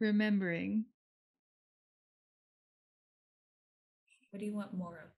Remembering 0.00 0.84
What 4.30 4.40
do 4.40 4.46
you 4.46 4.54
want 4.54 4.74
more 4.74 5.04
of? 5.04 5.10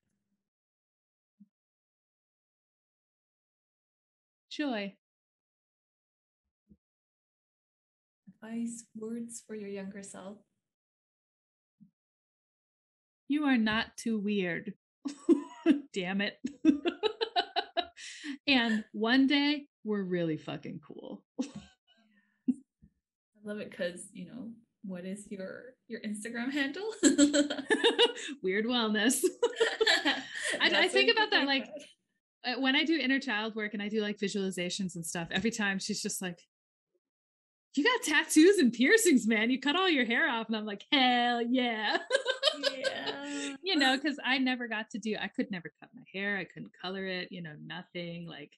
Joy. 4.50 4.94
Advice, 8.42 8.84
words 8.96 9.42
for 9.46 9.54
your 9.54 9.68
younger 9.68 10.02
self. 10.02 10.38
You 13.30 13.44
are 13.44 13.56
not 13.56 13.96
too 13.96 14.18
weird. 14.18 14.74
Damn 15.94 16.20
it. 16.20 16.38
and 18.48 18.82
one 18.90 19.28
day 19.28 19.66
we're 19.84 20.02
really 20.02 20.36
fucking 20.36 20.80
cool. 20.84 21.22
I 21.40 21.46
love 23.44 23.60
it 23.60 23.70
because, 23.70 24.08
you 24.12 24.26
know, 24.26 24.48
what 24.82 25.04
is 25.04 25.28
your 25.30 25.62
your 25.86 26.00
Instagram 26.00 26.50
handle? 26.50 26.82
Weird 28.42 28.64
wellness. 28.64 29.22
I, 30.60 30.72
I, 30.74 30.88
think 30.88 31.12
about 31.12 31.30
that 31.30 31.46
like 31.46 31.68
uh, 32.44 32.54
when 32.58 32.74
I 32.74 32.82
do 32.82 32.98
inner 32.98 33.20
child 33.20 33.54
work 33.54 33.74
and 33.74 33.82
I 33.82 33.88
do 33.88 34.00
like 34.00 34.18
visualizations 34.18 34.96
and 34.96 35.06
stuff. 35.06 35.28
Every 35.30 35.52
time 35.52 35.78
she's 35.78 36.02
just 36.02 36.20
like, 36.20 36.40
"You 37.74 37.84
got 37.84 38.02
tattoos 38.02 38.58
and 38.58 38.72
piercings, 38.72 39.26
man. 39.26 39.50
You 39.50 39.60
cut 39.60 39.76
all 39.76 39.88
your 39.88 40.04
hair 40.04 40.28
off," 40.28 40.48
and 40.48 40.56
I'm 40.56 40.66
like, 40.66 40.84
"Hell 40.92 41.42
yeah!" 41.42 41.98
yeah. 42.76 43.54
you 43.62 43.76
know, 43.76 43.96
because 43.96 44.18
I 44.24 44.38
never 44.38 44.68
got 44.68 44.90
to 44.90 44.98
do. 44.98 45.16
I 45.20 45.28
could 45.28 45.50
never 45.50 45.72
cut 45.80 45.90
my 45.94 46.02
hair. 46.12 46.36
I 46.36 46.44
couldn't 46.44 46.72
color 46.80 47.06
it. 47.06 47.30
You 47.30 47.42
know, 47.42 47.54
nothing 47.64 48.26
like 48.26 48.52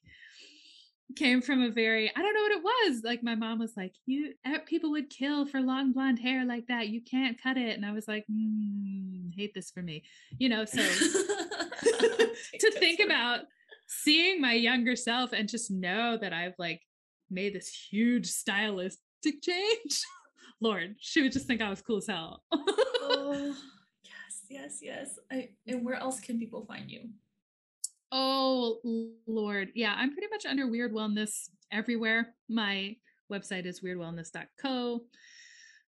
came 1.16 1.42
from 1.42 1.62
a 1.62 1.70
very 1.70 2.10
I 2.14 2.22
don't 2.22 2.34
know 2.34 2.42
what 2.42 2.52
it 2.52 2.62
was. 2.64 3.02
Like 3.04 3.22
my 3.22 3.34
mom 3.34 3.58
was 3.58 3.76
like, 3.76 3.94
"You 4.06 4.34
people 4.66 4.90
would 4.92 5.10
kill 5.10 5.46
for 5.46 5.60
long 5.60 5.92
blonde 5.92 6.18
hair 6.18 6.44
like 6.44 6.66
that. 6.68 6.88
You 6.88 7.00
can't 7.00 7.40
cut 7.40 7.56
it." 7.56 7.76
And 7.76 7.86
I 7.86 7.92
was 7.92 8.08
like, 8.08 8.24
mm, 8.30 9.34
"Hate 9.34 9.54
this 9.54 9.70
for 9.70 9.82
me," 9.82 10.02
you 10.38 10.48
know. 10.48 10.64
So 10.64 10.82
to 11.82 12.70
think 12.78 13.00
about 13.00 13.40
seeing 13.86 14.40
my 14.40 14.54
younger 14.54 14.96
self 14.96 15.32
and 15.32 15.48
just 15.48 15.70
know 15.70 16.16
that 16.16 16.32
I've 16.32 16.54
like 16.58 16.80
made 17.32 17.54
this 17.54 17.68
huge 17.90 18.26
stylistic 18.26 19.42
change. 19.42 20.02
Lord, 20.60 20.94
she 21.00 21.22
would 21.22 21.32
just 21.32 21.46
think 21.46 21.60
I 21.60 21.70
was 21.70 21.82
cool 21.82 21.96
as 21.96 22.06
hell. 22.06 22.42
oh, 22.52 23.54
yes, 24.04 24.42
yes, 24.48 24.78
yes. 24.80 25.18
I, 25.30 25.48
and 25.66 25.84
where 25.84 25.96
else 25.96 26.20
can 26.20 26.38
people 26.38 26.64
find 26.66 26.90
you? 26.90 27.08
Oh 28.12 28.78
Lord. 29.26 29.70
Yeah, 29.74 29.94
I'm 29.96 30.12
pretty 30.12 30.28
much 30.30 30.44
under 30.44 30.68
Weird 30.68 30.92
Wellness 30.92 31.48
everywhere. 31.72 32.34
My 32.48 32.94
website 33.32 33.64
is 33.64 33.80
weirdwellness.co, 33.80 35.00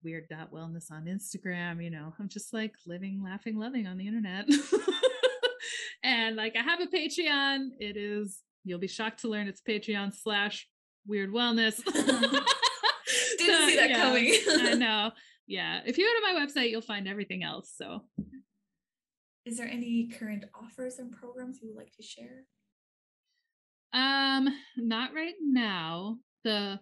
weird.wellness 0.04 0.92
on 0.92 1.06
Instagram. 1.06 1.82
You 1.82 1.90
know, 1.90 2.12
I'm 2.20 2.28
just 2.28 2.52
like 2.52 2.74
living, 2.86 3.22
laughing, 3.24 3.58
loving 3.58 3.86
on 3.86 3.96
the 3.96 4.06
internet. 4.06 4.44
and 6.04 6.36
like 6.36 6.56
I 6.56 6.62
have 6.62 6.80
a 6.80 6.86
Patreon. 6.86 7.70
It 7.78 7.96
is, 7.96 8.42
you'll 8.64 8.78
be 8.78 8.86
shocked 8.86 9.20
to 9.20 9.28
learn 9.28 9.48
it's 9.48 9.62
Patreon 9.66 10.14
slash 10.14 10.68
weird 11.06 11.30
wellness. 11.30 11.82
Didn't 13.38 13.58
so, 13.58 13.66
see 13.66 13.76
that 13.76 13.90
yeah, 13.90 14.02
coming. 14.02 14.34
I 14.48 14.74
know. 14.74 15.10
Yeah. 15.46 15.80
If 15.84 15.98
you 15.98 16.06
go 16.06 16.28
to 16.28 16.34
my 16.34 16.46
website, 16.46 16.70
you'll 16.70 16.80
find 16.82 17.08
everything 17.08 17.42
else. 17.42 17.72
So 17.76 18.02
is 19.44 19.56
there 19.56 19.68
any 19.68 20.08
current 20.08 20.44
offers 20.54 20.98
and 20.98 21.10
programs 21.10 21.60
you 21.60 21.68
would 21.68 21.76
like 21.76 21.92
to 21.96 22.02
share? 22.02 22.44
Um, 23.92 24.48
not 24.76 25.14
right 25.14 25.34
now. 25.40 26.18
The 26.44 26.78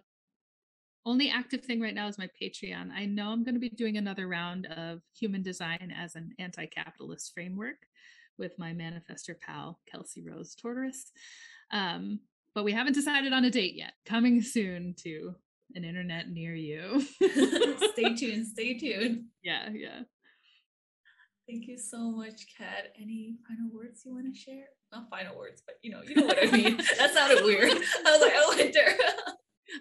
only 1.05 1.29
active 1.29 1.63
thing 1.63 1.81
right 1.81 1.95
now 1.95 2.07
is 2.07 2.17
my 2.17 2.29
Patreon. 2.41 2.91
I 2.91 3.05
know 3.05 3.29
I'm 3.29 3.43
going 3.43 3.55
to 3.55 3.59
be 3.59 3.69
doing 3.69 3.97
another 3.97 4.27
round 4.27 4.67
of 4.67 4.99
human 5.17 5.41
design 5.41 5.93
as 5.97 6.15
an 6.15 6.33
anti 6.37 6.65
capitalist 6.67 7.31
framework 7.33 7.77
with 8.37 8.57
my 8.59 8.73
manifester 8.73 9.39
pal, 9.39 9.79
Kelsey 9.89 10.23
Rose 10.23 10.55
Tortoris. 10.55 11.11
Um, 11.71 12.19
but 12.59 12.65
we 12.65 12.73
haven't 12.73 12.91
decided 12.91 13.31
on 13.31 13.45
a 13.45 13.49
date 13.49 13.73
yet. 13.73 13.93
Coming 14.05 14.41
soon 14.41 14.93
to 15.05 15.33
an 15.75 15.85
internet 15.85 16.27
near 16.27 16.53
you. 16.53 16.99
stay 17.93 18.15
tuned. 18.17 18.47
Stay 18.47 18.77
tuned. 18.77 19.27
Yeah, 19.41 19.69
yeah. 19.73 20.01
Thank 21.47 21.67
you 21.67 21.77
so 21.77 22.11
much, 22.11 22.47
Kat. 22.57 22.91
Any 23.01 23.37
final 23.47 23.73
words 23.73 24.01
you 24.05 24.13
want 24.13 24.35
to 24.35 24.37
share? 24.37 24.65
Not 24.91 25.09
final 25.09 25.37
words, 25.37 25.63
but 25.65 25.75
you 25.83 25.89
know, 25.89 26.01
you 26.05 26.15
know 26.15 26.25
what 26.25 26.37
I 26.37 26.51
mean. 26.51 26.75
that 26.97 27.13
sounded 27.13 27.45
weird. 27.45 27.71
I 27.71 28.11
was 28.11 28.21
like, 28.21 28.33
I 28.33 28.45
wonder. 28.45 29.03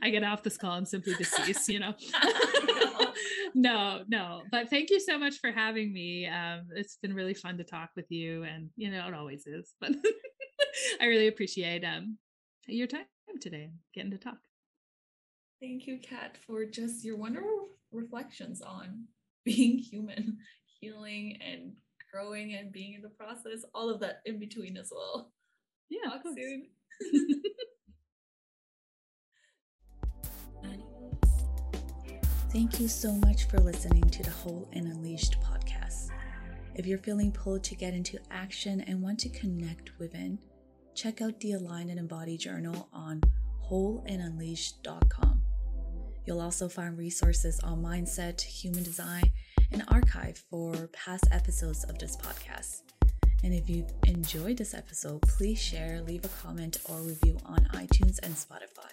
I 0.01 0.11
get 0.11 0.23
off 0.23 0.45
this 0.45 0.57
call 0.57 0.75
and 0.75 0.87
simply 0.87 1.15
deceased, 1.15 1.69
you 1.69 1.81
know. 1.81 1.95
no, 3.57 4.05
no. 4.07 4.43
But 4.53 4.71
thank 4.71 4.91
you 4.91 5.01
so 5.01 5.19
much 5.19 5.41
for 5.41 5.51
having 5.51 5.93
me. 5.93 6.29
Um, 6.29 6.69
it's 6.77 6.97
been 7.03 7.13
really 7.13 7.35
fun 7.35 7.59
to 7.59 7.65
talk 7.65 7.91
with 7.97 8.07
you, 8.09 8.45
and 8.45 8.71
you 8.77 8.93
know, 8.93 9.09
it 9.09 9.15
always 9.15 9.49
is. 9.49 9.75
But 9.81 9.97
I 11.01 11.07
really 11.07 11.27
appreciate 11.27 11.83
um, 11.83 12.19
your 12.77 12.87
time 12.87 13.07
today, 13.41 13.65
and 13.65 13.79
getting 13.95 14.11
to 14.11 14.19
talk. 14.19 14.39
Thank 15.61 15.87
you, 15.87 15.99
Kat, 15.99 16.37
for 16.47 16.65
just 16.65 17.05
your 17.05 17.17
wonderful 17.17 17.69
reflections 17.93 18.63
on 18.63 19.05
being 19.45 19.79
human, 19.79 20.39
healing, 20.81 21.39
and 21.45 21.73
growing 22.13 22.55
and 22.55 22.73
being 22.73 22.95
in 22.95 23.03
the 23.03 23.09
process, 23.09 23.65
all 23.75 23.91
of 23.91 24.01
that 24.01 24.21
in 24.25 24.39
between 24.39 24.77
as 24.77 24.91
well. 24.95 25.33
Yeah, 25.89 26.11
Talk 26.11 26.23
soon. 26.25 26.67
Thank 32.51 32.81
you 32.81 32.89
so 32.89 33.13
much 33.13 33.45
for 33.45 33.59
listening 33.59 34.05
to 34.05 34.23
the 34.23 34.31
Whole 34.31 34.69
and 34.73 34.87
Unleashed 34.87 35.37
podcast. 35.43 36.09
If 36.75 36.87
you're 36.87 36.99
feeling 36.99 37.31
pulled 37.31 37.63
to 37.65 37.75
get 37.75 37.93
into 37.93 38.19
action 38.31 38.81
and 38.81 39.03
want 39.03 39.19
to 39.21 39.29
connect 39.29 39.99
within, 39.99 40.39
check 40.99 41.23
out 41.23 41.39
the 41.39 41.53
Align 41.53 41.91
and 41.91 42.01
Embody 42.01 42.37
journal 42.37 42.89
on 42.93 43.21
wholeandunleashed.com. 43.71 45.41
You'll 46.27 46.41
also 46.41 46.69
find 46.69 46.99
resources 46.99 47.61
on 47.61 47.81
mindset, 47.81 48.41
human 48.41 48.83
design, 48.83 49.31
and 49.71 49.85
archive 49.89 50.43
for 50.51 50.89
past 50.89 51.29
episodes 51.31 51.85
of 51.85 52.01
this 52.01 52.17
podcast. 52.17 52.83
And 53.45 53.55
if 53.55 53.71
you've 53.71 53.93
enjoyed 54.09 54.57
this 54.57 54.75
episode, 54.75 55.23
please 55.23 55.63
share, 55.63 56.03
leave 56.03 56.25
a 56.25 56.29
comment, 56.43 56.79
or 56.87 56.97
review 57.03 57.39
on 57.47 57.59
iTunes 57.75 58.19
and 58.25 58.35
Spotify. 58.35 58.91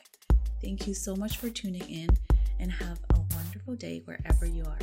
Thank 0.61 0.85
you 0.85 0.93
so 0.93 1.15
much 1.15 1.37
for 1.37 1.49
tuning 1.49 1.89
in 1.89 2.09
and 2.59 2.71
have 2.71 2.99
a 3.15 3.19
wonderful 3.35 3.75
day 3.75 4.03
wherever 4.05 4.45
you 4.45 4.63
are. 4.63 4.77